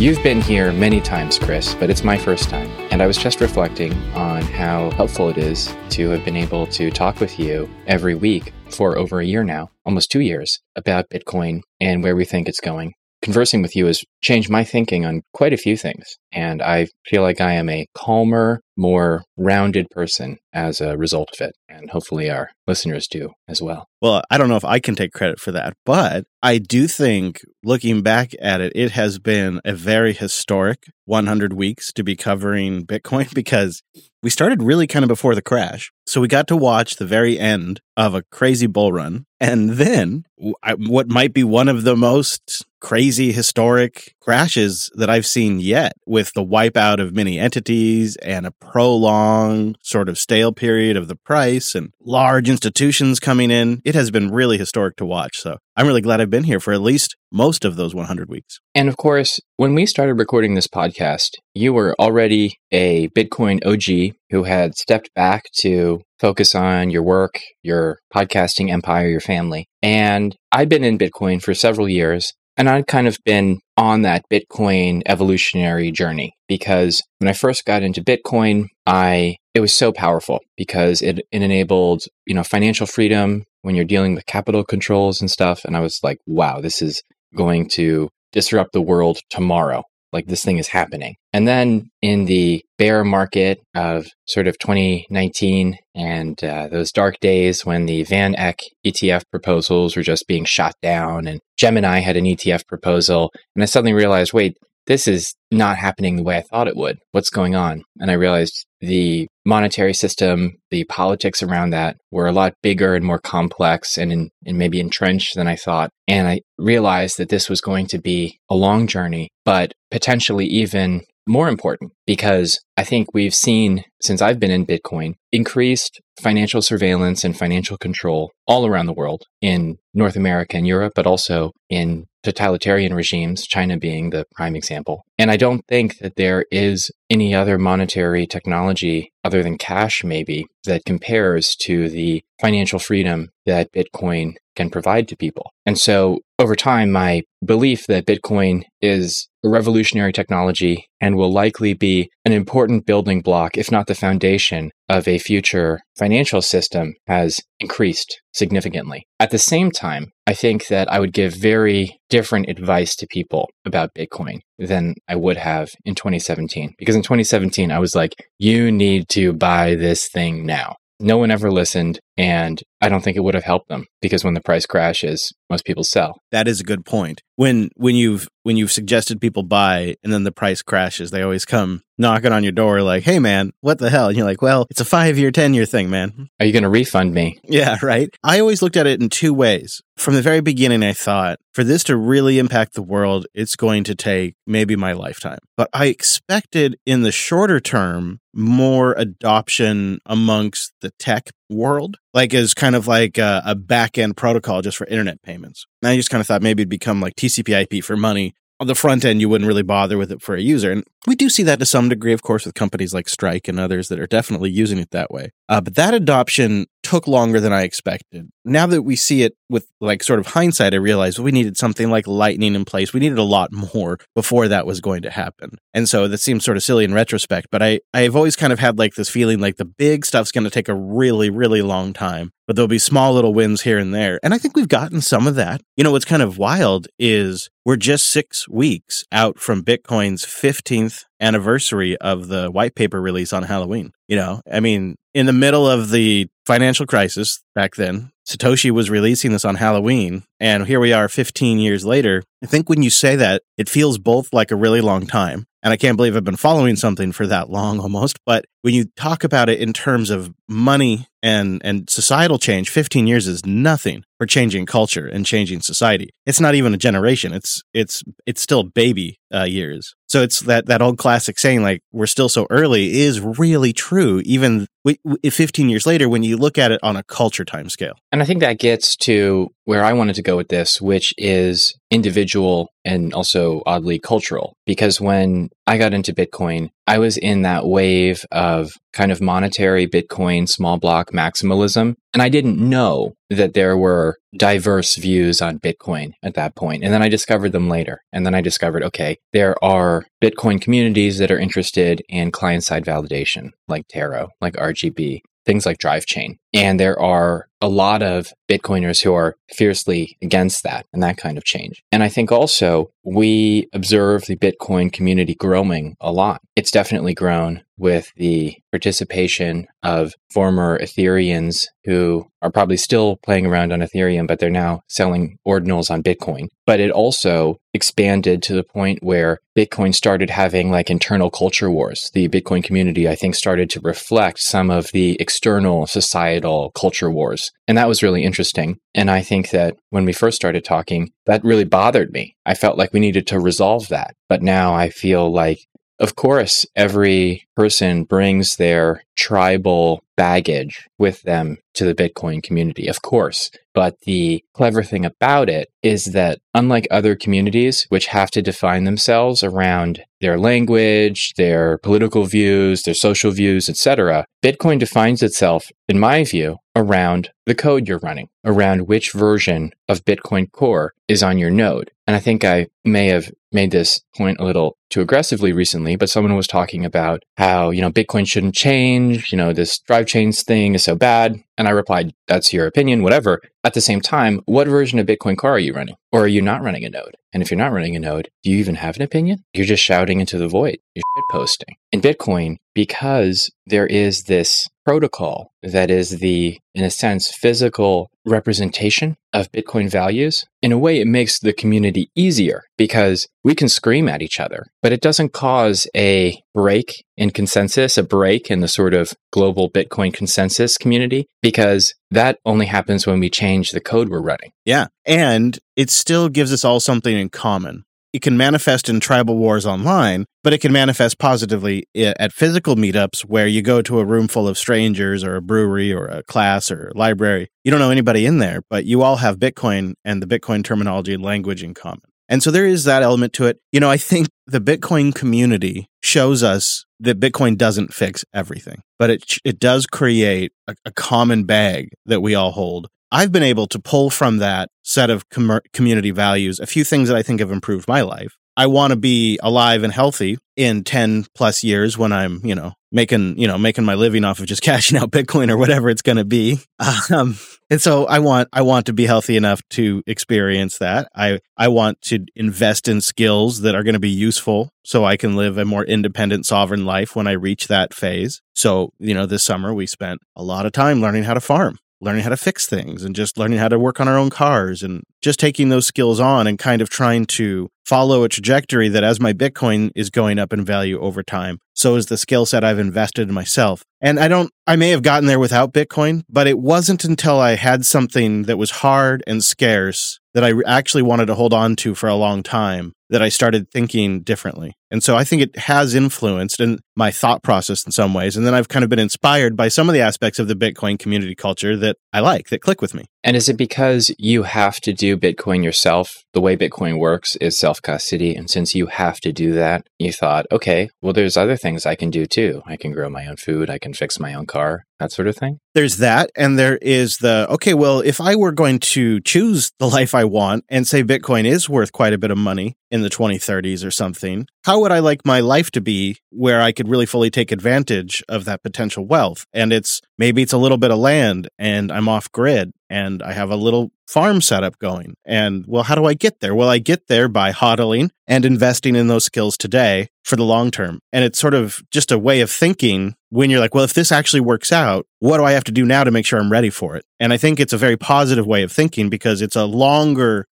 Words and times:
You've 0.00 0.22
been 0.22 0.40
here 0.40 0.72
many 0.72 0.98
times, 0.98 1.38
Chris, 1.38 1.74
but 1.74 1.90
it's 1.90 2.02
my 2.02 2.16
first 2.16 2.48
time. 2.48 2.70
And 2.90 3.02
I 3.02 3.06
was 3.06 3.18
just 3.18 3.42
reflecting 3.42 3.92
on 4.14 4.40
how 4.40 4.88
helpful 4.92 5.28
it 5.28 5.36
is 5.36 5.70
to 5.90 6.08
have 6.08 6.24
been 6.24 6.38
able 6.38 6.66
to 6.68 6.90
talk 6.90 7.20
with 7.20 7.38
you 7.38 7.68
every 7.86 8.14
week 8.14 8.54
for 8.70 8.96
over 8.96 9.20
a 9.20 9.26
year 9.26 9.44
now, 9.44 9.68
almost 9.84 10.10
two 10.10 10.20
years, 10.20 10.58
about 10.74 11.10
Bitcoin 11.10 11.60
and 11.82 12.02
where 12.02 12.16
we 12.16 12.24
think 12.24 12.48
it's 12.48 12.60
going 12.60 12.94
conversing 13.22 13.62
with 13.62 13.76
you 13.76 13.86
has 13.86 14.02
changed 14.22 14.50
my 14.50 14.64
thinking 14.64 15.04
on 15.04 15.22
quite 15.32 15.52
a 15.52 15.58
few 15.58 15.76
things. 15.76 16.16
And 16.32 16.62
I 16.62 16.86
feel 17.06 17.22
like 17.22 17.40
I 17.40 17.52
am 17.52 17.68
a 17.68 17.86
calmer, 17.94 18.60
more 18.76 19.24
rounded 19.36 19.88
person 19.90 20.38
as 20.52 20.80
a 20.80 20.96
result 20.96 21.30
of 21.34 21.46
it. 21.46 21.54
And 21.68 21.90
hopefully 21.90 22.30
our 22.30 22.50
listeners 22.66 23.06
do 23.08 23.30
as 23.48 23.60
well. 23.60 23.86
Well, 24.00 24.22
I 24.30 24.38
don't 24.38 24.48
know 24.48 24.56
if 24.56 24.64
I 24.64 24.78
can 24.78 24.94
take 24.94 25.12
credit 25.12 25.38
for 25.38 25.52
that, 25.52 25.74
but 25.84 26.24
I 26.42 26.58
do 26.58 26.86
think 26.86 27.40
looking 27.62 28.02
back 28.02 28.32
at 28.40 28.60
it, 28.60 28.72
it 28.74 28.92
has 28.92 29.18
been 29.18 29.60
a 29.64 29.74
very 29.74 30.12
historic 30.12 30.84
100 31.04 31.52
weeks 31.52 31.92
to 31.92 32.04
be 32.04 32.16
covering 32.16 32.86
Bitcoin 32.86 33.32
because 33.34 33.82
we 34.22 34.30
started 34.30 34.62
really 34.62 34.86
kind 34.86 35.02
of 35.02 35.08
before 35.08 35.34
the 35.34 35.42
crash. 35.42 35.90
So 36.06 36.20
we 36.20 36.28
got 36.28 36.46
to 36.48 36.56
watch 36.56 36.96
the 36.96 37.06
very 37.06 37.38
end 37.38 37.80
of 37.96 38.14
a 38.14 38.22
crazy 38.30 38.66
bull 38.66 38.92
run. 38.92 39.26
And 39.38 39.70
then 39.70 40.24
what 40.36 41.08
might 41.08 41.32
be 41.32 41.44
one 41.44 41.68
of 41.68 41.84
the 41.84 41.96
most 41.96 42.64
crazy 42.80 43.32
historic 43.32 44.14
crashes 44.20 44.90
that 44.94 45.10
I've 45.10 45.26
seen 45.26 45.60
yet 45.60 45.92
with 46.06 46.32
the 46.34 46.44
wipeout 46.44 47.00
of 47.00 47.14
many 47.14 47.38
entities 47.38 48.16
and 48.16 48.46
a 48.46 48.50
prolonged 48.50 49.76
sort 49.82 50.08
of 50.08 50.18
stale 50.18 50.52
period 50.52 50.96
of 50.96 51.08
the 51.08 51.16
price 51.16 51.74
and 51.74 51.92
large 52.00 52.48
institutions 52.48 53.20
coming 53.20 53.50
in. 53.50 53.80
It 53.84 53.94
has 53.94 54.10
been 54.10 54.30
really 54.30 54.58
historic 54.58 54.96
to 54.96 55.06
watch. 55.06 55.38
So 55.38 55.58
I'm 55.76 55.86
really 55.86 56.00
glad 56.00 56.20
I've 56.20 56.30
been 56.30 56.44
here 56.44 56.60
for 56.60 56.72
at 56.72 56.80
least 56.80 57.16
most 57.32 57.64
of 57.64 57.76
those 57.76 57.94
100 57.94 58.28
weeks. 58.28 58.58
And 58.74 58.88
of 58.88 58.96
course, 58.96 59.40
when 59.56 59.74
we 59.74 59.86
started 59.86 60.14
recording 60.14 60.54
this 60.54 60.66
podcast, 60.66 61.30
you 61.54 61.72
were 61.72 61.94
already 61.98 62.58
a 62.72 63.08
Bitcoin 63.08 63.64
OG 63.64 64.14
who 64.30 64.44
had 64.44 64.74
stepped 64.74 65.10
back 65.14 65.44
to 65.60 66.00
focus 66.18 66.54
on 66.54 66.90
your 66.90 67.02
work, 67.02 67.40
your 67.62 67.98
podcasting 68.14 68.70
empire, 68.70 69.08
your 69.08 69.20
family. 69.20 69.66
And 69.82 70.36
I've 70.52 70.68
been 70.68 70.84
in 70.84 70.98
Bitcoin 70.98 71.42
for 71.42 71.54
several 71.54 71.88
years 71.88 72.32
and 72.56 72.68
I'd 72.68 72.86
kind 72.86 73.08
of 73.08 73.18
been 73.24 73.60
on 73.76 74.02
that 74.02 74.24
Bitcoin 74.30 75.02
evolutionary 75.06 75.90
journey 75.90 76.34
because 76.48 77.02
when 77.18 77.28
I 77.28 77.32
first 77.32 77.64
got 77.64 77.82
into 77.82 78.02
Bitcoin, 78.02 78.66
I 78.86 79.36
it 79.54 79.60
was 79.60 79.72
so 79.74 79.92
powerful 79.92 80.40
because 80.56 81.02
it, 81.02 81.18
it 81.18 81.42
enabled, 81.42 82.02
you 82.26 82.34
know, 82.34 82.44
financial 82.44 82.86
freedom 82.86 83.44
when 83.62 83.74
you're 83.74 83.84
dealing 83.84 84.14
with 84.14 84.26
capital 84.26 84.64
controls 84.64 85.20
and 85.20 85.30
stuff. 85.30 85.64
And 85.64 85.76
I 85.76 85.80
was 85.80 85.98
like, 86.02 86.18
wow, 86.26 86.60
this 86.60 86.80
is 86.82 87.02
going 87.36 87.68
to 87.70 88.08
disrupt 88.32 88.72
the 88.72 88.80
world 88.80 89.18
tomorrow 89.28 89.82
like 90.12 90.26
this 90.26 90.44
thing 90.44 90.58
is 90.58 90.68
happening. 90.68 91.16
And 91.32 91.46
then 91.46 91.90
in 92.02 92.24
the 92.24 92.64
bear 92.78 93.04
market 93.04 93.60
of 93.74 94.06
sort 94.26 94.48
of 94.48 94.58
2019 94.58 95.78
and 95.94 96.42
uh, 96.42 96.68
those 96.68 96.92
dark 96.92 97.20
days 97.20 97.64
when 97.64 97.86
the 97.86 98.02
Van 98.04 98.34
Eck 98.36 98.60
ETF 98.86 99.22
proposals 99.30 99.96
were 99.96 100.02
just 100.02 100.26
being 100.26 100.44
shot 100.44 100.74
down 100.82 101.26
and 101.26 101.40
Gemini 101.56 102.00
had 102.00 102.16
an 102.16 102.24
ETF 102.24 102.66
proposal, 102.66 103.30
and 103.54 103.62
I 103.62 103.66
suddenly 103.66 103.92
realized, 103.92 104.32
wait, 104.32 104.56
this 104.90 105.06
is 105.06 105.36
not 105.52 105.76
happening 105.76 106.16
the 106.16 106.24
way 106.24 106.36
I 106.36 106.42
thought 106.42 106.66
it 106.66 106.74
would. 106.74 106.98
What's 107.12 107.30
going 107.30 107.54
on? 107.54 107.84
And 108.00 108.10
I 108.10 108.14
realized 108.14 108.66
the 108.80 109.28
monetary 109.46 109.94
system, 109.94 110.56
the 110.72 110.82
politics 110.82 111.44
around 111.44 111.70
that 111.70 111.96
were 112.10 112.26
a 112.26 112.32
lot 112.32 112.54
bigger 112.60 112.96
and 112.96 113.04
more 113.04 113.20
complex 113.20 113.96
and, 113.96 114.12
in, 114.12 114.30
and 114.44 114.58
maybe 114.58 114.80
entrenched 114.80 115.36
than 115.36 115.46
I 115.46 115.54
thought. 115.54 115.90
And 116.08 116.26
I 116.26 116.40
realized 116.58 117.18
that 117.18 117.28
this 117.28 117.48
was 117.48 117.60
going 117.60 117.86
to 117.86 118.00
be 118.00 118.40
a 118.50 118.56
long 118.56 118.88
journey, 118.88 119.28
but 119.44 119.72
potentially 119.92 120.46
even 120.46 121.02
more 121.24 121.48
important 121.48 121.92
because 122.04 122.58
I 122.76 122.82
think 122.82 123.14
we've 123.14 123.34
seen 123.34 123.84
since 124.02 124.20
I've 124.20 124.40
been 124.40 124.50
in 124.50 124.66
Bitcoin 124.66 125.14
increased 125.30 126.00
financial 126.20 126.62
surveillance 126.62 127.22
and 127.22 127.38
financial 127.38 127.78
control 127.78 128.32
all 128.48 128.66
around 128.66 128.86
the 128.86 128.92
world 128.92 129.22
in 129.40 129.76
North 129.94 130.16
America 130.16 130.56
and 130.56 130.66
Europe, 130.66 130.94
but 130.96 131.06
also 131.06 131.52
in 131.68 132.06
totalitarian 132.22 132.94
regimes, 132.94 133.46
China 133.46 133.76
being 133.78 134.10
the 134.10 134.26
prime 134.34 134.56
example. 134.56 135.06
And 135.20 135.30
I 135.30 135.36
don't 135.36 135.62
think 135.68 135.98
that 135.98 136.16
there 136.16 136.46
is 136.50 136.90
any 137.10 137.34
other 137.34 137.58
monetary 137.58 138.26
technology 138.26 139.12
other 139.22 139.42
than 139.42 139.58
cash, 139.58 140.02
maybe, 140.02 140.46
that 140.64 140.86
compares 140.86 141.54
to 141.56 141.90
the 141.90 142.22
financial 142.40 142.78
freedom 142.78 143.28
that 143.44 143.70
Bitcoin 143.70 144.32
can 144.56 144.70
provide 144.70 145.08
to 145.08 145.16
people. 145.16 145.50
And 145.66 145.78
so 145.78 146.20
over 146.38 146.56
time, 146.56 146.90
my 146.90 147.22
belief 147.44 147.86
that 147.86 148.06
Bitcoin 148.06 148.62
is 148.80 149.28
a 149.44 149.50
revolutionary 149.50 150.12
technology 150.12 150.86
and 151.02 151.16
will 151.16 151.32
likely 151.32 151.74
be 151.74 152.08
an 152.24 152.32
important 152.32 152.86
building 152.86 153.20
block, 153.20 153.58
if 153.58 153.70
not 153.70 153.88
the 153.88 153.94
foundation, 153.94 154.70
of 154.88 155.06
a 155.06 155.18
future 155.18 155.80
financial 155.98 156.42
system 156.42 156.94
has 157.06 157.40
increased 157.58 158.20
significantly. 158.32 159.04
At 159.18 159.30
the 159.30 159.38
same 159.38 159.70
time, 159.70 160.12
I 160.26 160.34
think 160.34 160.68
that 160.68 160.90
I 160.90 160.98
would 160.98 161.12
give 161.12 161.34
very 161.34 161.98
different 162.08 162.48
advice 162.48 162.96
to 162.96 163.06
people 163.06 163.48
about 163.64 163.94
Bitcoin 163.94 164.40
than 164.60 164.94
I 165.08 165.16
would 165.16 165.38
have 165.38 165.70
in 165.84 165.94
2017. 165.94 166.74
Because 166.78 166.94
in 166.94 167.02
2017, 167.02 167.72
I 167.72 167.78
was 167.78 167.94
like, 167.94 168.14
you 168.38 168.70
need 168.70 169.08
to 169.10 169.32
buy 169.32 169.74
this 169.74 170.08
thing 170.08 170.46
now. 170.46 170.76
No 171.00 171.16
one 171.16 171.30
ever 171.30 171.50
listened. 171.50 171.98
And 172.20 172.62
I 172.82 172.90
don't 172.90 173.02
think 173.02 173.16
it 173.16 173.24
would 173.24 173.32
have 173.32 173.44
helped 173.44 173.68
them 173.68 173.86
because 174.02 174.22
when 174.22 174.34
the 174.34 174.42
price 174.42 174.66
crashes, 174.66 175.32
most 175.48 175.64
people 175.64 175.84
sell. 175.84 176.20
That 176.32 176.48
is 176.48 176.60
a 176.60 176.64
good 176.64 176.84
point. 176.84 177.22
When 177.36 177.70
when 177.76 177.94
you've 177.94 178.28
when 178.42 178.58
you've 178.58 178.70
suggested 178.70 179.22
people 179.22 179.42
buy 179.42 179.94
and 180.04 180.12
then 180.12 180.24
the 180.24 180.30
price 180.30 180.60
crashes, 180.60 181.10
they 181.10 181.22
always 181.22 181.46
come 181.46 181.80
knocking 181.96 182.32
on 182.32 182.42
your 182.42 182.52
door 182.52 182.82
like, 182.82 183.04
"Hey 183.04 183.20
man, 183.20 183.52
what 183.62 183.78
the 183.78 183.88
hell?" 183.88 184.08
And 184.08 184.18
you're 184.18 184.26
like, 184.26 184.42
"Well, 184.42 184.66
it's 184.68 184.82
a 184.82 184.84
5-year, 184.84 185.32
10-year 185.32 185.64
thing, 185.64 185.88
man." 185.88 186.28
Are 186.38 186.44
you 186.44 186.52
going 186.52 186.62
to 186.62 186.68
refund 186.68 187.14
me? 187.14 187.40
Yeah, 187.44 187.78
right. 187.82 188.10
I 188.22 188.38
always 188.38 188.60
looked 188.60 188.76
at 188.76 188.86
it 188.86 189.00
in 189.00 189.08
two 189.08 189.32
ways. 189.32 189.80
From 189.96 190.14
the 190.14 190.22
very 190.22 190.42
beginning 190.42 190.82
I 190.82 190.92
thought, 190.92 191.38
for 191.54 191.64
this 191.64 191.84
to 191.84 191.96
really 191.96 192.38
impact 192.38 192.74
the 192.74 192.82
world, 192.82 193.26
it's 193.32 193.56
going 193.56 193.84
to 193.84 193.94
take 193.94 194.34
maybe 194.46 194.76
my 194.76 194.92
lifetime. 194.92 195.38
But 195.56 195.70
I 195.72 195.86
expected 195.86 196.76
in 196.84 197.00
the 197.00 197.12
shorter 197.12 197.60
term 197.60 198.20
more 198.34 198.92
adoption 198.98 200.00
amongst 200.04 200.72
the 200.82 200.90
tech 200.98 201.30
world, 201.50 201.96
like 202.14 202.32
as 202.32 202.54
kind 202.54 202.74
of 202.74 202.86
like 202.86 203.18
a, 203.18 203.42
a 203.44 203.54
back 203.54 203.98
end 203.98 204.16
protocol 204.16 204.62
just 204.62 204.76
for 204.76 204.86
internet 204.86 205.20
payments. 205.22 205.66
And 205.82 205.90
I 205.90 205.96
just 205.96 206.10
kind 206.10 206.20
of 206.20 206.26
thought 206.26 206.42
maybe 206.42 206.62
it'd 206.62 206.70
become 206.70 207.00
like 207.00 207.16
TCP 207.16 207.68
IP 207.70 207.84
for 207.84 207.96
money. 207.96 208.34
On 208.60 208.66
the 208.66 208.74
front 208.74 209.06
end, 209.06 209.22
you 209.22 209.28
wouldn't 209.30 209.48
really 209.48 209.62
bother 209.62 209.96
with 209.96 210.12
it 210.12 210.20
for 210.20 210.34
a 210.34 210.40
user. 210.40 210.70
And 210.70 210.84
we 211.06 211.14
do 211.14 211.30
see 211.30 211.42
that 211.44 211.58
to 211.60 211.64
some 211.64 211.88
degree, 211.88 212.12
of 212.12 212.20
course, 212.20 212.44
with 212.44 212.54
companies 212.54 212.92
like 212.92 213.08
Strike 213.08 213.48
and 213.48 213.58
others 213.58 213.88
that 213.88 213.98
are 213.98 214.06
definitely 214.06 214.50
using 214.50 214.78
it 214.78 214.90
that 214.90 215.10
way. 215.10 215.32
Uh, 215.48 215.62
but 215.62 215.76
that 215.76 215.94
adoption 215.94 216.66
took 216.82 217.06
longer 217.06 217.40
than 217.40 217.54
I 217.54 217.62
expected. 217.62 218.30
Now 218.44 218.66
that 218.66 218.82
we 218.82 218.96
see 218.96 219.22
it 219.22 219.34
with 219.48 219.66
like 219.80 220.02
sort 220.02 220.18
of 220.18 220.26
hindsight, 220.26 220.74
I 220.74 220.76
realized 220.76 221.18
we 221.18 221.32
needed 221.32 221.56
something 221.56 221.90
like 221.90 222.06
Lightning 222.06 222.54
in 222.54 222.66
place. 222.66 222.92
We 222.92 223.00
needed 223.00 223.18
a 223.18 223.22
lot 223.22 223.50
more 223.50 223.98
before 224.14 224.48
that 224.48 224.66
was 224.66 224.82
going 224.82 225.02
to 225.02 225.10
happen. 225.10 225.56
And 225.72 225.88
so 225.88 226.06
that 226.08 226.18
seems 226.18 226.44
sort 226.44 226.58
of 226.58 226.62
silly 226.62 226.84
in 226.84 226.92
retrospect, 226.92 227.48
but 227.50 227.62
I, 227.62 227.80
I've 227.94 228.16
always 228.16 228.36
kind 228.36 228.52
of 228.52 228.58
had 228.58 228.78
like 228.78 228.94
this 228.94 229.08
feeling 229.08 229.40
like 229.40 229.56
the 229.56 229.64
big 229.64 230.04
stuff's 230.04 230.32
going 230.32 230.44
to 230.44 230.50
take 230.50 230.68
a 230.68 230.74
really, 230.74 231.30
really 231.30 231.62
long 231.62 231.94
time, 231.94 232.32
but 232.50 232.56
there'll 232.56 232.66
be 232.66 232.80
small 232.80 233.14
little 233.14 233.32
wins 233.32 233.62
here 233.62 233.78
and 233.78 233.94
there. 233.94 234.18
And 234.24 234.34
I 234.34 234.38
think 234.38 234.56
we've 234.56 234.66
gotten 234.66 235.00
some 235.00 235.28
of 235.28 235.36
that. 235.36 235.60
You 235.76 235.84
know, 235.84 235.92
what's 235.92 236.04
kind 236.04 236.20
of 236.20 236.36
wild 236.36 236.88
is 236.98 237.48
we're 237.64 237.76
just 237.76 238.08
six 238.08 238.48
weeks 238.48 239.04
out 239.12 239.38
from 239.38 239.62
Bitcoin's 239.62 240.24
15th 240.26 241.04
anniversary 241.20 241.96
of 241.98 242.26
the 242.26 242.50
white 242.50 242.74
paper 242.74 243.00
release 243.00 243.32
on 243.32 243.44
Halloween. 243.44 243.92
You 244.08 244.16
know, 244.16 244.40
I 244.50 244.58
mean, 244.58 244.96
in 245.14 245.26
the 245.26 245.32
middle 245.32 245.70
of 245.70 245.90
the 245.90 246.26
financial 246.44 246.86
crisis 246.86 247.40
back 247.54 247.76
then, 247.76 248.10
Satoshi 248.28 248.72
was 248.72 248.90
releasing 248.90 249.30
this 249.30 249.44
on 249.44 249.54
Halloween, 249.54 250.24
and 250.40 250.66
here 250.66 250.80
we 250.80 250.92
are 250.92 251.08
15 251.08 251.60
years 251.60 251.84
later. 251.84 252.24
I 252.42 252.46
think 252.46 252.68
when 252.68 252.82
you 252.82 252.90
say 252.90 253.14
that, 253.14 253.42
it 253.58 253.68
feels 253.68 253.98
both 253.98 254.32
like 254.32 254.50
a 254.50 254.56
really 254.56 254.80
long 254.80 255.06
time, 255.06 255.46
and 255.62 255.72
I 255.72 255.76
can't 255.76 255.96
believe 255.96 256.16
I've 256.16 256.24
been 256.24 256.36
following 256.36 256.76
something 256.76 257.12
for 257.12 257.26
that 257.26 257.50
long 257.50 257.80
almost, 257.80 258.18
but 258.24 258.44
when 258.62 258.74
you 258.74 258.86
talk 258.96 259.24
about 259.24 259.48
it 259.48 259.60
in 259.60 259.72
terms 259.72 260.10
of 260.10 260.32
money 260.48 261.06
and 261.22 261.60
and 261.64 261.88
societal 261.88 262.38
change 262.38 262.70
15 262.70 263.06
years 263.06 263.26
is 263.26 263.44
nothing 263.44 264.04
for 264.18 264.26
changing 264.26 264.66
culture 264.66 265.06
and 265.06 265.26
changing 265.26 265.60
society. 265.60 266.10
It's 266.26 266.40
not 266.40 266.54
even 266.54 266.74
a 266.74 266.78
generation. 266.78 267.32
It's 267.32 267.62
it's 267.74 268.02
it's 268.26 268.40
still 268.40 268.64
baby 268.64 269.18
uh, 269.32 269.44
years 269.44 269.94
so 270.10 270.22
it's 270.22 270.40
that 270.40 270.66
that 270.66 270.82
old 270.82 270.98
classic 270.98 271.38
saying 271.38 271.62
like 271.62 271.82
we're 271.92 272.06
still 272.06 272.28
so 272.28 272.46
early 272.50 273.00
is 273.00 273.20
really 273.20 273.72
true 273.72 274.20
even 274.24 274.66
w- 274.84 274.98
w- 275.04 275.30
15 275.30 275.68
years 275.68 275.86
later 275.86 276.08
when 276.08 276.22
you 276.24 276.36
look 276.36 276.58
at 276.58 276.72
it 276.72 276.80
on 276.82 276.96
a 276.96 277.02
culture 277.04 277.44
time 277.44 277.70
scale 277.70 277.94
and 278.10 278.20
i 278.20 278.24
think 278.24 278.40
that 278.40 278.58
gets 278.58 278.96
to 278.96 279.48
where 279.64 279.84
i 279.84 279.92
wanted 279.92 280.14
to 280.16 280.22
go 280.22 280.36
with 280.36 280.48
this 280.48 280.80
which 280.80 281.14
is 281.16 281.74
individual 281.90 282.70
and 282.84 283.12
also 283.12 283.62
oddly 283.66 283.98
cultural. 283.98 284.56
Because 284.66 285.00
when 285.00 285.50
I 285.70 285.78
got 285.78 285.94
into 285.94 286.12
Bitcoin, 286.12 286.70
I 286.88 286.98
was 286.98 287.16
in 287.16 287.42
that 287.42 287.64
wave 287.64 288.24
of 288.32 288.72
kind 288.92 289.12
of 289.12 289.20
monetary 289.20 289.86
Bitcoin 289.86 290.48
small 290.48 290.78
block 290.78 291.12
maximalism. 291.12 291.94
And 292.12 292.20
I 292.20 292.28
didn't 292.28 292.58
know 292.58 293.14
that 293.28 293.54
there 293.54 293.78
were 293.78 294.18
diverse 294.36 294.96
views 294.96 295.40
on 295.40 295.60
Bitcoin 295.60 296.10
at 296.24 296.34
that 296.34 296.56
point. 296.56 296.82
And 296.82 296.92
then 296.92 297.02
I 297.02 297.08
discovered 297.08 297.52
them 297.52 297.68
later. 297.68 298.00
And 298.12 298.26
then 298.26 298.34
I 298.34 298.40
discovered, 298.40 298.82
okay, 298.82 299.18
there 299.32 299.54
are 299.62 300.06
Bitcoin 300.20 300.60
communities 300.60 301.18
that 301.18 301.30
are 301.30 301.38
interested 301.38 302.02
in 302.08 302.32
client 302.32 302.64
side 302.64 302.84
validation, 302.84 303.50
like 303.68 303.86
Taro, 303.86 304.30
like 304.40 304.54
RGB, 304.54 305.20
things 305.46 305.66
like 305.66 305.78
DriveChain. 305.78 306.38
And 306.52 306.80
there 306.80 307.00
are 307.00 307.46
a 307.60 307.68
lot 307.68 308.02
of 308.02 308.32
Bitcoiners 308.50 309.02
who 309.02 309.14
are 309.14 309.36
fiercely 309.50 310.16
against 310.22 310.62
that 310.64 310.86
and 310.92 311.02
that 311.02 311.16
kind 311.16 311.38
of 311.38 311.44
change. 311.44 311.82
And 311.92 312.02
I 312.02 312.08
think 312.08 312.32
also 312.32 312.90
we 313.04 313.68
observe 313.72 314.26
the 314.26 314.36
Bitcoin 314.36 314.92
community 314.92 315.34
growing 315.34 315.96
a 316.00 316.12
lot. 316.12 316.40
It's 316.56 316.70
definitely 316.70 317.14
grown 317.14 317.62
with 317.78 318.12
the 318.16 318.54
participation 318.70 319.66
of 319.82 320.12
former 320.30 320.78
Ethereans 320.78 321.66
who 321.84 322.26
are 322.42 322.50
probably 322.50 322.76
still 322.76 323.16
playing 323.24 323.46
around 323.46 323.72
on 323.72 323.80
Ethereum, 323.80 324.26
but 324.26 324.38
they're 324.38 324.50
now 324.50 324.82
selling 324.88 325.38
ordinals 325.48 325.90
on 325.90 326.02
Bitcoin. 326.02 326.48
But 326.66 326.78
it 326.78 326.90
also 326.90 327.56
expanded 327.72 328.42
to 328.42 328.54
the 328.54 328.62
point 328.62 328.98
where 329.02 329.38
Bitcoin 329.56 329.94
started 329.94 330.28
having 330.28 330.70
like 330.70 330.90
internal 330.90 331.30
culture 331.30 331.70
wars. 331.70 332.10
The 332.12 332.28
Bitcoin 332.28 332.62
community, 332.62 333.08
I 333.08 333.14
think, 333.14 333.34
started 333.34 333.70
to 333.70 333.80
reflect 333.80 334.40
some 334.40 334.70
of 334.70 334.88
the 334.92 335.16
external 335.18 335.86
societal 335.86 336.72
culture 336.72 337.10
wars. 337.10 337.49
And 337.68 337.78
that 337.78 337.88
was 337.88 338.02
really 338.02 338.24
interesting. 338.24 338.78
And 338.94 339.10
I 339.10 339.22
think 339.22 339.50
that 339.50 339.76
when 339.90 340.04
we 340.04 340.12
first 340.12 340.36
started 340.36 340.64
talking, 340.64 341.12
that 341.26 341.44
really 341.44 341.64
bothered 341.64 342.12
me. 342.12 342.36
I 342.44 342.54
felt 342.54 342.78
like 342.78 342.92
we 342.92 343.00
needed 343.00 343.26
to 343.28 343.40
resolve 343.40 343.88
that. 343.88 344.14
But 344.28 344.42
now 344.42 344.74
I 344.74 344.90
feel 344.90 345.32
like 345.32 345.60
of 346.00 346.16
course, 346.16 346.64
every 346.74 347.46
person 347.54 348.04
brings 348.04 348.56
their 348.56 349.04
tribal 349.16 350.02
baggage 350.16 350.88
with 350.98 351.22
them 351.22 351.58
to 351.74 351.84
the 351.84 351.94
Bitcoin 351.94 352.42
community, 352.42 352.88
of 352.88 353.02
course. 353.02 353.50
But 353.74 354.00
the 354.00 354.42
clever 354.54 354.82
thing 354.82 355.04
about 355.04 355.50
it 355.50 355.68
is 355.82 356.06
that, 356.06 356.38
unlike 356.54 356.88
other 356.90 357.14
communities, 357.14 357.86
which 357.90 358.06
have 358.06 358.30
to 358.32 358.42
define 358.42 358.84
themselves 358.84 359.44
around 359.44 360.02
their 360.22 360.38
language, 360.38 361.34
their 361.36 361.78
political 361.78 362.24
views, 362.24 362.82
their 362.82 362.94
social 362.94 363.30
views, 363.30 363.68
etc., 363.68 364.24
Bitcoin 364.42 364.78
defines 364.78 365.22
itself, 365.22 365.70
in 365.86 366.00
my 366.00 366.24
view, 366.24 366.56
around 366.74 367.30
the 367.50 367.54
code 367.56 367.88
you're 367.88 367.98
running, 367.98 368.28
around 368.44 368.86
which 368.86 369.12
version 369.12 369.72
of 369.88 370.04
Bitcoin 370.04 370.52
Core 370.52 370.94
is 371.08 371.20
on 371.20 371.36
your 371.36 371.50
node. 371.50 371.90
And 372.06 372.14
I 372.14 372.20
think 372.20 372.44
I 372.44 372.68
may 372.84 373.08
have 373.08 373.28
made 373.50 373.72
this 373.72 374.00
point 374.16 374.38
a 374.38 374.44
little 374.44 374.76
too 374.88 375.00
aggressively 375.00 375.52
recently, 375.52 375.96
but 375.96 376.08
someone 376.08 376.36
was 376.36 376.46
talking 376.46 376.84
about 376.84 377.24
how, 377.36 377.70
you 377.70 377.80
know, 377.80 377.90
Bitcoin 377.90 378.28
shouldn't 378.28 378.54
change, 378.54 379.32
you 379.32 379.38
know, 379.38 379.52
this 379.52 379.80
drive 379.80 380.06
chains 380.06 380.44
thing 380.44 380.76
is 380.76 380.84
so 380.84 380.94
bad. 380.94 381.42
And 381.58 381.66
I 381.66 381.72
replied, 381.72 382.12
that's 382.28 382.52
your 382.52 382.68
opinion, 382.68 383.02
whatever. 383.02 383.40
At 383.64 383.74
the 383.74 383.80
same 383.80 384.00
time, 384.00 384.42
what 384.46 384.68
version 384.68 385.00
of 385.00 385.06
Bitcoin 385.06 385.36
Core 385.36 385.52
are 385.52 385.58
you 385.58 385.74
running? 385.74 385.96
Or 386.12 386.22
are 386.22 386.28
you 386.28 386.42
not 386.42 386.62
running 386.62 386.84
a 386.84 386.90
node? 386.90 387.16
And 387.32 387.42
if 387.42 387.50
you're 387.50 387.58
not 387.58 387.72
running 387.72 387.96
a 387.96 388.00
node, 388.00 388.28
do 388.42 388.50
you 388.50 388.58
even 388.58 388.76
have 388.76 388.96
an 388.96 389.02
opinion? 389.02 389.44
You're 389.52 389.66
just 389.66 389.82
shouting 389.82 390.20
into 390.20 390.38
the 390.38 390.48
void. 390.48 390.78
You're 390.94 391.04
posting. 391.30 391.76
In 391.92 392.00
Bitcoin, 392.00 392.56
because 392.74 393.50
there 393.66 393.86
is 393.86 394.24
this 394.24 394.66
protocol 394.84 395.52
that 395.62 395.90
is 395.90 396.18
the, 396.18 396.58
in 396.74 396.84
a 396.84 396.90
sense, 396.90 397.30
physical 397.30 398.10
representation 398.24 399.16
of 399.32 399.50
Bitcoin 399.52 399.90
values, 399.90 400.44
in 400.62 400.72
a 400.72 400.78
way, 400.78 401.00
it 401.00 401.06
makes 401.06 401.38
the 401.38 401.52
community 401.52 402.10
easier 402.14 402.64
because 402.76 403.28
we 403.42 403.54
can 403.54 403.68
scream 403.68 404.08
at 404.08 404.22
each 404.22 404.38
other, 404.38 404.66
but 404.82 404.92
it 404.92 405.00
doesn't 405.00 405.32
cause 405.32 405.86
a 405.96 406.40
break 406.54 407.04
in 407.16 407.30
consensus, 407.30 407.96
a 407.96 408.02
break 408.02 408.50
in 408.50 408.60
the 408.60 408.68
sort 408.68 408.94
of 408.94 409.14
global 409.32 409.70
Bitcoin 409.70 410.12
consensus 410.12 410.76
community, 410.76 411.26
because 411.42 411.94
that 412.10 412.38
only 412.44 412.66
happens 412.66 413.06
when 413.06 413.20
we 413.20 413.30
change 413.30 413.70
the 413.70 413.80
code 413.80 414.08
we're 414.08 414.20
running. 414.20 414.52
Yeah. 414.64 414.88
And 415.06 415.58
it 415.76 415.90
still 415.90 416.28
gives 416.28 416.52
us 416.52 416.64
all 416.64 416.80
something 416.80 417.16
in 417.16 417.30
common 417.30 417.84
it 418.12 418.22
can 418.22 418.36
manifest 418.36 418.88
in 418.88 419.00
tribal 419.00 419.36
wars 419.36 419.66
online, 419.66 420.26
but 420.42 420.52
it 420.52 420.58
can 420.58 420.72
manifest 420.72 421.18
positively 421.18 421.84
at 421.96 422.32
physical 422.32 422.76
meetups 422.76 423.22
where 423.22 423.46
you 423.46 423.62
go 423.62 423.82
to 423.82 424.00
a 424.00 424.04
room 424.04 424.28
full 424.28 424.48
of 424.48 424.58
strangers 424.58 425.22
or 425.22 425.36
a 425.36 425.42
brewery 425.42 425.92
or 425.92 426.06
a 426.06 426.22
class 426.22 426.70
or 426.70 426.88
a 426.88 426.98
library. 426.98 427.48
You 427.64 427.70
don't 427.70 427.80
know 427.80 427.90
anybody 427.90 428.26
in 428.26 428.38
there, 428.38 428.62
but 428.68 428.84
you 428.84 429.02
all 429.02 429.16
have 429.16 429.38
Bitcoin 429.38 429.94
and 430.04 430.22
the 430.22 430.26
Bitcoin 430.26 430.64
terminology 430.64 431.14
and 431.14 431.22
language 431.22 431.62
in 431.62 431.74
common. 431.74 432.02
And 432.28 432.42
so 432.44 432.52
there 432.52 432.66
is 432.66 432.84
that 432.84 433.02
element 433.02 433.32
to 433.34 433.46
it. 433.46 433.58
You 433.72 433.80
know, 433.80 433.90
I 433.90 433.96
think 433.96 434.28
the 434.46 434.60
Bitcoin 434.60 435.12
community 435.12 435.88
shows 436.00 436.44
us 436.44 436.84
that 437.00 437.18
Bitcoin 437.18 437.58
doesn't 437.58 437.92
fix 437.92 438.24
everything, 438.32 438.82
but 438.98 439.10
it 439.10 439.38
it 439.44 439.58
does 439.58 439.86
create 439.86 440.52
a, 440.68 440.76
a 440.84 440.92
common 440.92 441.44
bag 441.44 441.90
that 442.06 442.20
we 442.20 442.36
all 442.36 442.52
hold 442.52 442.86
I've 443.12 443.32
been 443.32 443.42
able 443.42 443.66
to 443.68 443.78
pull 443.78 444.10
from 444.10 444.38
that 444.38 444.70
set 444.82 445.10
of 445.10 445.28
com- 445.30 445.60
community 445.72 446.10
values 446.10 446.60
a 446.60 446.66
few 446.66 446.84
things 446.84 447.08
that 447.08 447.16
I 447.16 447.22
think 447.22 447.40
have 447.40 447.50
improved 447.50 447.88
my 447.88 448.02
life. 448.02 448.36
I 448.56 448.66
want 448.66 448.90
to 448.90 448.96
be 448.96 449.38
alive 449.42 449.82
and 449.82 449.92
healthy 449.92 450.38
in 450.56 450.84
10 450.84 451.26
plus 451.34 451.64
years 451.64 451.96
when 451.96 452.12
I'm, 452.12 452.40
you 452.44 452.54
know, 452.54 452.74
making, 452.92 453.38
you 453.38 453.46
know, 453.46 453.56
making 453.56 453.84
my 453.84 453.94
living 453.94 454.24
off 454.24 454.38
of 454.38 454.46
just 454.46 454.62
cashing 454.70 454.98
out 454.98 455.10
Bitcoin 455.10 455.50
or 455.50 455.56
whatever 455.56 455.88
it's 455.88 456.02
going 456.02 456.18
to 456.18 456.24
be. 456.24 456.60
Um, 457.10 457.36
and 457.70 457.80
so 457.80 458.06
I 458.06 458.18
want, 458.18 458.48
I 458.52 458.62
want 458.62 458.86
to 458.86 458.92
be 458.92 459.06
healthy 459.06 459.36
enough 459.36 459.62
to 459.70 460.02
experience 460.06 460.78
that. 460.78 461.08
I, 461.14 461.38
I 461.56 461.68
want 461.68 462.00
to 462.02 462.24
invest 462.34 462.88
in 462.88 463.00
skills 463.00 463.60
that 463.60 463.74
are 463.74 463.82
going 463.82 463.94
to 463.94 464.00
be 464.00 464.10
useful 464.10 464.70
so 464.84 465.04
I 465.04 465.16
can 465.16 465.36
live 465.36 465.56
a 465.56 465.64
more 465.64 465.84
independent, 465.84 466.46
sovereign 466.46 466.84
life 466.84 467.14
when 467.14 467.26
I 467.26 467.32
reach 467.32 467.68
that 467.68 467.94
phase. 467.94 468.42
So, 468.54 468.92
you 468.98 469.14
know, 469.14 469.26
this 469.26 469.44
summer 469.44 469.72
we 469.72 469.86
spent 469.86 470.20
a 470.34 470.42
lot 470.42 470.66
of 470.66 470.72
time 470.72 471.00
learning 471.00 471.24
how 471.24 471.34
to 471.34 471.40
farm 471.40 471.78
learning 472.00 472.22
how 472.22 472.30
to 472.30 472.36
fix 472.36 472.66
things 472.66 473.04
and 473.04 473.14
just 473.14 473.36
learning 473.36 473.58
how 473.58 473.68
to 473.68 473.78
work 473.78 474.00
on 474.00 474.08
our 474.08 474.16
own 474.16 474.30
cars 474.30 474.82
and 474.82 475.02
just 475.20 475.38
taking 475.38 475.68
those 475.68 475.86
skills 475.86 476.18
on 476.18 476.46
and 476.46 476.58
kind 476.58 476.80
of 476.80 476.88
trying 476.88 477.26
to 477.26 477.68
follow 477.84 478.24
a 478.24 478.28
trajectory 478.28 478.88
that 478.88 479.04
as 479.04 479.20
my 479.20 479.32
Bitcoin 479.32 479.90
is 479.94 480.10
going 480.10 480.38
up 480.38 480.52
in 480.52 480.64
value 480.64 480.98
over 481.00 481.22
time, 481.22 481.58
so 481.74 481.96
is 481.96 482.06
the 482.06 482.16
skill 482.16 482.46
set 482.46 482.64
I've 482.64 482.78
invested 482.78 483.28
in 483.28 483.34
myself. 483.34 483.84
And 484.00 484.18
I 484.18 484.28
don't, 484.28 484.50
I 484.66 484.76
may 484.76 484.90
have 484.90 485.02
gotten 485.02 485.26
there 485.26 485.38
without 485.38 485.72
Bitcoin, 485.72 486.22
but 486.28 486.46
it 486.46 486.58
wasn't 486.58 487.04
until 487.04 487.38
I 487.38 487.56
had 487.56 487.84
something 487.84 488.44
that 488.44 488.58
was 488.58 488.70
hard 488.70 489.22
and 489.26 489.44
scarce 489.44 490.20
that 490.32 490.44
I 490.44 490.52
actually 490.66 491.02
wanted 491.02 491.26
to 491.26 491.34
hold 491.34 491.52
on 491.52 491.76
to 491.76 491.94
for 491.94 492.08
a 492.08 492.14
long 492.14 492.42
time 492.42 492.94
that 493.10 493.22
I 493.22 493.28
started 493.28 493.70
thinking 493.70 494.20
differently. 494.22 494.74
And 494.90 495.02
so 495.02 495.16
I 495.16 495.22
think 495.22 495.42
it 495.42 495.56
has 495.56 495.94
influenced 495.94 496.60
in 496.60 496.80
my 496.96 497.10
thought 497.10 497.42
process 497.42 497.84
in 497.84 497.92
some 497.92 498.12
ways. 498.12 498.36
And 498.36 498.44
then 498.44 498.54
I've 498.54 498.68
kind 498.68 498.82
of 498.82 498.90
been 498.90 498.98
inspired 498.98 499.56
by 499.56 499.68
some 499.68 499.88
of 499.88 499.92
the 499.92 500.00
aspects 500.00 500.38
of 500.38 500.48
the 500.48 500.56
Bitcoin 500.56 500.98
community 500.98 501.34
culture 501.36 501.76
that 501.76 501.96
I 502.12 502.20
like, 502.20 502.48
that 502.48 502.60
click 502.60 502.82
with 502.82 502.94
me. 502.94 503.04
And 503.22 503.36
is 503.36 503.48
it 503.48 503.56
because 503.56 504.12
you 504.18 504.44
have 504.44 504.80
to 504.80 504.92
do 504.92 505.16
Bitcoin 505.16 505.62
yourself? 505.62 506.24
The 506.32 506.40
way 506.40 506.56
Bitcoin 506.56 506.98
works 506.98 507.36
is 507.36 507.58
self 507.58 507.80
custody. 507.82 508.34
And 508.34 508.50
since 508.50 508.74
you 508.74 508.86
have 508.86 509.20
to 509.20 509.32
do 509.32 509.52
that, 509.52 509.86
you 509.98 510.12
thought, 510.12 510.46
okay, 510.50 510.88
well, 511.02 511.12
there's 511.12 511.36
other 511.36 511.56
things 511.56 511.86
I 511.86 511.94
can 511.94 512.10
do 512.10 512.26
too. 512.26 512.62
I 512.66 512.76
can 512.76 512.92
grow 512.92 513.08
my 513.10 513.26
own 513.26 513.36
food. 513.36 513.70
I 513.70 513.78
can 513.78 513.92
fix 513.92 514.18
my 514.18 514.34
own 514.34 514.46
car, 514.46 514.84
that 514.98 515.12
sort 515.12 515.28
of 515.28 515.36
thing. 515.36 515.58
There's 515.74 515.98
that. 515.98 516.30
And 516.34 516.58
there 516.58 516.78
is 516.78 517.18
the, 517.18 517.46
okay, 517.50 517.74
well, 517.74 518.00
if 518.00 518.20
I 518.20 518.34
were 518.34 518.52
going 518.52 518.80
to 518.80 519.20
choose 519.20 519.70
the 519.78 519.88
life 519.98 520.14
I 520.14 520.24
want 520.24 520.64
and 520.68 520.86
say 520.86 521.04
Bitcoin 521.04 521.44
is 521.44 521.68
worth 521.68 521.92
quite 521.92 522.12
a 522.12 522.18
bit 522.18 522.30
of 522.30 522.38
money 522.38 522.76
in 522.90 523.02
the 523.02 523.10
2030s 523.10 523.84
or 523.84 523.90
something, 523.90 524.46
how 524.64 524.80
would 524.80 524.92
I 524.92 524.98
like 524.98 525.24
my 525.24 525.40
life 525.40 525.70
to 525.72 525.80
be 525.80 526.18
where 526.30 526.60
I 526.60 526.72
could 526.72 526.88
really 526.88 527.06
fully 527.06 527.30
take 527.30 527.52
advantage 527.52 528.22
of 528.28 528.44
that 528.44 528.62
potential 528.62 529.06
wealth? 529.06 529.46
And 529.52 529.72
it's 529.72 530.00
maybe 530.18 530.42
it's 530.42 530.52
a 530.52 530.58
little 530.58 530.78
bit 530.78 530.90
of 530.90 530.98
land 530.98 531.48
and 531.58 531.90
I'm 531.90 532.08
off 532.08 532.30
grid 532.32 532.72
and 532.88 533.22
I 533.22 533.32
have 533.32 533.50
a 533.50 533.56
little 533.56 533.92
farm 534.08 534.40
setup 534.40 534.78
going. 534.80 535.14
And 535.24 535.64
well, 535.68 535.84
how 535.84 535.94
do 535.94 536.04
I 536.04 536.14
get 536.14 536.40
there? 536.40 536.54
Well, 536.54 536.68
I 536.68 536.78
get 536.78 537.06
there 537.06 537.28
by 537.28 537.52
hodling 537.52 538.10
and 538.26 538.44
investing 538.44 538.96
in 538.96 539.06
those 539.06 539.24
skills 539.24 539.56
today 539.56 540.08
for 540.24 540.34
the 540.34 540.44
long 540.44 540.72
term. 540.72 541.00
And 541.12 541.24
it's 541.24 541.38
sort 541.38 541.54
of 541.54 541.80
just 541.92 542.10
a 542.10 542.18
way 542.18 542.40
of 542.40 542.50
thinking 542.50 543.14
when 543.28 543.48
you're 543.48 543.60
like, 543.60 543.74
well, 543.74 543.84
if 543.84 543.94
this 543.94 544.10
actually 544.10 544.40
works 544.40 544.72
out, 544.72 545.06
what 545.20 545.38
do 545.38 545.44
I 545.44 545.52
have 545.52 545.64
to 545.64 545.72
do 545.72 545.84
now 545.84 546.02
to 546.02 546.10
make 546.10 546.26
sure 546.26 546.40
I'm 546.40 546.50
ready 546.50 546.70
for 546.70 546.96
it? 546.96 547.04
And 547.20 547.32
I 547.32 547.36
think 547.36 547.60
it's 547.60 547.72
a 547.72 547.78
very 547.78 547.96
positive 547.96 548.46
way 548.46 548.64
of 548.64 548.72
thinking 548.72 549.08
because 549.08 549.40
it's 549.40 549.56
a 549.56 549.64
longer 549.64 550.46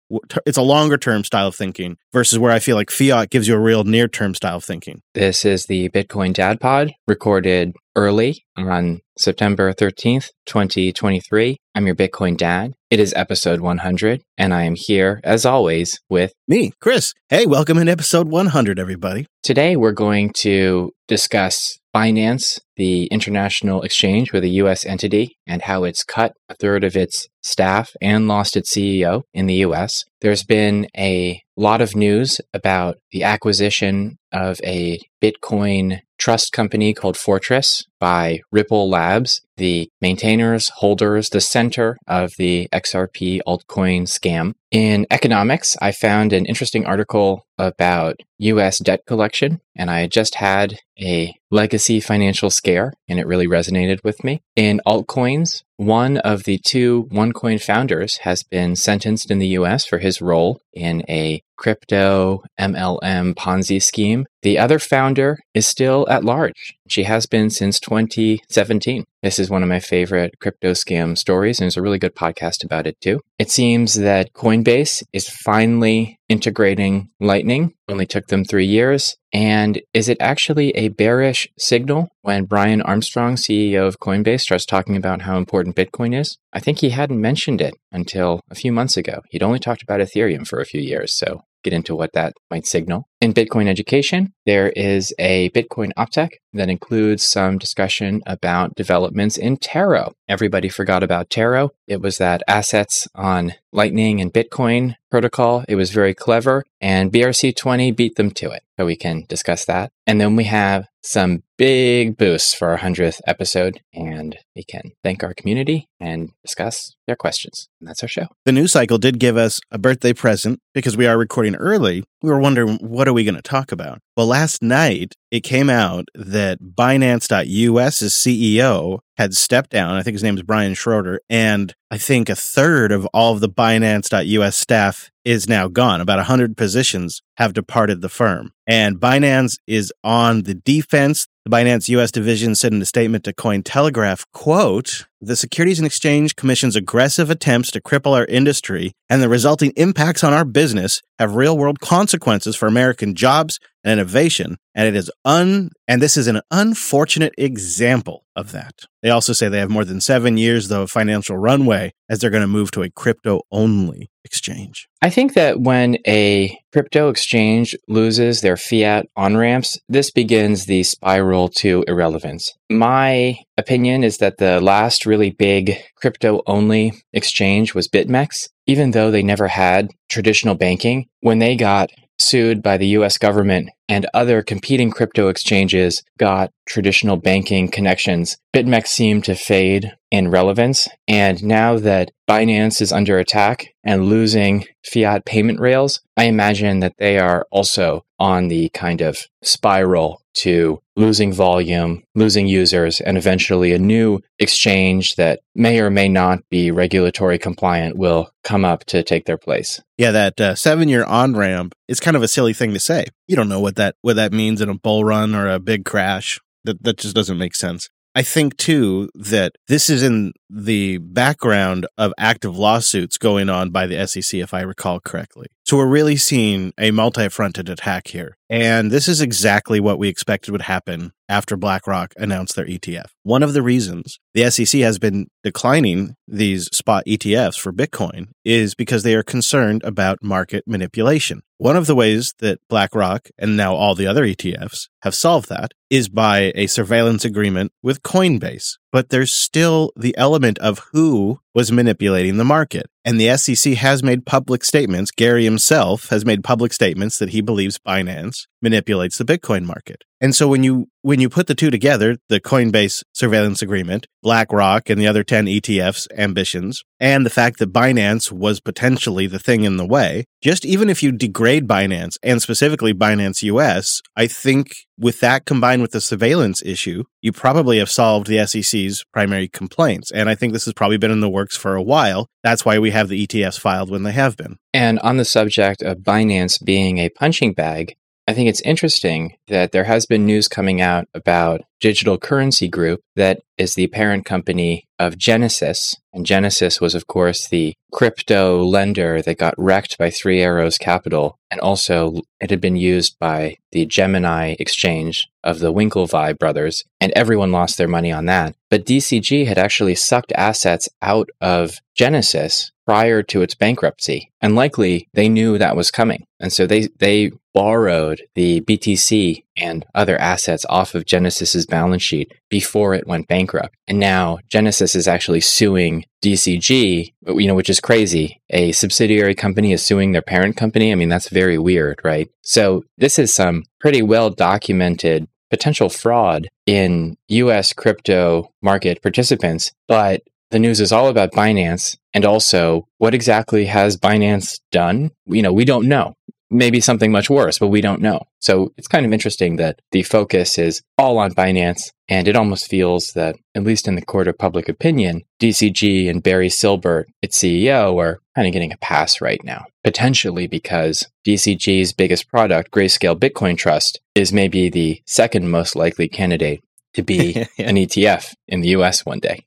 it's 0.46 0.58
a 0.58 0.62
longer 0.62 0.96
term 0.96 1.24
style 1.24 1.48
of 1.48 1.54
thinking 1.54 1.96
versus 2.12 2.38
where 2.38 2.52
I 2.52 2.58
feel 2.58 2.76
like 2.76 2.90
fiat 2.90 3.30
gives 3.30 3.48
you 3.48 3.54
a 3.54 3.60
real 3.60 3.84
near 3.84 4.08
term 4.08 4.34
style 4.34 4.56
of 4.56 4.64
thinking. 4.64 5.02
This 5.14 5.44
is 5.44 5.66
the 5.66 5.88
Bitcoin 5.90 6.32
Dad 6.32 6.60
Pod 6.60 6.92
recorded 7.06 7.74
early 7.96 8.44
on 8.56 9.00
September 9.18 9.72
13th, 9.72 10.28
2023. 10.46 11.58
I'm 11.74 11.86
your 11.86 11.96
Bitcoin 11.96 12.36
dad. 12.36 12.74
It 12.90 13.00
is 13.00 13.12
episode 13.14 13.60
100, 13.60 14.22
and 14.38 14.54
I 14.54 14.62
am 14.62 14.74
here, 14.76 15.20
as 15.24 15.44
always, 15.44 15.98
with 16.08 16.32
me, 16.46 16.72
Chris. 16.80 17.12
Hey, 17.28 17.44
welcome 17.44 17.76
in 17.78 17.88
episode 17.88 18.28
100, 18.28 18.78
everybody. 18.78 19.26
Today, 19.42 19.76
we're 19.76 19.92
going 19.92 20.30
to 20.38 20.92
discuss 21.08 21.78
Binance, 21.94 22.60
the 22.78 23.06
international 23.06 23.82
exchange 23.82 24.32
with 24.32 24.44
a 24.44 24.48
US 24.62 24.86
entity 24.86 25.36
and 25.46 25.62
how 25.62 25.84
it's 25.84 26.02
cut 26.02 26.32
a 26.48 26.54
third 26.54 26.84
of 26.84 26.96
its 26.96 27.28
staff 27.42 27.90
and 28.00 28.26
lost 28.26 28.56
its 28.56 28.72
CEO 28.74 29.22
in 29.34 29.46
the 29.46 29.56
US. 29.66 30.04
There's 30.20 30.44
been 30.44 30.86
a 30.96 31.42
lot 31.56 31.80
of 31.80 31.94
news 31.94 32.40
about 32.54 32.96
the 33.12 33.24
acquisition 33.24 34.16
of 34.32 34.60
a 34.64 34.98
Bitcoin 35.22 36.00
trust 36.18 36.52
company 36.52 36.92
called 36.92 37.16
Fortress 37.16 37.84
by 38.00 38.40
Ripple 38.50 38.90
Labs, 38.90 39.40
the 39.56 39.88
maintainers, 40.00 40.70
holders, 40.76 41.30
the 41.30 41.40
center 41.40 41.96
of 42.06 42.32
the 42.38 42.68
XRP 42.72 43.40
altcoin 43.46 44.02
scam. 44.02 44.52
In 44.70 45.06
economics, 45.10 45.76
I 45.80 45.92
found 45.92 46.32
an 46.32 46.44
interesting 46.46 46.84
article 46.84 47.46
about 47.56 48.16
US 48.38 48.78
debt 48.78 49.00
collection, 49.06 49.60
and 49.76 49.90
I 49.90 50.06
just 50.06 50.36
had 50.36 50.78
a 51.00 51.34
legacy 51.50 52.00
financial 52.00 52.50
scare, 52.68 52.92
and 53.08 53.18
it 53.18 53.26
really 53.26 53.46
resonated 53.46 53.98
with 54.04 54.22
me. 54.22 54.42
In 54.54 54.80
altcoins, 54.86 55.62
one 55.78 56.18
of 56.18 56.42
the 56.42 56.58
two 56.58 57.08
OneCoin 57.12 57.62
founders 57.62 58.18
has 58.18 58.42
been 58.42 58.74
sentenced 58.74 59.30
in 59.30 59.38
the 59.38 59.56
US 59.58 59.86
for 59.86 59.98
his 59.98 60.20
role 60.20 60.60
in 60.72 61.04
a 61.08 61.40
crypto 61.56 62.42
MLM 62.58 63.34
Ponzi 63.34 63.82
scheme. 63.82 64.26
The 64.42 64.58
other 64.58 64.78
founder 64.78 65.38
is 65.54 65.66
still 65.66 66.06
at 66.08 66.24
large. 66.24 66.76
She 66.88 67.02
has 67.02 67.26
been 67.26 67.50
since 67.50 67.80
2017. 67.80 69.04
This 69.22 69.38
is 69.38 69.50
one 69.50 69.62
of 69.62 69.68
my 69.68 69.80
favorite 69.80 70.38
crypto 70.40 70.72
scam 70.72 71.18
stories, 71.18 71.58
and 71.58 71.64
there's 71.64 71.76
a 71.76 71.82
really 71.82 71.98
good 71.98 72.14
podcast 72.14 72.64
about 72.64 72.86
it 72.86 73.00
too. 73.00 73.20
It 73.38 73.50
seems 73.50 73.94
that 73.94 74.32
Coinbase 74.32 75.02
is 75.12 75.28
finally 75.28 76.18
integrating 76.28 77.08
Lightning. 77.18 77.74
Only 77.88 78.06
took 78.06 78.28
them 78.28 78.44
three 78.44 78.66
years. 78.66 79.16
And 79.32 79.80
is 79.92 80.08
it 80.08 80.18
actually 80.20 80.70
a 80.70 80.88
bearish 80.88 81.48
signal 81.58 82.08
when 82.22 82.44
Brian 82.44 82.80
Armstrong, 82.82 83.34
CEO 83.34 83.86
of 83.86 83.98
Coinbase, 83.98 84.42
starts 84.42 84.64
talking 84.64 84.96
about 84.96 85.22
how 85.22 85.36
important 85.36 85.67
Bitcoin 85.72 86.18
is? 86.18 86.38
I 86.52 86.60
think 86.60 86.78
he 86.78 86.90
hadn't 86.90 87.20
mentioned 87.20 87.60
it 87.60 87.74
until 87.92 88.40
a 88.50 88.54
few 88.54 88.72
months 88.72 88.96
ago. 88.96 89.20
He'd 89.30 89.42
only 89.42 89.58
talked 89.58 89.82
about 89.82 90.00
Ethereum 90.00 90.46
for 90.46 90.60
a 90.60 90.64
few 90.64 90.80
years. 90.80 91.16
So 91.16 91.42
get 91.64 91.72
into 91.72 91.94
what 91.94 92.12
that 92.14 92.34
might 92.50 92.66
signal. 92.66 93.08
In 93.20 93.34
Bitcoin 93.34 93.68
education, 93.68 94.32
there 94.46 94.70
is 94.70 95.12
a 95.18 95.50
Bitcoin 95.50 95.90
Optech 95.98 96.30
that 96.52 96.70
includes 96.70 97.22
some 97.22 97.58
discussion 97.58 98.22
about 98.26 98.74
developments 98.74 99.36
in 99.36 99.56
Taro. 99.56 100.14
Everybody 100.28 100.68
forgot 100.68 101.02
about 101.02 101.30
Taro. 101.30 101.70
It 101.86 102.00
was 102.00 102.18
that 102.18 102.42
assets 102.48 103.08
on 103.14 103.54
Lightning 103.72 104.20
and 104.20 104.32
Bitcoin 104.32 104.96
protocol. 105.10 105.64
It 105.68 105.76
was 105.76 105.90
very 105.90 106.14
clever, 106.14 106.64
and 106.80 107.12
BRC20 107.12 107.94
beat 107.96 108.16
them 108.16 108.30
to 108.32 108.50
it. 108.50 108.62
So 108.78 108.86
we 108.86 108.96
can 108.96 109.24
discuss 109.28 109.64
that. 109.64 109.90
And 110.06 110.20
then 110.20 110.36
we 110.36 110.44
have 110.44 110.86
some 111.02 111.42
big 111.56 112.16
boosts 112.16 112.54
for 112.54 112.68
our 112.68 112.78
100th 112.78 113.20
episode, 113.26 113.80
and 113.92 114.36
we 114.54 114.62
can 114.62 114.92
thank 115.02 115.24
our 115.24 115.34
community 115.34 115.88
and 115.98 116.30
discuss 116.44 116.94
their 117.06 117.16
questions. 117.16 117.68
And 117.80 117.88
that's 117.88 118.02
our 118.02 118.08
show. 118.08 118.26
The 118.44 118.52
news 118.52 118.72
cycle 118.72 118.98
did 118.98 119.18
give 119.18 119.36
us 119.36 119.60
a 119.70 119.78
birthday 119.78 120.12
present 120.12 120.60
because 120.74 120.96
we 120.96 121.06
are 121.06 121.18
recording 121.18 121.56
early. 121.56 122.04
We 122.22 122.30
were 122.30 122.38
wondering, 122.38 122.76
what 122.76 123.08
are 123.08 123.12
we 123.12 123.24
going 123.24 123.34
to 123.34 123.42
talk 123.42 123.72
about? 123.72 124.00
Well, 124.18 124.26
last 124.26 124.64
night 124.64 125.14
it 125.30 125.44
came 125.44 125.70
out 125.70 126.08
that 126.12 126.58
Binance.US's 126.60 128.12
CEO 128.12 128.98
had 129.16 129.32
stepped 129.36 129.70
down. 129.70 129.94
I 129.94 130.02
think 130.02 130.16
his 130.16 130.24
name 130.24 130.36
is 130.36 130.42
Brian 130.42 130.72
Shroder. 130.72 131.18
And 131.30 131.72
I 131.88 131.98
think 131.98 132.28
a 132.28 132.34
third 132.34 132.90
of 132.90 133.06
all 133.14 133.34
of 133.34 133.40
the 133.40 133.48
Binance.US 133.48 134.56
staff 134.56 135.12
is 135.24 135.48
now 135.48 135.68
gone. 135.68 136.00
About 136.00 136.18
100 136.18 136.56
positions 136.56 137.22
have 137.36 137.52
departed 137.52 138.00
the 138.00 138.08
firm. 138.08 138.50
And 138.66 138.98
Binance 138.98 139.56
is 139.68 139.92
on 140.02 140.42
the 140.42 140.54
defense. 140.54 141.28
The 141.44 141.50
Binance 141.52 141.88
US 141.90 142.10
division 142.10 142.56
said 142.56 142.72
in 142.72 142.82
a 142.82 142.86
statement 142.86 143.22
to 143.22 143.32
Cointelegraph, 143.32 144.24
quote, 144.32 145.06
the 145.20 145.36
Securities 145.36 145.78
and 145.78 145.86
Exchange 145.86 146.36
Commission's 146.36 146.76
aggressive 146.76 147.30
attempts 147.30 147.70
to 147.72 147.80
cripple 147.80 148.16
our 148.16 148.24
industry 148.26 148.92
and 149.10 149.22
the 149.22 149.28
resulting 149.28 149.72
impacts 149.76 150.22
on 150.22 150.32
our 150.32 150.44
business 150.44 151.02
have 151.18 151.34
real 151.34 151.58
world 151.58 151.80
consequences 151.80 152.54
for 152.54 152.66
American 152.66 153.14
jobs 153.14 153.58
and 153.82 153.92
innovation. 153.92 154.56
And 154.74 154.86
it 154.86 154.94
is 154.94 155.10
un, 155.24 155.70
and 155.88 156.00
this 156.00 156.16
is 156.16 156.28
an 156.28 156.40
unfortunate 156.50 157.34
example 157.36 158.24
of 158.36 158.52
that. 158.52 158.74
They 159.02 159.10
also 159.10 159.32
say 159.32 159.48
they 159.48 159.58
have 159.58 159.70
more 159.70 159.84
than 159.84 160.00
seven 160.00 160.36
years, 160.36 160.68
though, 160.68 160.82
of 160.82 160.90
financial 160.90 161.36
runway 161.36 161.92
as 162.08 162.20
they're 162.20 162.30
going 162.30 162.42
to 162.42 162.46
move 162.46 162.70
to 162.72 162.82
a 162.82 162.90
crypto 162.90 163.40
only 163.50 164.10
exchange. 164.24 164.88
I 165.02 165.10
think 165.10 165.34
that 165.34 165.60
when 165.60 165.98
a 166.06 166.56
crypto 166.72 167.08
exchange 167.08 167.74
loses 167.88 168.40
their 168.40 168.56
fiat 168.56 169.06
on 169.16 169.36
ramps, 169.36 169.78
this 169.88 170.10
begins 170.10 170.66
the 170.66 170.82
spiral 170.82 171.48
to 171.56 171.84
irrelevance. 171.88 172.52
My 172.70 173.38
opinion 173.58 174.04
is 174.04 174.18
that 174.18 174.38
the 174.38 174.60
last 174.60 175.04
really 175.04 175.30
big 175.30 175.76
crypto 175.96 176.42
only 176.46 176.92
exchange 177.12 177.74
was 177.74 177.88
BitMEX. 177.88 178.48
Even 178.66 178.92
though 178.92 179.10
they 179.10 179.22
never 179.22 179.48
had 179.48 179.90
traditional 180.08 180.54
banking, 180.54 181.06
when 181.20 181.40
they 181.40 181.56
got 181.56 181.90
sued 182.18 182.62
by 182.62 182.76
the 182.76 182.86
US 182.88 183.18
government 183.18 183.70
and 183.88 184.06
other 184.12 184.42
competing 184.42 184.90
crypto 184.90 185.28
exchanges 185.28 186.02
got 186.18 186.50
traditional 186.66 187.16
banking 187.16 187.68
connections, 187.68 188.36
BitMEX 188.54 188.88
seemed 188.88 189.24
to 189.24 189.34
fade 189.34 189.92
in 190.10 190.30
relevance. 190.30 190.88
And 191.06 191.42
now 191.42 191.78
that 191.78 192.10
Binance 192.28 192.80
is 192.80 192.92
under 192.92 193.18
attack 193.18 193.68
and 193.84 194.06
losing 194.06 194.66
fiat 194.84 195.24
payment 195.24 195.60
rails, 195.60 196.00
I 196.16 196.24
imagine 196.24 196.80
that 196.80 196.94
they 196.98 197.18
are 197.18 197.46
also 197.50 198.04
on 198.18 198.48
the 198.48 198.68
kind 198.70 199.00
of 199.00 199.26
spiral 199.42 200.20
to 200.34 200.80
losing 200.96 201.32
volume, 201.32 202.02
losing 202.14 202.46
users, 202.46 203.00
and 203.00 203.16
eventually 203.16 203.72
a 203.72 203.78
new 203.78 204.20
exchange 204.38 205.16
that 205.16 205.40
may 205.54 205.80
or 205.80 205.90
may 205.90 206.08
not 206.08 206.40
be 206.50 206.70
regulatory 206.70 207.38
compliant 207.38 207.96
will 207.96 208.30
come 208.44 208.64
up 208.64 208.84
to 208.84 209.02
take 209.02 209.24
their 209.26 209.38
place. 209.38 209.80
Yeah, 209.96 210.12
that 210.12 210.40
uh, 210.40 210.54
seven 210.54 210.88
year 210.88 211.04
on 211.04 211.34
ramp 211.34 211.74
is 211.88 212.00
kind 212.00 212.16
of 212.16 212.22
a 212.22 212.28
silly 212.28 212.52
thing 212.52 212.72
to 212.74 212.80
say. 212.80 213.06
You 213.26 213.36
don't 213.36 213.48
know 213.48 213.60
what 213.60 213.76
that 213.78 213.96
what 214.02 214.16
that 214.16 214.32
means 214.32 214.60
in 214.60 214.68
a 214.68 214.74
bull 214.74 215.04
run 215.04 215.34
or 215.34 215.48
a 215.48 215.58
big 215.58 215.86
crash. 215.86 216.38
That 216.64 216.82
that 216.82 216.98
just 216.98 217.14
doesn't 217.14 217.38
make 217.38 217.54
sense. 217.54 217.88
I 218.14 218.22
think 218.22 218.56
too 218.56 219.08
that 219.14 219.52
this 219.68 219.88
is 219.88 220.02
in 220.02 220.32
the 220.50 220.98
background 220.98 221.86
of 221.96 222.12
active 222.18 222.58
lawsuits 222.58 223.16
going 223.16 223.48
on 223.48 223.70
by 223.70 223.86
the 223.86 224.06
SEC, 224.06 224.40
if 224.40 224.52
I 224.52 224.62
recall 224.62 224.98
correctly. 224.98 225.46
So 225.68 225.76
we're 225.76 225.86
really 225.86 226.16
seeing 226.16 226.72
a 226.78 226.92
multi 226.92 227.28
fronted 227.28 227.68
attack 227.68 228.08
here. 228.08 228.38
And 228.48 228.90
this 228.90 229.06
is 229.06 229.20
exactly 229.20 229.80
what 229.80 229.98
we 229.98 230.08
expected 230.08 230.52
would 230.52 230.62
happen 230.62 231.12
after 231.28 231.58
BlackRock 231.58 232.14
announced 232.16 232.56
their 232.56 232.64
ETF. 232.64 233.10
One 233.22 233.42
of 233.42 233.52
the 233.52 233.60
reasons 233.60 234.18
the 234.32 234.50
SEC 234.50 234.80
has 234.80 234.98
been 234.98 235.26
declining 235.42 236.14
these 236.26 236.74
spot 236.74 237.04
ETFs 237.06 237.58
for 237.58 237.70
Bitcoin 237.70 238.28
is 238.46 238.74
because 238.74 239.02
they 239.02 239.14
are 239.14 239.22
concerned 239.22 239.82
about 239.84 240.22
market 240.22 240.64
manipulation. 240.66 241.42
One 241.58 241.76
of 241.76 241.86
the 241.86 241.94
ways 241.94 242.32
that 242.38 242.60
BlackRock 242.70 243.28
and 243.38 243.54
now 243.54 243.74
all 243.74 243.94
the 243.94 244.06
other 244.06 244.24
ETFs 244.24 244.88
have 245.02 245.14
solved 245.14 245.50
that 245.50 245.72
is 245.90 246.08
by 246.08 246.50
a 246.54 246.66
surveillance 246.66 247.26
agreement 247.26 247.72
with 247.82 248.02
Coinbase. 248.02 248.78
But 248.90 249.10
there's 249.10 249.32
still 249.32 249.92
the 249.96 250.16
element 250.16 250.58
of 250.58 250.80
who 250.92 251.40
was 251.54 251.70
manipulating 251.70 252.36
the 252.36 252.44
market. 252.44 252.86
And 253.04 253.20
the 253.20 253.36
SEC 253.36 253.74
has 253.74 254.02
made 254.02 254.26
public 254.26 254.64
statements. 254.64 255.10
Gary 255.10 255.44
himself 255.44 256.08
has 256.08 256.24
made 256.24 256.44
public 256.44 256.72
statements 256.72 257.18
that 257.18 257.30
he 257.30 257.40
believes 257.40 257.78
Binance 257.78 258.46
manipulates 258.62 259.18
the 259.18 259.24
Bitcoin 259.24 259.64
market. 259.64 260.04
And 260.20 260.34
so 260.34 260.48
when 260.48 260.62
you 260.62 260.88
when 261.02 261.20
you 261.20 261.28
put 261.28 261.46
the 261.46 261.54
two 261.54 261.70
together, 261.70 262.16
the 262.28 262.40
Coinbase 262.40 263.02
surveillance 263.12 263.62
agreement, 263.62 264.06
BlackRock 264.22 264.90
and 264.90 265.00
the 265.00 265.06
other 265.06 265.22
10 265.22 265.46
ETFs 265.46 266.06
ambitions, 266.16 266.82
and 266.98 267.24
the 267.24 267.30
fact 267.30 267.58
that 267.60 267.72
Binance 267.72 268.32
was 268.32 268.60
potentially 268.60 269.26
the 269.26 269.38
thing 269.38 269.62
in 269.64 269.76
the 269.76 269.86
way, 269.86 270.24
just 270.42 270.64
even 270.64 270.90
if 270.90 271.02
you 271.02 271.12
degrade 271.12 271.68
Binance 271.68 272.16
and 272.22 272.42
specifically 272.42 272.92
Binance 272.92 273.42
US, 273.44 274.02
I 274.16 274.26
think 274.26 274.74
with 274.98 275.20
that 275.20 275.46
combined 275.46 275.82
with 275.82 275.92
the 275.92 276.00
surveillance 276.00 276.62
issue, 276.62 277.04
you 277.22 277.32
probably 277.32 277.78
have 277.78 277.90
solved 277.90 278.26
the 278.26 278.44
SEC's 278.44 279.04
primary 279.12 279.48
complaints. 279.48 280.10
And 280.10 280.28
I 280.28 280.34
think 280.34 280.52
this 280.52 280.64
has 280.64 280.74
probably 280.74 280.98
been 280.98 281.12
in 281.12 281.20
the 281.20 281.30
works 281.30 281.56
for 281.56 281.76
a 281.76 281.82
while. 281.82 282.26
That's 282.42 282.64
why 282.64 282.78
we 282.80 282.90
have 282.90 283.08
the 283.08 283.24
ETFs 283.24 283.60
filed 283.60 283.88
when 283.88 284.02
they 284.02 284.12
have 284.12 284.36
been. 284.36 284.56
And 284.74 284.98
on 284.98 285.16
the 285.16 285.24
subject 285.24 285.80
of 285.82 285.98
Binance 285.98 286.62
being 286.62 286.98
a 286.98 287.08
punching 287.08 287.52
bag, 287.52 287.94
I 288.28 288.34
think 288.34 288.50
it's 288.50 288.60
interesting 288.60 289.38
that 289.46 289.72
there 289.72 289.84
has 289.84 290.04
been 290.04 290.26
news 290.26 290.48
coming 290.48 290.82
out 290.82 291.08
about 291.14 291.62
Digital 291.80 292.18
Currency 292.18 292.68
Group, 292.68 293.00
that 293.16 293.40
is 293.56 293.72
the 293.72 293.86
parent 293.86 294.26
company 294.26 294.84
of 294.98 295.16
Genesis. 295.16 295.96
And 296.12 296.26
Genesis 296.26 296.78
was, 296.78 296.94
of 296.94 297.06
course, 297.06 297.48
the 297.48 297.72
crypto 297.90 298.62
lender 298.62 299.22
that 299.22 299.38
got 299.38 299.54
wrecked 299.56 299.96
by 299.96 300.10
Three 300.10 300.42
Arrows 300.42 300.76
Capital. 300.76 301.38
And 301.50 301.58
also, 301.60 302.20
it 302.38 302.50
had 302.50 302.60
been 302.60 302.76
used 302.76 303.18
by 303.18 303.56
the 303.72 303.86
Gemini 303.86 304.56
exchange 304.58 305.28
of 305.42 305.60
the 305.60 305.72
Winklevi 305.72 306.38
brothers, 306.38 306.84
and 307.00 307.12
everyone 307.16 307.50
lost 307.50 307.78
their 307.78 307.88
money 307.88 308.12
on 308.12 308.26
that. 308.26 308.54
But 308.68 308.84
DCG 308.84 309.46
had 309.46 309.56
actually 309.56 309.94
sucked 309.94 310.32
assets 310.32 310.86
out 311.00 311.30
of 311.40 311.78
Genesis 311.94 312.72
prior 312.84 313.22
to 313.22 313.40
its 313.40 313.54
bankruptcy. 313.54 314.30
And 314.42 314.54
likely 314.54 315.08
they 315.14 315.28
knew 315.28 315.56
that 315.56 315.76
was 315.76 315.90
coming. 315.90 316.24
And 316.40 316.52
so 316.52 316.66
they, 316.66 316.88
they 316.98 317.32
borrowed 317.58 318.22
the 318.36 318.60
BTC 318.60 319.42
and 319.56 319.84
other 319.92 320.16
assets 320.18 320.64
off 320.68 320.94
of 320.94 321.06
Genesis's 321.06 321.66
balance 321.66 322.04
sheet 322.04 322.32
before 322.48 322.94
it 322.94 323.08
went 323.08 323.26
bankrupt. 323.26 323.74
And 323.88 323.98
now 323.98 324.38
Genesis 324.48 324.94
is 324.94 325.08
actually 325.08 325.40
suing 325.40 326.04
DCG, 326.22 327.12
you 327.26 327.46
know, 327.48 327.56
which 327.56 327.68
is 327.68 327.80
crazy. 327.80 328.40
A 328.50 328.70
subsidiary 328.70 329.34
company 329.34 329.72
is 329.72 329.84
suing 329.84 330.12
their 330.12 330.22
parent 330.22 330.56
company. 330.56 330.92
I 330.92 330.94
mean, 330.94 331.08
that's 331.08 331.30
very 331.30 331.58
weird, 331.58 331.98
right? 332.04 332.30
So 332.42 332.84
this 332.96 333.18
is 333.18 333.34
some 333.34 333.64
pretty 333.80 334.02
well 334.02 334.30
documented 334.30 335.26
potential 335.50 335.88
fraud 335.88 336.46
in 336.64 337.16
US 337.26 337.72
crypto 337.72 338.52
market 338.62 339.02
participants, 339.02 339.72
but 339.88 340.22
the 340.52 340.60
news 340.60 340.78
is 340.78 340.92
all 340.92 341.08
about 341.08 341.32
Binance 341.32 341.96
and 342.14 342.24
also 342.24 342.86
what 342.98 343.14
exactly 343.14 343.66
has 343.66 343.96
Binance 343.96 344.60
done? 344.70 345.10
You 345.26 345.42
know, 345.42 345.52
we 345.52 345.64
don't 345.64 345.88
know 345.88 346.14
maybe 346.50 346.80
something 346.80 347.12
much 347.12 347.28
worse, 347.28 347.58
but 347.58 347.68
we 347.68 347.80
don't 347.80 348.00
know. 348.00 348.22
So 348.40 348.72
it's 348.76 348.88
kind 348.88 349.04
of 349.04 349.12
interesting 349.12 349.56
that 349.56 349.80
the 349.92 350.02
focus 350.02 350.58
is 350.58 350.82
all 350.96 351.18
on 351.18 351.32
Binance. 351.32 351.92
And 352.08 352.26
it 352.26 352.36
almost 352.36 352.70
feels 352.70 353.12
that, 353.12 353.36
at 353.54 353.64
least 353.64 353.86
in 353.86 353.94
the 353.94 354.04
court 354.04 354.28
of 354.28 354.38
public 354.38 354.68
opinion, 354.68 355.22
DCG 355.40 356.08
and 356.08 356.22
Barry 356.22 356.48
Silbert, 356.48 357.04
its 357.20 357.38
CEO, 357.38 357.98
are 357.98 358.20
kind 358.34 358.46
of 358.46 358.52
getting 358.52 358.72
a 358.72 358.78
pass 358.78 359.20
right 359.20 359.42
now. 359.44 359.66
Potentially 359.84 360.46
because 360.46 361.06
DCG's 361.26 361.92
biggest 361.92 362.28
product, 362.28 362.70
Grayscale 362.70 363.18
Bitcoin 363.18 363.58
Trust, 363.58 364.00
is 364.14 364.32
maybe 364.32 364.70
the 364.70 365.02
second 365.06 365.50
most 365.50 365.76
likely 365.76 366.08
candidate 366.08 366.62
to 366.94 367.02
be 367.02 367.34
an 367.58 367.76
ETF 367.76 368.34
in 368.46 368.62
the 368.62 368.68
US 368.68 369.04
one 369.04 369.20
day. 369.20 369.44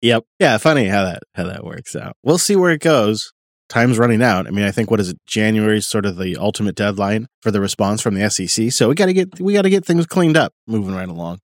Yep. 0.00 0.24
Yeah, 0.38 0.56
funny 0.58 0.86
how 0.86 1.04
that 1.04 1.24
how 1.34 1.44
that 1.44 1.64
works 1.64 1.96
out. 1.96 2.16
We'll 2.22 2.38
see 2.38 2.54
where 2.56 2.70
it 2.70 2.80
goes 2.80 3.32
time's 3.68 3.98
running 3.98 4.22
out. 4.22 4.46
I 4.46 4.50
mean, 4.50 4.64
I 4.64 4.70
think 4.70 4.90
what 4.90 5.00
is 5.00 5.10
it? 5.10 5.18
January 5.26 5.80
sort 5.80 6.06
of 6.06 6.16
the 6.16 6.36
ultimate 6.36 6.74
deadline 6.74 7.28
for 7.42 7.50
the 7.50 7.60
response 7.60 8.00
from 8.00 8.14
the 8.14 8.28
SEC. 8.30 8.72
So 8.72 8.88
we 8.88 8.94
got 8.94 9.06
to 9.06 9.12
get 9.12 9.40
we 9.40 9.54
got 9.54 9.62
to 9.62 9.70
get 9.70 9.84
things 9.84 10.06
cleaned 10.06 10.36
up, 10.36 10.52
moving 10.66 10.94
right 10.94 11.08
along. 11.08 11.40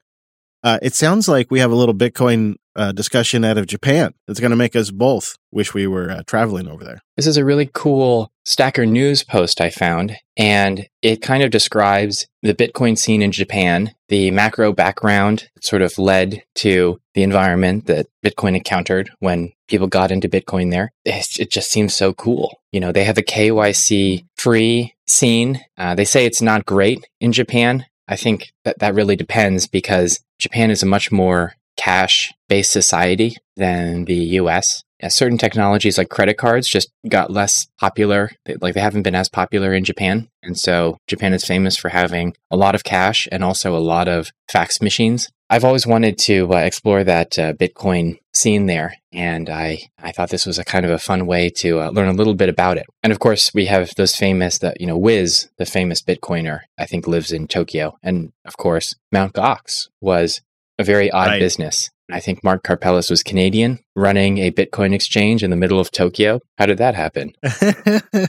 Uh, 0.63 0.79
it 0.81 0.95
sounds 0.95 1.29
like 1.29 1.51
we 1.51 1.61
have 1.61 1.71
a 1.71 1.75
little 1.75 1.95
Bitcoin 1.95 2.55
uh, 2.75 2.91
discussion 2.91 3.45
out 3.45 3.59
of 3.59 3.67
Japan 3.67 4.15
that's 4.27 4.41
going 4.41 4.51
to 4.51 4.57
make 4.57 4.75
us 4.75 4.91
both 4.91 5.37
wish 5.53 5.75
we 5.75 5.87
were 5.87 6.11
uh, 6.11 6.23
traveling 6.27 6.69
over 6.69 6.85
there. 6.85 7.01
This 7.17 7.27
is 7.27 7.37
a 7.37 7.45
really 7.45 7.71
cool 7.73 8.33
Stacker 8.45 8.85
News 8.85 9.25
post 9.25 9.61
I 9.61 9.71
found, 9.71 10.17
and 10.37 10.87
it 11.01 11.23
kind 11.23 11.43
of 11.43 11.51
describes 11.51 12.27
the 12.43 12.55
Bitcoin 12.55 12.99
scene 12.99 13.23
in 13.23 13.33
Japan, 13.33 13.95
the 14.09 14.31
macro 14.31 14.73
background 14.73 15.49
that 15.55 15.65
sort 15.65 15.81
of 15.81 15.99
led 15.99 16.43
to 16.57 17.01
the 17.15 17.23
environment 17.23 17.87
that 17.87 18.07
Bitcoin 18.25 18.55
encountered 18.55 19.11
when 19.21 19.53
people 19.69 19.87
got 19.87 20.11
into 20.11 20.29
Bitcoin 20.29 20.71
there. 20.71 20.93
It 21.05 21.51
just 21.51 21.71
seems 21.71 21.95
so 21.95 22.13
cool. 22.13 22.61
You 22.71 22.81
know, 22.81 22.93
they 22.93 23.05
have 23.05 23.19
a 23.19 23.23
KYC 23.23 24.27
free 24.37 24.95
scene. 25.07 25.65
Uh, 25.79 25.95
they 25.95 26.05
say 26.05 26.27
it's 26.27 26.43
not 26.43 26.67
great 26.67 27.07
in 27.21 27.33
Japan. 27.33 27.87
I 28.09 28.17
think 28.17 28.53
that 28.65 28.79
that 28.81 28.95
really 28.95 29.17
depends 29.17 29.67
because 29.67 30.21
Japan 30.39 30.71
is 30.71 30.83
a 30.83 30.87
much 30.87 31.11
more 31.11 31.55
cash 31.77 32.33
based 32.49 32.73
society 32.73 33.37
than 33.57 34.05
the 34.05 34.15
US. 34.41 34.84
Yeah, 35.01 35.09
certain 35.09 35.39
technologies 35.39 35.99
like 35.99 36.09
credit 36.09 36.39
cards 36.39 36.69
just 36.69 36.91
got 37.09 37.31
less 37.31 37.67
popular. 37.79 38.31
Like 38.61 38.75
they 38.75 38.81
haven't 38.81 39.03
been 39.03 39.15
as 39.15 39.29
popular 39.29 39.75
in 39.75 39.85
Japan. 39.85 40.29
And 40.43 40.59
so 40.59 40.99
Japan 41.09 41.33
is 41.33 41.45
famous 41.45 41.77
for 41.77 41.89
having 41.89 42.35
a 42.51 42.57
lot 42.57 42.75
of 42.75 42.85
cash 42.85 43.27
and 43.33 43.43
also 43.43 43.77
a 43.77 43.79
lot 43.79 44.09
of 44.09 44.31
fax 44.51 44.81
machines. 44.81 45.31
I've 45.51 45.65
always 45.65 45.87
wanted 45.87 46.19
to 46.21 46.53
uh, 46.55 46.59
explore 46.59 47.05
that 47.05 47.39
uh, 47.39 47.53
Bitcoin 47.53 48.19
scene 48.33 48.67
there, 48.67 48.95
and 49.13 49.51
I, 49.51 49.83
I 50.03 50.11
thought 50.11 50.31
this 50.31 50.47
was 50.47 50.59
a 50.59 50.65
kind 50.65 50.87
of 50.87 50.91
a 50.91 50.99
fun 50.99 51.27
way 51.27 51.51
to 51.59 51.81
uh, 51.81 51.91
learn 51.91 52.09
a 52.09 52.15
little 52.15 52.35
bit 52.35 52.49
about 52.49 52.79
it. 52.79 52.87
And 53.03 53.13
of 53.13 53.19
course, 53.19 53.53
we 53.53 53.67
have 53.67 53.95
those 53.97 54.17
famous, 54.17 54.59
that 54.59 54.81
you 54.81 54.87
know, 54.87 54.97
Wiz, 54.97 55.51
the 55.59 55.67
famous 55.67 56.01
Bitcoiner, 56.03 56.61
I 56.79 56.87
think 56.87 57.07
lives 57.07 57.31
in 57.31 57.47
Tokyo, 57.47 57.97
and 58.03 58.33
of 58.47 58.57
course, 58.57 58.97
Mount 59.13 59.35
Gox 59.35 59.89
was 60.01 60.41
a 60.79 60.85
very 60.85 61.11
odd 61.11 61.29
right. 61.29 61.41
business. 61.41 61.91
I 62.11 62.21
think 62.21 62.45
Mark 62.45 62.63
Karpelès 62.63 63.11
was 63.11 63.23
Canadian, 63.23 63.79
running 63.97 64.39
a 64.39 64.51
Bitcoin 64.51 64.93
exchange 64.93 65.43
in 65.43 65.51
the 65.51 65.57
middle 65.57 65.81
of 65.81 65.91
Tokyo. 65.91 66.41
How 66.59 66.67
did 66.67 66.79
that 66.79 66.95
happen? 66.95 67.33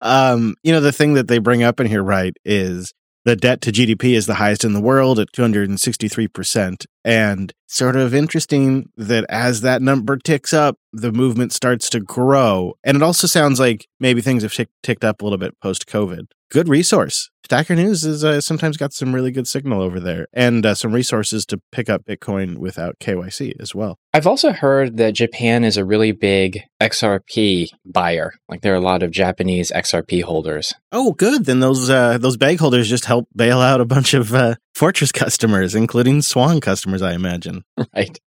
um, 0.00 0.54
you 0.62 0.72
know, 0.72 0.80
the 0.80 0.92
thing 0.92 1.14
that 1.14 1.28
they 1.28 1.38
bring 1.38 1.62
up 1.62 1.80
in 1.80 1.86
here, 1.86 2.02
right, 2.02 2.36
is 2.44 2.92
the 3.26 3.34
debt 3.34 3.60
to 3.62 3.72
GDP 3.72 4.12
is 4.14 4.26
the 4.26 4.34
highest 4.34 4.64
in 4.64 4.72
the 4.72 4.80
world 4.80 5.18
at 5.18 5.32
263%. 5.32 6.86
And 7.04 7.52
sort 7.66 7.96
of 7.96 8.14
interesting 8.14 8.88
that 8.96 9.24
as 9.28 9.62
that 9.62 9.82
number 9.82 10.16
ticks 10.16 10.52
up, 10.52 10.76
the 10.92 11.10
movement 11.10 11.52
starts 11.52 11.90
to 11.90 12.00
grow. 12.00 12.74
And 12.84 12.96
it 12.96 13.02
also 13.02 13.26
sounds 13.26 13.58
like 13.58 13.88
maybe 13.98 14.20
things 14.20 14.44
have 14.44 14.52
tick- 14.52 14.68
ticked 14.84 15.04
up 15.04 15.20
a 15.20 15.24
little 15.24 15.38
bit 15.38 15.58
post 15.60 15.88
COVID. 15.88 16.26
Good 16.50 16.68
resource. 16.68 17.30
Stacker 17.44 17.76
News 17.76 18.02
has 18.02 18.24
uh, 18.24 18.40
sometimes 18.40 18.76
got 18.76 18.92
some 18.92 19.14
really 19.14 19.30
good 19.30 19.46
signal 19.46 19.80
over 19.80 20.00
there 20.00 20.26
and 20.32 20.66
uh, 20.66 20.74
some 20.74 20.92
resources 20.92 21.46
to 21.46 21.60
pick 21.70 21.88
up 21.88 22.04
Bitcoin 22.04 22.58
without 22.58 22.98
KYC 22.98 23.52
as 23.60 23.72
well. 23.72 23.98
I've 24.12 24.26
also 24.26 24.52
heard 24.52 24.96
that 24.96 25.14
Japan 25.14 25.62
is 25.62 25.76
a 25.76 25.84
really 25.84 26.10
big 26.10 26.60
XRP 26.80 27.68
buyer. 27.84 28.32
Like 28.48 28.62
there 28.62 28.72
are 28.72 28.76
a 28.76 28.80
lot 28.80 29.04
of 29.04 29.12
Japanese 29.12 29.70
XRP 29.70 30.22
holders. 30.22 30.74
Oh, 30.90 31.12
good. 31.12 31.44
Then 31.44 31.60
those 31.60 31.88
uh, 31.88 32.18
those 32.18 32.36
bag 32.36 32.58
holders 32.58 32.88
just 32.88 33.04
help 33.04 33.28
bail 33.34 33.60
out 33.60 33.80
a 33.80 33.84
bunch 33.84 34.12
of 34.14 34.34
uh, 34.34 34.56
Fortress 34.74 35.12
customers, 35.12 35.74
including 35.74 36.22
Swan 36.22 36.60
customers, 36.60 37.02
I 37.02 37.12
imagine. 37.12 37.64
Right. 37.94 38.18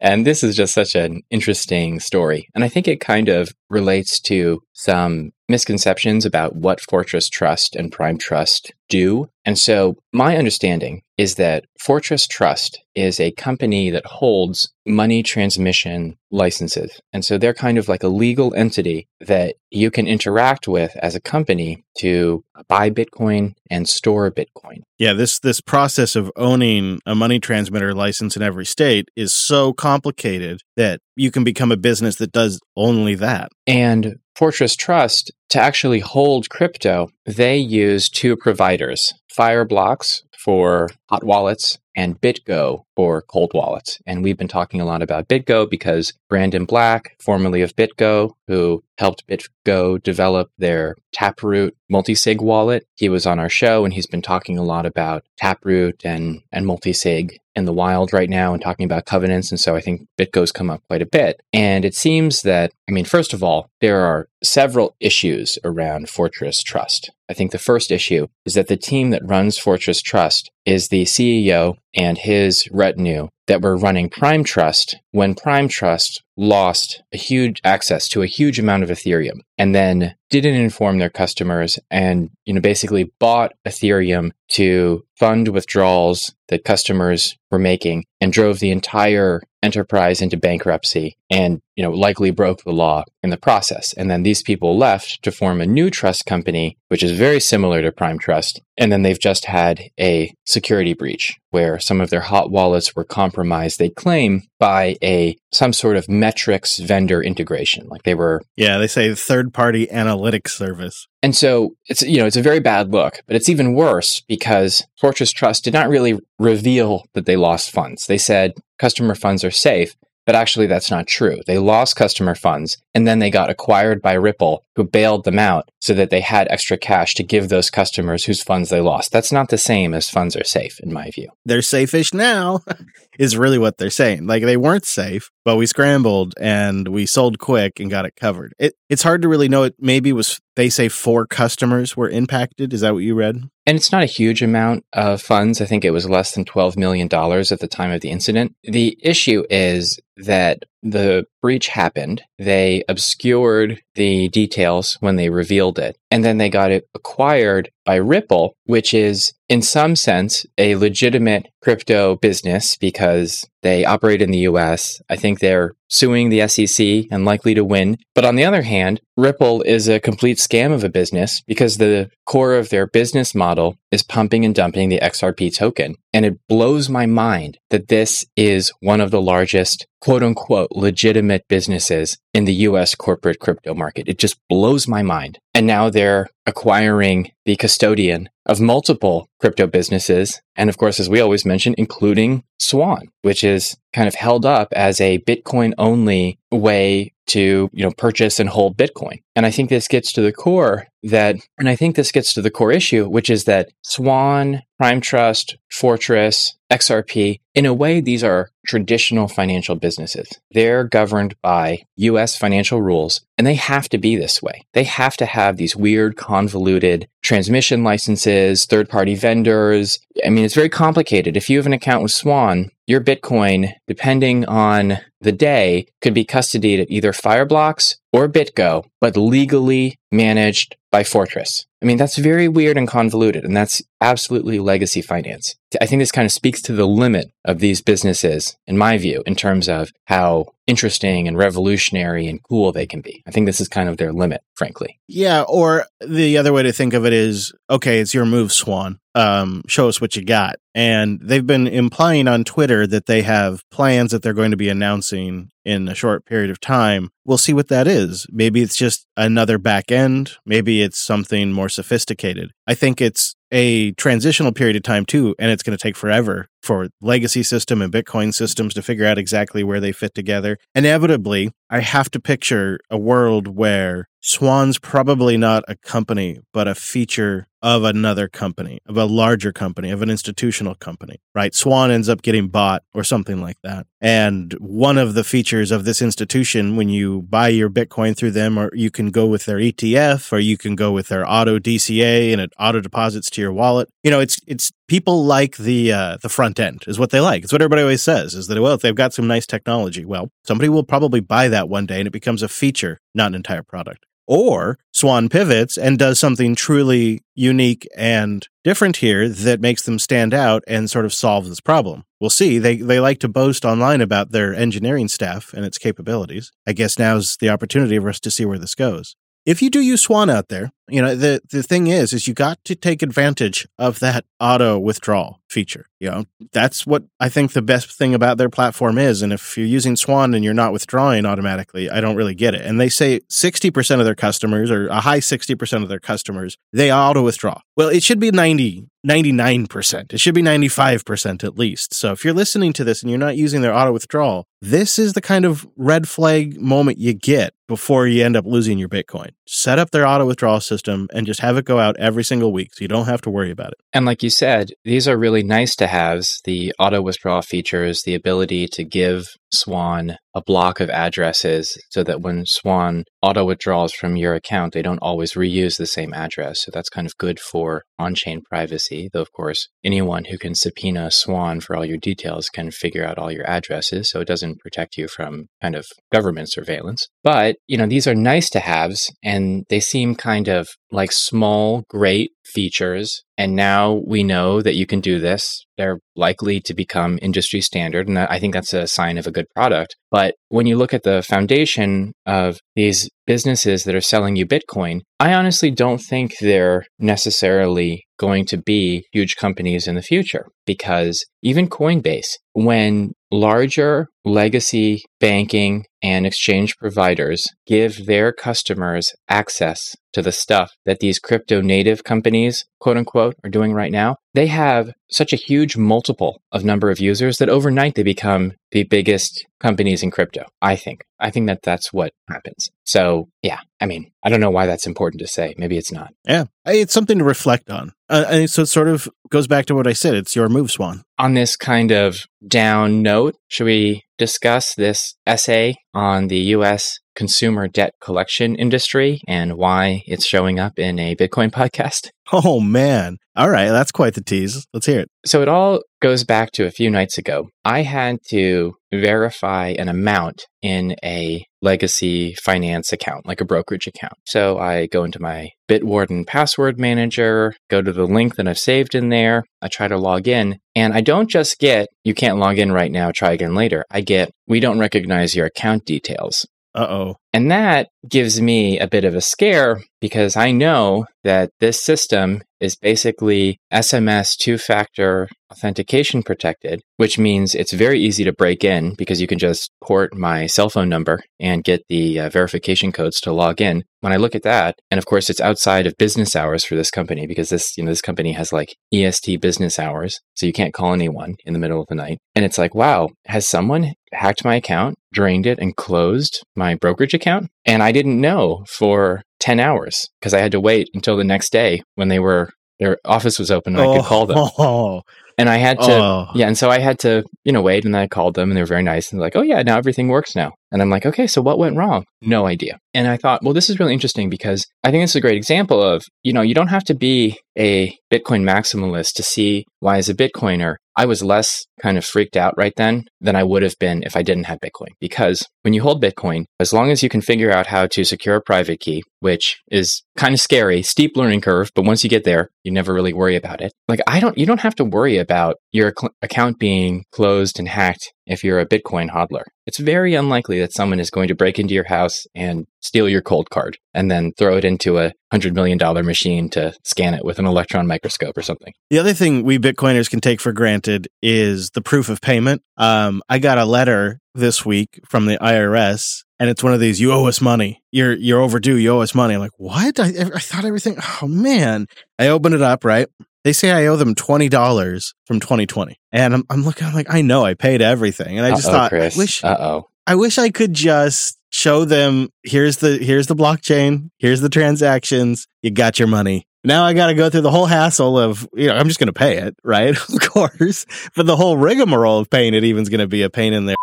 And 0.00 0.26
this 0.26 0.42
is 0.42 0.56
just 0.56 0.74
such 0.74 0.94
an 0.94 1.22
interesting 1.30 2.00
story. 2.00 2.48
And 2.54 2.64
I 2.64 2.68
think 2.68 2.88
it 2.88 3.00
kind 3.00 3.28
of 3.28 3.52
relates 3.70 4.18
to 4.20 4.60
some 4.72 5.30
misconceptions 5.48 6.24
about 6.24 6.56
what 6.56 6.80
Fortress 6.80 7.28
Trust 7.28 7.76
and 7.76 7.92
Prime 7.92 8.18
Trust 8.18 8.72
do. 8.88 9.28
And 9.44 9.58
so, 9.58 9.96
my 10.12 10.36
understanding 10.36 11.02
is 11.16 11.36
that 11.36 11.64
Fortress 11.78 12.26
Trust 12.26 12.80
is 12.94 13.20
a 13.20 13.30
company 13.32 13.90
that 13.90 14.04
holds 14.04 14.72
money 14.84 15.22
transmission 15.22 16.16
licenses. 16.30 17.00
And 17.12 17.24
so, 17.24 17.38
they're 17.38 17.54
kind 17.54 17.78
of 17.78 17.88
like 17.88 18.02
a 18.02 18.08
legal 18.08 18.54
entity 18.54 19.08
that 19.20 19.54
you 19.70 19.90
can 19.90 20.06
interact 20.06 20.66
with 20.66 20.96
as 20.96 21.14
a 21.14 21.20
company 21.20 21.84
to 21.98 22.44
buy 22.68 22.90
Bitcoin 22.90 23.54
and 23.70 23.88
store 23.88 24.30
Bitcoin. 24.30 24.82
Yeah, 24.98 25.12
this 25.12 25.38
this 25.38 25.60
process 25.60 26.16
of 26.16 26.32
owning 26.36 27.00
a 27.06 27.14
money 27.14 27.38
transmitter 27.38 27.94
license 27.94 28.36
in 28.36 28.42
every 28.42 28.66
state 28.66 29.08
is 29.16 29.34
so 29.34 29.72
complicated 29.72 30.62
that 30.76 31.00
you 31.14 31.30
can 31.30 31.44
become 31.44 31.70
a 31.70 31.76
business 31.76 32.16
that 32.16 32.32
does 32.32 32.60
only 32.76 33.14
that. 33.16 33.50
And 33.66 34.16
Fortress 34.36 34.76
Trust, 34.76 35.32
to 35.50 35.60
actually 35.60 36.00
hold 36.00 36.50
crypto, 36.50 37.10
they 37.26 37.56
use 37.56 38.08
two 38.08 38.36
providers 38.36 39.12
Fireblocks 39.36 40.22
for 40.38 40.88
hot 41.08 41.24
wallets 41.24 41.78
and 41.96 42.20
BitGo 42.20 42.84
for 42.94 43.22
cold 43.22 43.52
wallets. 43.54 43.98
And 44.06 44.22
we've 44.22 44.36
been 44.36 44.46
talking 44.46 44.80
a 44.80 44.84
lot 44.84 45.02
about 45.02 45.28
BitGo 45.28 45.68
because 45.68 46.12
Brandon 46.28 46.66
Black, 46.66 47.16
formerly 47.18 47.62
of 47.62 47.74
BitGo, 47.74 48.32
who 48.46 48.84
helped 48.98 49.26
BitGo 49.26 50.02
develop 50.02 50.50
their 50.58 50.96
Taproot 51.12 51.74
multisig 51.90 52.40
wallet, 52.40 52.86
he 52.94 53.08
was 53.08 53.26
on 53.26 53.38
our 53.38 53.48
show 53.48 53.84
and 53.84 53.94
he's 53.94 54.06
been 54.06 54.22
talking 54.22 54.58
a 54.58 54.62
lot 54.62 54.86
about 54.86 55.24
Taproot 55.38 56.04
and, 56.04 56.42
and 56.52 56.66
multisig 56.66 57.38
in 57.54 57.64
the 57.64 57.72
wild 57.72 58.12
right 58.12 58.28
now 58.28 58.52
and 58.52 58.62
talking 58.62 58.84
about 58.84 59.06
covenants. 59.06 59.50
And 59.50 59.58
so 59.58 59.74
I 59.74 59.80
think 59.80 60.06
BitGo's 60.18 60.52
come 60.52 60.68
up 60.68 60.82
quite 60.88 61.00
a 61.00 61.06
bit. 61.06 61.40
And 61.54 61.86
it 61.86 61.94
seems 61.94 62.42
that, 62.42 62.72
I 62.88 62.92
mean, 62.92 63.06
first 63.06 63.32
of 63.32 63.42
all, 63.42 63.70
there 63.80 64.00
are 64.00 64.28
several 64.44 64.94
issues 65.00 65.58
around 65.64 66.10
Fortress 66.10 66.62
Trust. 66.62 67.10
I 67.30 67.32
think 67.32 67.52
the 67.52 67.58
first 67.58 67.90
issue 67.90 68.28
is 68.44 68.54
that 68.54 68.68
the 68.68 68.76
team 68.76 69.10
that 69.10 69.26
runs 69.26 69.58
Fortress 69.58 70.02
Trust 70.02 70.50
is 70.66 70.88
the 70.88 71.04
CEO 71.04 71.76
and 71.94 72.18
his 72.18 72.68
retinue 72.70 73.28
that 73.46 73.62
were 73.62 73.76
running 73.76 74.10
Prime 74.10 74.44
Trust 74.44 74.96
when 75.12 75.34
Prime 75.34 75.68
Trust 75.68 76.22
lost 76.36 77.02
a 77.12 77.16
huge 77.16 77.60
access 77.64 78.08
to 78.08 78.22
a 78.22 78.26
huge 78.26 78.58
amount 78.58 78.82
of 78.82 78.90
Ethereum 78.90 79.40
and 79.56 79.74
then 79.74 80.14
didn't 80.28 80.54
inform 80.54 80.98
their 80.98 81.10
customers 81.10 81.78
and 81.90 82.30
you 82.44 82.52
know 82.52 82.60
basically 82.60 83.10
bought 83.18 83.52
Ethereum 83.66 84.32
to 84.48 85.04
fund 85.18 85.48
withdrawals 85.48 86.34
that 86.48 86.64
customers 86.64 87.36
were 87.50 87.58
making 87.58 88.04
and 88.20 88.32
drove 88.32 88.58
the 88.58 88.70
entire 88.70 89.40
enterprise 89.62 90.20
into 90.20 90.36
bankruptcy 90.36 91.16
and 91.30 91.60
you 91.74 91.82
know 91.82 91.90
likely 91.90 92.30
broke 92.30 92.62
the 92.62 92.72
law 92.72 93.04
in 93.22 93.30
the 93.30 93.36
process. 93.36 93.92
And 93.94 94.10
then 94.10 94.22
these 94.22 94.42
people 94.42 94.76
left 94.76 95.22
to 95.22 95.32
form 95.32 95.60
a 95.60 95.66
new 95.66 95.90
trust 95.90 96.26
company 96.26 96.76
which 96.88 97.02
is 97.02 97.12
very 97.12 97.40
similar 97.40 97.82
to 97.82 97.92
prime 97.92 98.18
trust 98.18 98.60
and 98.76 98.92
then 98.92 99.02
they've 99.02 99.18
just 99.18 99.46
had 99.46 99.80
a 99.98 100.34
security 100.44 100.92
breach 100.92 101.38
where 101.56 101.78
some 101.78 102.02
of 102.02 102.10
their 102.10 102.20
hot 102.20 102.50
wallets 102.50 102.94
were 102.94 103.02
compromised 103.02 103.78
they 103.78 103.88
claim 103.88 104.42
by 104.58 104.94
a 105.02 105.34
some 105.52 105.72
sort 105.72 105.96
of 105.96 106.06
metrics 106.06 106.76
vendor 106.76 107.22
integration. 107.22 107.88
Like 107.88 108.02
they 108.02 108.14
were 108.14 108.42
yeah 108.56 108.76
they 108.76 108.86
say 108.86 109.14
third 109.14 109.54
party 109.54 109.86
analytics 109.86 110.50
service. 110.50 111.08
And 111.22 111.34
so 111.34 111.74
it's 111.86 112.02
you 112.02 112.18
know 112.18 112.26
it's 112.26 112.36
a 112.36 112.42
very 112.42 112.60
bad 112.60 112.92
look 112.92 113.22
but 113.26 113.36
it's 113.36 113.48
even 113.48 113.72
worse 113.72 114.20
because 114.28 114.84
fortress 115.00 115.32
trust 115.32 115.64
did 115.64 115.72
not 115.72 115.88
really 115.88 116.20
reveal 116.38 117.04
that 117.14 117.24
they 117.24 117.36
lost 117.36 117.70
funds. 117.70 118.06
They 118.06 118.18
said 118.18 118.52
customer 118.78 119.14
funds 119.14 119.42
are 119.42 119.50
safe 119.50 119.96
But 120.26 120.34
actually, 120.34 120.66
that's 120.66 120.90
not 120.90 121.06
true. 121.06 121.38
They 121.46 121.58
lost 121.58 121.96
customer 121.96 122.34
funds 122.34 122.76
and 122.94 123.06
then 123.06 123.20
they 123.20 123.30
got 123.30 123.48
acquired 123.48 124.02
by 124.02 124.14
Ripple, 124.14 124.64
who 124.74 124.82
bailed 124.84 125.24
them 125.24 125.38
out 125.38 125.70
so 125.80 125.94
that 125.94 126.10
they 126.10 126.20
had 126.20 126.48
extra 126.50 126.76
cash 126.76 127.14
to 127.14 127.22
give 127.22 127.48
those 127.48 127.70
customers 127.70 128.24
whose 128.24 128.42
funds 128.42 128.68
they 128.68 128.80
lost. 128.80 129.12
That's 129.12 129.30
not 129.30 129.50
the 129.50 129.58
same 129.58 129.94
as 129.94 130.10
funds 130.10 130.34
are 130.34 130.44
safe, 130.44 130.80
in 130.80 130.92
my 130.92 131.10
view. 131.10 131.28
They're 131.44 131.62
safe-ish 131.62 132.12
now, 132.12 132.60
is 133.18 133.36
really 133.36 133.58
what 133.58 133.78
they're 133.78 133.88
saying. 133.88 134.26
Like 134.26 134.42
they 134.42 134.56
weren't 134.56 134.84
safe, 134.84 135.30
but 135.44 135.56
we 135.56 135.66
scrambled 135.66 136.34
and 136.40 136.88
we 136.88 137.06
sold 137.06 137.38
quick 137.38 137.78
and 137.78 137.88
got 137.88 138.04
it 138.04 138.16
covered. 138.16 138.52
It, 138.58 138.74
it's 138.90 139.04
hard 139.04 139.22
to 139.22 139.28
really 139.28 139.48
know. 139.48 139.62
It 139.62 139.76
maybe 139.78 140.12
was 140.12 140.40
they 140.56 140.68
say 140.70 140.88
four 140.88 141.26
customers 141.26 141.96
were 141.96 142.08
impacted. 142.08 142.72
Is 142.72 142.80
that 142.80 142.94
what 142.94 143.04
you 143.04 143.14
read? 143.14 143.48
And 143.66 143.76
it's 143.76 143.92
not 143.92 144.02
a 144.02 144.06
huge 144.06 144.42
amount 144.42 144.84
of 144.92 145.22
funds. 145.22 145.60
I 145.60 145.66
think 145.66 145.84
it 145.84 145.90
was 145.90 146.08
less 146.08 146.34
than 146.34 146.44
$12 146.44 146.76
million 146.76 147.06
at 147.06 147.60
the 147.60 147.68
time 147.70 147.90
of 147.90 148.00
the 148.00 148.10
incident. 148.10 148.56
The 148.64 148.98
issue 149.02 149.44
is 149.50 150.00
that 150.16 150.64
the 150.90 151.24
breach 151.42 151.68
happened. 151.68 152.22
They 152.38 152.82
obscured 152.88 153.80
the 153.94 154.28
details 154.28 154.96
when 155.00 155.16
they 155.16 155.30
revealed 155.30 155.78
it. 155.78 155.96
And 156.10 156.24
then 156.24 156.38
they 156.38 156.48
got 156.48 156.70
it 156.70 156.88
acquired 156.94 157.70
by 157.84 157.96
Ripple, 157.96 158.54
which 158.64 158.92
is 158.92 159.32
in 159.48 159.62
some 159.62 159.96
sense 159.96 160.44
a 160.58 160.74
legitimate 160.76 161.46
crypto 161.62 162.16
business 162.16 162.76
because 162.76 163.48
they 163.62 163.84
operate 163.84 164.22
in 164.22 164.30
the 164.30 164.46
US. 164.50 165.00
I 165.08 165.16
think 165.16 165.38
they're 165.38 165.72
suing 165.88 166.28
the 166.28 166.46
SEC 166.48 167.06
and 167.10 167.24
likely 167.24 167.54
to 167.54 167.64
win. 167.64 167.98
But 168.14 168.24
on 168.24 168.36
the 168.36 168.44
other 168.44 168.62
hand, 168.62 169.00
Ripple 169.16 169.62
is 169.62 169.88
a 169.88 170.00
complete 170.00 170.38
scam 170.38 170.72
of 170.72 170.84
a 170.84 170.88
business 170.88 171.42
because 171.46 171.78
the 171.78 172.10
core 172.26 172.54
of 172.54 172.70
their 172.70 172.86
business 172.86 173.34
model 173.34 173.76
is 173.90 174.02
pumping 174.02 174.44
and 174.44 174.54
dumping 174.54 174.88
the 174.88 175.00
XRP 175.00 175.56
token. 175.56 175.94
And 176.12 176.24
it 176.24 176.38
blows 176.48 176.88
my 176.88 177.06
mind 177.06 177.58
that 177.70 177.88
this 177.88 178.24
is 178.36 178.72
one 178.80 179.00
of 179.00 179.10
the 179.10 179.20
largest 179.20 179.86
quote 180.00 180.22
unquote 180.22 180.70
legitimate 180.72 181.46
businesses 181.48 182.18
in 182.32 182.44
the 182.44 182.54
US 182.54 182.94
corporate 182.94 183.40
crypto 183.40 183.74
market. 183.74 184.08
It 184.08 184.18
just 184.18 184.38
blows 184.48 184.86
my 184.86 185.02
mind. 185.02 185.38
And 185.56 185.66
now 185.66 185.88
they're 185.88 186.28
acquiring 186.44 187.32
the 187.46 187.56
custodian 187.56 188.28
of 188.44 188.60
multiple 188.60 189.30
crypto 189.40 189.66
businesses. 189.66 190.42
And 190.54 190.68
of 190.68 190.76
course, 190.76 191.00
as 191.00 191.08
we 191.08 191.18
always 191.18 191.46
mention, 191.46 191.74
including 191.78 192.44
Swan, 192.58 193.08
which 193.22 193.42
is 193.42 193.74
kind 193.94 194.06
of 194.06 194.14
held 194.14 194.44
up 194.44 194.68
as 194.72 195.00
a 195.00 195.18
Bitcoin 195.20 195.72
only 195.78 196.38
way 196.52 197.14
to, 197.28 197.70
you 197.72 197.82
know, 197.82 197.90
purchase 197.90 198.38
and 198.38 198.50
hold 198.50 198.76
Bitcoin. 198.76 199.22
And 199.34 199.46
I 199.46 199.50
think 199.50 199.70
this 199.70 199.88
gets 199.88 200.12
to 200.12 200.20
the 200.20 200.30
core 200.30 200.88
that, 201.02 201.36
and 201.58 201.70
I 201.70 201.74
think 201.74 201.96
this 201.96 202.12
gets 202.12 202.34
to 202.34 202.42
the 202.42 202.50
core 202.50 202.70
issue, 202.70 203.08
which 203.08 203.30
is 203.30 203.44
that 203.44 203.70
Swan, 203.80 204.62
Prime 204.78 205.00
Trust, 205.00 205.56
Fortress, 205.70 206.54
XRP, 206.70 207.40
in 207.54 207.64
a 207.64 207.72
way, 207.72 208.02
these 208.02 208.22
are 208.22 208.50
traditional 208.66 209.28
financial 209.28 209.76
businesses. 209.76 210.28
They're 210.50 210.84
governed 210.84 211.34
by 211.42 211.84
US 211.96 212.36
financial 212.36 212.82
rules, 212.82 213.22
and 213.38 213.46
they 213.46 213.54
have 213.54 213.88
to 213.90 213.98
be 213.98 214.16
this 214.16 214.42
way. 214.42 214.64
They 214.72 214.84
have 214.84 215.16
to 215.18 215.26
have 215.26 215.56
these 215.56 215.76
weird, 215.76 216.16
convoluted 216.16 217.08
transmission 217.22 217.82
licenses, 217.82 218.66
third 218.66 218.88
party 218.88 219.14
vendors. 219.14 219.98
I 220.24 220.30
mean, 220.30 220.44
it's 220.44 220.54
very 220.54 220.68
complicated. 220.68 221.36
If 221.36 221.50
you 221.50 221.56
have 221.58 221.66
an 221.66 221.72
account 221.72 222.02
with 222.02 222.12
Swan, 222.12 222.70
your 222.86 223.00
Bitcoin, 223.00 223.72
depending 223.88 224.44
on 224.46 224.98
the 225.20 225.32
day, 225.32 225.86
could 226.00 226.14
be 226.14 226.24
custodied 226.24 226.80
at 226.80 226.90
either 226.90 227.12
Fireblocks 227.12 227.96
or 228.12 228.28
BitGo, 228.28 228.84
but 229.00 229.16
legally 229.16 229.98
managed 230.12 230.76
by 230.92 231.02
Fortress. 231.02 231.66
I 231.82 231.86
mean, 231.86 231.98
that's 231.98 232.16
very 232.16 232.48
weird 232.48 232.78
and 232.78 232.88
convoluted, 232.88 233.44
and 233.44 233.56
that's 233.56 233.82
absolutely 234.00 234.58
legacy 234.58 235.02
finance. 235.02 235.54
I 235.80 235.86
think 235.86 236.00
this 236.00 236.12
kind 236.12 236.24
of 236.24 236.32
speaks 236.32 236.62
to 236.62 236.72
the 236.72 236.86
limit 236.86 237.30
of 237.44 237.58
these 237.58 237.82
businesses, 237.82 238.56
in 238.66 238.78
my 238.78 238.98
view, 238.98 239.22
in 239.26 239.34
terms 239.34 239.68
of 239.68 239.90
how 240.06 240.46
interesting 240.66 241.28
and 241.28 241.36
revolutionary 241.38 242.26
and 242.26 242.42
cool 242.42 242.72
they 242.72 242.86
can 242.86 243.00
be. 243.00 243.22
I 243.26 243.30
think 243.30 243.46
this 243.46 243.60
is 243.60 243.68
kind 243.68 243.88
of 243.88 243.98
their 243.98 244.12
limit, 244.12 244.42
frankly. 244.54 244.98
Yeah, 245.06 245.42
or 245.42 245.86
the 246.00 246.38
other 246.38 246.52
way 246.52 246.62
to 246.62 246.72
think 246.72 246.94
of 246.94 247.04
it 247.06 247.12
is 247.12 247.52
okay, 247.70 248.00
it's 248.00 248.14
your 248.14 248.26
move, 248.26 248.52
Swan. 248.52 248.98
Um, 249.14 249.62
show 249.66 249.88
us 249.88 250.00
what 250.00 250.14
you 250.14 250.24
got. 250.24 250.56
And 250.74 251.20
they've 251.22 251.46
been 251.46 251.66
implying 251.66 252.28
on 252.28 252.44
Twitter 252.44 252.86
that 252.86 253.06
they 253.06 253.22
have 253.22 253.62
plans 253.70 254.10
that 254.10 254.22
they're 254.22 254.34
going 254.34 254.50
to 254.50 254.58
be 254.58 254.68
announcing 254.68 255.50
in 255.64 255.88
a 255.88 255.94
short 255.94 256.26
period 256.26 256.50
of 256.50 256.60
time. 256.60 257.10
We'll 257.24 257.38
see 257.38 257.54
what 257.54 257.68
that 257.68 257.86
is. 257.86 258.26
Maybe 258.30 258.60
it's 258.60 258.76
just 258.76 259.06
another 259.16 259.56
back 259.56 259.90
end. 259.90 260.32
Maybe 260.44 260.82
it's 260.82 260.98
something 260.98 261.50
more 261.50 261.65
sophisticated. 261.68 262.52
I 262.66 262.74
think 262.74 263.00
it's 263.00 263.34
a 263.52 263.92
transitional 263.92 264.52
period 264.52 264.76
of 264.76 264.82
time 264.82 265.06
too, 265.06 265.34
and 265.38 265.50
it's 265.50 265.62
going 265.62 265.76
to 265.76 265.82
take 265.82 265.96
forever 265.96 266.48
for 266.62 266.88
legacy 267.00 267.42
system 267.42 267.80
and 267.80 267.92
Bitcoin 267.92 268.34
systems 268.34 268.74
to 268.74 268.82
figure 268.82 269.06
out 269.06 269.18
exactly 269.18 269.62
where 269.62 269.80
they 269.80 269.92
fit 269.92 270.14
together. 270.14 270.58
Inevitably, 270.74 271.52
I 271.70 271.80
have 271.80 272.10
to 272.10 272.20
picture 272.20 272.80
a 272.90 272.98
world 272.98 273.46
where 273.46 274.08
Swan's 274.20 274.78
probably 274.78 275.36
not 275.36 275.62
a 275.68 275.76
company, 275.76 276.40
but 276.52 276.66
a 276.66 276.74
feature 276.74 277.46
of 277.62 277.84
another 277.84 278.28
company, 278.28 278.80
of 278.86 278.96
a 278.96 279.04
larger 279.04 279.52
company, 279.52 279.90
of 279.90 280.02
an 280.02 280.10
institutional 280.10 280.74
company, 280.74 281.20
right? 281.34 281.54
Swan 281.54 281.90
ends 281.90 282.08
up 282.08 282.22
getting 282.22 282.48
bought 282.48 282.82
or 282.94 283.02
something 283.02 283.40
like 283.40 283.56
that. 283.62 283.86
And 284.00 284.52
one 284.60 284.98
of 284.98 285.14
the 285.14 285.24
features 285.24 285.70
of 285.70 285.84
this 285.84 286.02
institution, 286.02 286.76
when 286.76 286.88
you 286.88 287.22
buy 287.22 287.48
your 287.48 287.70
Bitcoin 287.70 288.16
through 288.16 288.32
them, 288.32 288.58
or 288.58 288.70
you 288.74 288.90
can 288.90 289.10
go 289.10 289.26
with 289.26 289.46
their 289.46 289.58
ETF, 289.58 290.32
or 290.32 290.38
you 290.38 290.56
can 290.56 290.76
go 290.76 290.92
with 290.92 291.08
their 291.08 291.28
auto 291.28 291.58
DCA 291.58 292.32
and 292.32 292.40
it 292.40 292.52
auto 292.58 292.80
deposits 292.80 293.30
to 293.30 293.40
your 293.40 293.52
wallet. 293.52 293.88
You 294.02 294.10
know, 294.10 294.20
it's, 294.20 294.38
it's 294.46 294.72
people 294.88 295.24
like 295.24 295.56
the, 295.56 295.92
uh, 295.92 296.18
the 296.22 296.28
front 296.28 296.58
end 296.60 296.84
is 296.86 296.98
what 296.98 297.10
they 297.10 297.20
like. 297.20 297.44
It's 297.44 297.52
what 297.52 297.62
everybody 297.62 297.82
always 297.82 298.02
says 298.02 298.34
is 298.34 298.46
that, 298.46 298.60
well, 298.60 298.74
if 298.74 298.82
they've 298.82 298.94
got 298.94 299.14
some 299.14 299.26
nice 299.26 299.46
technology, 299.46 300.04
well, 300.04 300.30
somebody 300.44 300.68
will 300.68 300.84
probably 300.84 301.20
buy 301.20 301.48
that 301.48 301.68
one 301.68 301.86
day 301.86 301.98
and 301.98 302.06
it 302.06 302.12
becomes 302.12 302.42
a 302.42 302.48
feature, 302.48 303.00
not 303.14 303.28
an 303.28 303.34
entire 303.34 303.62
product. 303.62 304.06
Or 304.28 304.78
Swan 304.92 305.28
pivots 305.28 305.78
and 305.78 305.98
does 305.98 306.18
something 306.18 306.56
truly 306.56 307.22
unique 307.36 307.86
and 307.96 308.46
different 308.64 308.96
here 308.96 309.28
that 309.28 309.60
makes 309.60 309.82
them 309.82 310.00
stand 310.00 310.34
out 310.34 310.64
and 310.66 310.90
sort 310.90 311.04
of 311.04 311.14
solve 311.14 311.48
this 311.48 311.60
problem. 311.60 312.02
We'll 312.20 312.30
see. 312.30 312.58
They 312.58 312.76
they 312.76 312.98
like 312.98 313.20
to 313.20 313.28
boast 313.28 313.64
online 313.64 314.00
about 314.00 314.32
their 314.32 314.52
engineering 314.52 315.06
staff 315.06 315.52
and 315.52 315.64
its 315.64 315.78
capabilities. 315.78 316.50
I 316.66 316.72
guess 316.72 316.98
now's 316.98 317.36
the 317.36 317.50
opportunity 317.50 318.00
for 318.00 318.08
us 318.08 318.18
to 318.18 318.30
see 318.32 318.44
where 318.44 318.58
this 318.58 318.74
goes. 318.74 319.14
If 319.44 319.62
you 319.62 319.70
do 319.70 319.80
use 319.80 320.02
Swan 320.02 320.28
out 320.28 320.48
there, 320.48 320.72
you 320.88 321.02
know 321.02 321.14
the 321.14 321.40
the 321.50 321.62
thing 321.62 321.86
is 321.86 322.12
is 322.12 322.28
you 322.28 322.34
got 322.34 322.62
to 322.64 322.74
take 322.74 323.02
advantage 323.02 323.66
of 323.78 324.00
that 324.00 324.24
auto 324.40 324.78
withdrawal 324.78 325.40
feature 325.48 325.86
you 325.98 326.10
know? 326.10 326.24
That's 326.52 326.86
what 326.86 327.04
i 327.20 327.28
think 327.28 327.52
the 327.52 327.62
best 327.62 327.90
thing 327.90 328.14
about 328.14 328.38
their 328.38 328.50
platform 328.50 328.98
is 328.98 329.22
and 329.22 329.32
if 329.32 329.56
you're 329.56 329.66
using 329.66 329.96
swan 329.96 330.34
and 330.34 330.44
you're 330.44 330.54
not 330.54 330.72
withdrawing 330.72 331.24
automatically 331.24 331.90
i 331.90 332.00
don't 332.00 332.16
really 332.16 332.34
get 332.34 332.54
it. 332.54 332.62
And 332.62 332.80
they 332.80 332.88
say 332.88 333.20
60% 333.30 333.98
of 333.98 334.04
their 334.04 334.14
customers 334.14 334.70
or 334.70 334.88
a 334.88 335.00
high 335.00 335.20
60% 335.20 335.82
of 335.82 335.88
their 335.88 336.00
customers 336.00 336.56
they 336.72 336.92
auto 336.92 337.22
withdraw. 337.22 337.60
Well 337.76 337.88
it 337.88 338.02
should 338.02 338.20
be 338.20 338.30
90 338.30 338.86
99% 339.06 340.12
it 340.12 340.20
should 340.20 340.34
be 340.34 340.42
95% 340.42 341.44
at 341.44 341.58
least. 341.58 341.94
So 341.94 342.12
if 342.12 342.24
you're 342.24 342.34
listening 342.34 342.72
to 342.74 342.84
this 342.84 343.02
and 343.02 343.10
you're 343.10 343.18
not 343.18 343.36
using 343.36 343.62
their 343.62 343.74
auto 343.74 343.92
withdrawal 343.92 344.46
this 344.60 344.98
is 344.98 345.12
the 345.12 345.20
kind 345.20 345.44
of 345.44 345.66
red 345.76 346.08
flag 346.08 346.60
moment 346.60 346.98
you 346.98 347.14
get 347.14 347.54
before 347.68 348.06
you 348.06 348.24
end 348.24 348.36
up 348.36 348.46
losing 348.46 348.78
your 348.78 348.88
bitcoin. 348.88 349.30
Set 349.46 349.78
up 349.78 349.90
their 349.90 350.06
auto 350.06 350.26
withdrawal 350.26 350.60
system 350.60 350.75
system 350.76 351.08
and 351.12 351.26
just 351.26 351.40
have 351.40 351.56
it 351.56 351.64
go 351.64 351.78
out 351.78 351.96
every 351.98 352.24
single 352.24 352.52
week 352.52 352.74
so 352.74 352.82
you 352.82 352.88
don't 352.88 353.06
have 353.06 353.22
to 353.22 353.30
worry 353.30 353.50
about 353.50 353.72
it. 353.72 353.78
And 353.92 354.04
like 354.04 354.22
you 354.22 354.30
said, 354.30 354.70
these 354.84 355.08
are 355.08 355.16
really 355.16 355.42
nice 355.42 355.74
to 355.76 355.86
haves 355.86 356.40
the 356.44 356.72
auto 356.78 357.00
withdrawal 357.00 357.42
features, 357.42 358.02
the 358.04 358.14
ability 358.14 358.66
to 358.68 358.84
give 358.84 359.26
Swan 359.52 360.16
a 360.34 360.42
block 360.42 360.80
of 360.80 360.90
addresses 360.90 361.82
so 361.90 362.04
that 362.04 362.20
when 362.20 362.44
Swan 362.44 363.04
auto 363.22 363.44
withdraws 363.44 363.92
from 363.92 364.16
your 364.16 364.34
account, 364.34 364.74
they 364.74 364.82
don't 364.82 364.98
always 364.98 365.32
reuse 365.32 365.78
the 365.78 365.86
same 365.86 366.12
address. 366.12 366.62
So 366.62 366.70
that's 366.72 366.90
kind 366.90 367.06
of 367.06 367.16
good 367.16 367.40
for 367.40 367.84
on 367.98 368.14
chain 368.14 368.42
privacy. 368.48 369.08
Though, 369.12 369.22
of 369.22 369.32
course, 369.32 369.68
anyone 369.82 370.26
who 370.26 370.36
can 370.36 370.54
subpoena 370.54 371.10
Swan 371.10 371.60
for 371.60 371.74
all 371.74 371.86
your 371.86 371.96
details 371.96 372.50
can 372.50 372.70
figure 372.70 373.04
out 373.04 373.16
all 373.16 373.32
your 373.32 373.48
addresses. 373.48 374.10
So 374.10 374.20
it 374.20 374.28
doesn't 374.28 374.60
protect 374.60 374.98
you 374.98 375.08
from 375.08 375.46
kind 375.62 375.74
of 375.74 375.86
government 376.12 376.52
surveillance. 376.52 377.06
But, 377.24 377.56
you 377.66 377.78
know, 377.78 377.86
these 377.86 378.06
are 378.06 378.14
nice 378.14 378.50
to 378.50 378.60
haves 378.60 379.10
and 379.24 379.64
they 379.70 379.80
seem 379.80 380.14
kind 380.14 380.48
of 380.48 380.68
like 380.90 381.12
small, 381.12 381.84
great 381.88 382.30
features. 382.46 383.22
And 383.38 383.54
now 383.54 384.00
we 384.06 384.22
know 384.22 384.62
that 384.62 384.76
you 384.76 384.86
can 384.86 385.00
do 385.00 385.18
this. 385.18 385.64
They're 385.76 385.98
likely 386.14 386.60
to 386.60 386.74
become 386.74 387.18
industry 387.20 387.60
standard. 387.60 388.08
And 388.08 388.18
I 388.18 388.38
think 388.38 388.54
that's 388.54 388.72
a 388.72 388.86
sign 388.86 389.18
of 389.18 389.26
a 389.26 389.30
good 389.30 389.46
product. 389.54 389.94
But 390.10 390.34
when 390.48 390.66
you 390.66 390.76
look 390.76 390.94
at 390.94 391.02
the 391.02 391.22
foundation 391.22 392.12
of 392.24 392.58
these 392.74 393.10
businesses 393.26 393.84
that 393.84 393.94
are 393.94 394.00
selling 394.00 394.36
you 394.36 394.46
Bitcoin, 394.46 395.00
I 395.20 395.34
honestly 395.34 395.70
don't 395.70 395.98
think 395.98 396.36
they're 396.40 396.84
necessarily 396.98 398.04
going 398.18 398.46
to 398.46 398.56
be 398.56 399.04
huge 399.12 399.36
companies 399.36 399.86
in 399.86 399.94
the 399.94 400.02
future 400.02 400.46
because 400.64 401.24
even 401.42 401.68
Coinbase, 401.68 402.36
when 402.54 403.12
larger, 403.30 404.08
legacy 404.26 405.04
banking 405.20 405.86
and 406.02 406.26
exchange 406.26 406.76
providers 406.76 407.46
give 407.66 408.06
their 408.06 408.32
customers 408.32 409.14
access 409.28 409.96
to 410.12 410.22
the 410.22 410.32
stuff 410.32 410.72
that 410.84 410.98
these 411.00 411.18
crypto 411.18 411.60
native 411.60 412.02
companies, 412.02 412.64
quote 412.80 412.96
unquote, 412.96 413.34
are 413.44 413.50
doing 413.50 413.72
right 413.72 413.92
now, 413.92 414.16
they 414.34 414.46
have 414.46 414.92
such 415.10 415.32
a 415.32 415.36
huge 415.36 415.76
multiple 415.76 416.40
of 416.52 416.64
number 416.64 416.90
of 416.90 417.00
users 417.00 417.38
that 417.38 417.48
overnight 417.48 417.94
they 417.94 418.02
become 418.02 418.52
the 418.72 418.84
biggest 418.84 419.46
companies 419.60 420.02
in 420.02 420.10
crypto. 420.10 420.44
I 420.60 420.76
think. 420.76 421.04
I 421.20 421.30
think 421.30 421.46
that 421.46 421.62
that's 421.62 421.92
what 421.92 422.12
happens. 422.28 422.70
So, 422.84 423.28
yeah, 423.42 423.60
I 423.80 423.86
mean, 423.86 424.10
I 424.22 424.28
don't 424.28 424.40
know 424.40 424.50
why 424.50 424.66
that's 424.66 424.86
important 424.86 425.20
to 425.20 425.26
say. 425.26 425.54
Maybe 425.58 425.76
it's 425.78 425.92
not. 425.92 426.12
Yeah, 426.26 426.44
it's 426.64 426.92
something 426.92 427.18
to 427.18 427.24
reflect 427.24 427.70
on. 427.70 427.92
Uh, 428.08 428.24
and 428.28 428.50
so 428.50 428.62
it 428.62 428.66
sort 428.66 428.88
of 428.88 429.08
goes 429.30 429.46
back 429.46 429.66
to 429.66 429.74
what 429.74 429.86
I 429.86 429.92
said. 429.92 430.14
It's 430.14 430.36
your 430.36 430.48
move, 430.48 430.70
Swan. 430.70 431.02
On 431.18 431.34
this 431.34 431.56
kind 431.56 431.90
of 431.92 432.26
down 432.46 433.02
note, 433.02 433.36
should 433.48 433.64
we 433.64 434.02
discuss 434.18 434.74
this 434.74 435.14
essay 435.26 435.76
on 435.94 436.28
the 436.28 436.38
U.S. 436.56 436.98
consumer 437.14 437.68
debt 437.68 437.94
collection 438.00 438.54
industry 438.56 439.20
and 439.28 439.56
why 439.56 440.02
it's 440.06 440.26
showing 440.26 440.58
up 440.58 440.78
in 440.78 440.98
a 440.98 441.14
Bitcoin 441.16 441.50
podcast? 441.50 442.10
Oh, 442.32 442.60
man. 442.60 443.18
All 443.36 443.50
right. 443.50 443.68
That's 443.68 443.92
quite 443.92 444.14
the 444.14 444.22
tease. 444.22 444.66
Let's 444.72 444.86
hear 444.86 445.00
it. 445.00 445.08
So 445.26 445.42
it 445.42 445.48
all 445.48 445.80
goes 446.00 446.24
back 446.24 446.50
to 446.52 446.66
a 446.66 446.70
few 446.70 446.90
nights 446.90 447.18
ago. 447.18 447.48
I 447.64 447.82
had 447.82 448.18
to 448.30 448.74
verify 448.92 449.74
an 449.78 449.88
amount 449.88 450.44
in 450.62 450.96
a 451.04 451.44
legacy 451.62 452.34
finance 452.42 452.92
account, 452.92 453.26
like 453.26 453.40
a 453.40 453.44
brokerage 453.44 453.86
account. 453.86 454.14
So 454.24 454.58
I 454.58 454.86
go 454.86 455.04
into 455.04 455.20
my 455.20 455.50
Bitwarden 455.68 456.26
password 456.26 456.78
manager, 456.78 457.54
go 457.70 457.82
to 457.82 457.92
the 457.92 458.06
link 458.06 458.36
that 458.36 458.48
I've 458.48 458.58
saved 458.58 458.94
in 458.94 459.08
there. 459.08 459.44
I 459.60 459.68
try 459.68 459.88
to 459.88 459.98
log 459.98 460.28
in, 460.28 460.58
and 460.74 460.94
I 460.94 461.00
don't 461.00 461.28
just 461.28 461.58
get, 461.58 461.88
you 462.04 462.14
can't 462.14 462.38
log 462.38 462.58
in 462.58 462.72
right 462.72 462.90
now, 462.90 463.10
try 463.12 463.32
again 463.32 463.54
later. 463.54 463.84
I 463.90 464.00
get, 464.00 464.30
we 464.46 464.60
don't 464.60 464.78
recognize 464.78 465.34
your 465.34 465.46
account 465.46 465.84
details. 465.84 466.46
Uh 466.76 466.86
oh. 466.90 467.16
And 467.32 467.50
that 467.50 467.88
gives 468.08 468.40
me 468.40 468.78
a 468.78 468.86
bit 468.86 469.04
of 469.04 469.14
a 469.14 469.20
scare 469.20 469.80
because 470.00 470.36
I 470.36 470.52
know 470.52 471.06
that 471.24 471.50
this 471.58 471.82
system 471.82 472.42
is 472.60 472.76
basically 472.76 473.58
SMS 473.72 474.36
two 474.36 474.58
factor 474.58 475.28
authentication 475.50 476.22
protected, 476.22 476.80
which 476.96 477.18
means 477.18 477.54
it's 477.54 477.72
very 477.72 478.00
easy 478.00 478.24
to 478.24 478.32
break 478.32 478.64
in 478.64 478.94
because 478.94 479.20
you 479.20 479.26
can 479.26 479.38
just 479.38 479.70
port 479.82 480.14
my 480.14 480.46
cell 480.46 480.70
phone 480.70 480.88
number 480.88 481.22
and 481.40 481.64
get 481.64 481.82
the 481.88 482.20
uh, 482.20 482.30
verification 482.30 482.92
codes 482.92 483.20
to 483.20 483.32
log 483.32 483.60
in. 483.60 483.84
When 484.00 484.12
I 484.12 484.16
look 484.16 484.34
at 484.34 484.42
that, 484.42 484.76
and 484.90 484.98
of 484.98 485.06
course 485.06 485.28
it's 485.28 485.40
outside 485.40 485.86
of 485.86 485.94
business 485.98 486.36
hours 486.36 486.64
for 486.64 486.76
this 486.76 486.90
company 486.90 487.26
because 487.26 487.48
this, 487.50 487.76
you 487.76 487.84
know, 487.84 487.90
this 487.90 488.00
company 488.00 488.32
has 488.32 488.52
like 488.52 488.76
EST 488.92 489.40
business 489.40 489.78
hours, 489.78 490.20
so 490.34 490.46
you 490.46 490.52
can't 490.52 490.74
call 490.74 490.92
anyone 490.92 491.34
in 491.44 491.52
the 491.52 491.58
middle 491.58 491.80
of 491.80 491.86
the 491.88 491.94
night. 491.94 492.18
And 492.34 492.44
it's 492.44 492.58
like, 492.58 492.74
wow, 492.74 493.08
has 493.26 493.46
someone 493.46 493.92
hacked 494.12 494.44
my 494.44 494.56
account, 494.56 494.96
drained 495.16 495.46
it, 495.46 495.58
and 495.58 495.74
closed 495.74 496.44
my 496.54 496.74
brokerage 496.74 497.14
account? 497.14 497.48
And 497.64 497.82
I 497.82 497.90
didn't 497.90 498.20
know 498.20 498.64
for 498.68 499.22
10 499.40 499.58
hours 499.58 500.08
because 500.20 500.34
I 500.34 500.40
had 500.40 500.52
to 500.52 500.60
wait 500.60 500.88
until 500.94 501.16
the 501.16 501.24
next 501.24 501.50
day 501.50 501.82
when 501.94 502.08
they 502.08 502.18
were 502.18 502.50
their 502.78 502.98
office 503.06 503.38
was 503.38 503.50
open 503.50 503.74
and 503.74 503.84
oh, 503.84 503.92
I 503.92 503.96
could 503.96 504.06
call 504.06 504.26
them. 504.26 504.36
Oh, 504.38 505.02
and 505.38 505.48
I 505.48 505.56
had 505.56 505.78
to, 505.80 505.92
oh. 505.92 506.26
yeah. 506.34 506.46
And 506.46 506.56
so 506.56 506.70
I 506.70 506.78
had 506.78 506.98
to, 507.00 507.24
you 507.44 507.52
know, 507.52 507.62
wait. 507.62 507.84
And 507.84 507.94
then 507.94 508.02
I 508.02 508.06
called 508.06 508.34
them 508.34 508.50
and 508.50 508.56
they 508.56 508.62
were 508.62 508.66
very 508.66 508.82
nice 508.82 509.12
and 509.12 509.20
like, 509.20 509.36
oh, 509.36 509.42
yeah, 509.42 509.62
now 509.62 509.76
everything 509.76 510.08
works 510.08 510.34
now. 510.34 510.52
And 510.72 510.82
I'm 510.82 510.90
like, 510.90 511.06
okay, 511.06 511.26
so 511.26 511.42
what 511.42 511.58
went 511.58 511.76
wrong? 511.76 512.04
No 512.22 512.46
idea. 512.46 512.78
And 512.92 513.06
I 513.06 513.16
thought, 513.16 513.42
well, 513.42 513.54
this 513.54 513.70
is 513.70 513.78
really 513.78 513.92
interesting 513.92 514.30
because 514.30 514.66
I 514.82 514.90
think 514.90 515.04
it's 515.04 515.14
a 515.14 515.20
great 515.20 515.36
example 515.36 515.82
of, 515.82 516.04
you 516.22 516.32
know, 516.32 516.42
you 516.42 516.54
don't 516.54 516.68
have 516.68 516.84
to 516.84 516.94
be 516.94 517.38
a 517.56 517.96
Bitcoin 518.12 518.42
maximalist 518.42 519.14
to 519.14 519.22
see 519.22 519.64
why, 519.80 519.98
as 519.98 520.08
a 520.08 520.14
Bitcoiner, 520.14 520.76
I 520.96 521.04
was 521.04 521.22
less 521.22 521.66
kind 521.82 521.98
of 521.98 522.04
freaked 522.04 522.36
out 522.36 522.54
right 522.56 522.72
then 522.76 523.04
than 523.20 523.36
I 523.36 523.44
would 523.44 523.62
have 523.62 523.74
been 523.78 524.02
if 524.02 524.16
I 524.16 524.22
didn't 524.22 524.44
have 524.44 524.58
Bitcoin. 524.60 524.92
Because 524.98 525.46
when 525.62 525.74
you 525.74 525.82
hold 525.82 526.02
Bitcoin, 526.02 526.44
as 526.58 526.72
long 526.72 526.90
as 526.90 527.02
you 527.02 527.08
can 527.08 527.20
figure 527.20 527.52
out 527.52 527.66
how 527.66 527.86
to 527.88 528.04
secure 528.04 528.36
a 528.36 528.40
private 528.40 528.80
key, 528.80 529.02
which 529.20 529.58
is 529.70 530.02
kind 530.16 530.32
of 530.32 530.40
scary, 530.40 530.82
steep 530.82 531.16
learning 531.16 531.42
curve, 531.42 531.70
but 531.74 531.84
once 531.84 532.02
you 532.02 532.10
get 532.10 532.24
there, 532.24 532.48
you 532.64 532.72
never 532.72 532.94
really 532.94 533.12
worry 533.12 533.36
about 533.36 533.60
it. 533.60 533.72
Like 533.88 534.00
I 534.06 534.20
don't, 534.20 534.38
you 534.38 534.46
don't 534.46 534.60
have 534.60 534.74
to 534.76 534.84
worry 534.84 535.18
about 535.26 535.56
your 535.72 535.92
cl- 535.98 536.12
account 536.22 536.58
being 536.60 537.04
closed 537.10 537.58
and 537.58 537.68
hacked 537.68 538.12
if 538.26 538.44
you're 538.44 538.60
a 538.60 538.66
Bitcoin 538.66 539.10
hodler. 539.10 539.42
It's 539.66 539.78
very 539.78 540.14
unlikely 540.14 540.60
that 540.60 540.72
someone 540.72 541.00
is 541.00 541.10
going 541.10 541.26
to 541.26 541.34
break 541.34 541.58
into 541.58 541.74
your 541.74 541.88
house 541.88 542.26
and 542.34 542.66
steal 542.80 543.08
your 543.08 543.22
cold 543.22 543.50
card 543.50 543.78
and 543.92 544.08
then 544.08 544.32
throw 544.38 544.56
it 544.56 544.64
into 544.64 544.98
a 544.98 545.12
$100 545.34 545.54
million 545.54 545.78
machine 546.06 546.48
to 546.50 546.72
scan 546.84 547.14
it 547.14 547.24
with 547.24 547.40
an 547.40 547.46
electron 547.46 547.86
microscope 547.88 548.38
or 548.38 548.42
something. 548.42 548.72
The 548.90 548.98
other 549.00 549.12
thing 549.12 549.42
we 549.42 549.58
Bitcoiners 549.58 550.08
can 550.08 550.20
take 550.20 550.40
for 550.40 550.52
granted 550.52 551.08
is 551.20 551.70
the 551.70 551.82
proof 551.82 552.08
of 552.08 552.20
payment. 552.20 552.62
Um, 552.76 553.22
I 553.28 553.40
got 553.40 553.58
a 553.58 553.64
letter 553.64 554.20
this 554.34 554.64
week 554.64 555.00
from 555.08 555.26
the 555.26 555.38
IRS 555.38 556.22
and 556.38 556.50
it's 556.50 556.62
one 556.62 556.74
of 556.74 556.80
these 556.80 557.00
you 557.00 557.12
owe 557.12 557.26
us 557.26 557.40
money 557.40 557.82
you're 557.90 558.12
you're 558.12 558.40
overdue 558.40 558.76
you 558.76 558.90
owe 558.90 559.00
us 559.00 559.14
money 559.14 559.34
i'm 559.34 559.40
like 559.40 559.58
what 559.58 559.98
i, 559.98 560.04
I 560.04 560.38
thought 560.38 560.64
everything 560.64 560.98
oh 561.22 561.26
man 561.26 561.86
i 562.18 562.28
open 562.28 562.52
it 562.52 562.62
up 562.62 562.84
right 562.84 563.08
they 563.46 563.52
say 563.52 563.70
I 563.70 563.86
owe 563.86 563.94
them 563.94 564.16
twenty 564.16 564.48
dollars 564.48 565.14
from 565.24 565.38
2020, 565.38 565.96
and 566.10 566.34
I'm, 566.34 566.44
I'm 566.50 566.64
looking. 566.64 566.84
I'm 566.84 566.94
like, 566.94 567.06
I 567.08 567.22
know 567.22 567.44
I 567.44 567.54
paid 567.54 567.80
everything, 567.80 568.38
and 568.38 568.44
I 568.44 568.50
just 568.50 568.66
Uh-oh, 568.66 568.72
thought, 568.72 568.88
Chris. 568.90 569.16
I 569.16 569.18
wish, 569.18 569.44
uh 569.44 569.56
oh, 569.58 569.88
I 570.04 570.16
wish 570.16 570.36
I 570.36 570.50
could 570.50 570.74
just 570.74 571.38
show 571.50 571.84
them. 571.84 572.28
Here's 572.42 572.78
the 572.78 572.98
here's 572.98 573.28
the 573.28 573.36
blockchain. 573.36 574.10
Here's 574.18 574.40
the 574.40 574.48
transactions. 574.48 575.46
You 575.62 575.70
got 575.70 576.00
your 576.00 576.08
money. 576.08 576.48
Now 576.64 576.82
I 576.82 576.94
got 576.94 577.06
to 577.06 577.14
go 577.14 577.30
through 577.30 577.42
the 577.42 577.50
whole 577.52 577.66
hassle 577.66 578.18
of, 578.18 578.48
you 578.52 578.66
know, 578.66 578.74
I'm 578.74 578.88
just 578.88 578.98
going 578.98 579.06
to 579.06 579.12
pay 579.12 579.36
it, 579.38 579.54
right? 579.62 579.96
of 580.08 580.20
course. 580.20 580.84
But 581.14 581.26
the 581.26 581.36
whole 581.36 581.56
rigmarole 581.56 582.18
of 582.18 582.28
paying 582.28 582.54
it 582.54 582.64
even 582.64 582.82
is 582.82 582.88
going 582.88 582.98
to 582.98 583.06
be 583.06 583.22
a 583.22 583.30
pain 583.30 583.52
in 583.52 583.66
there. 583.66 583.76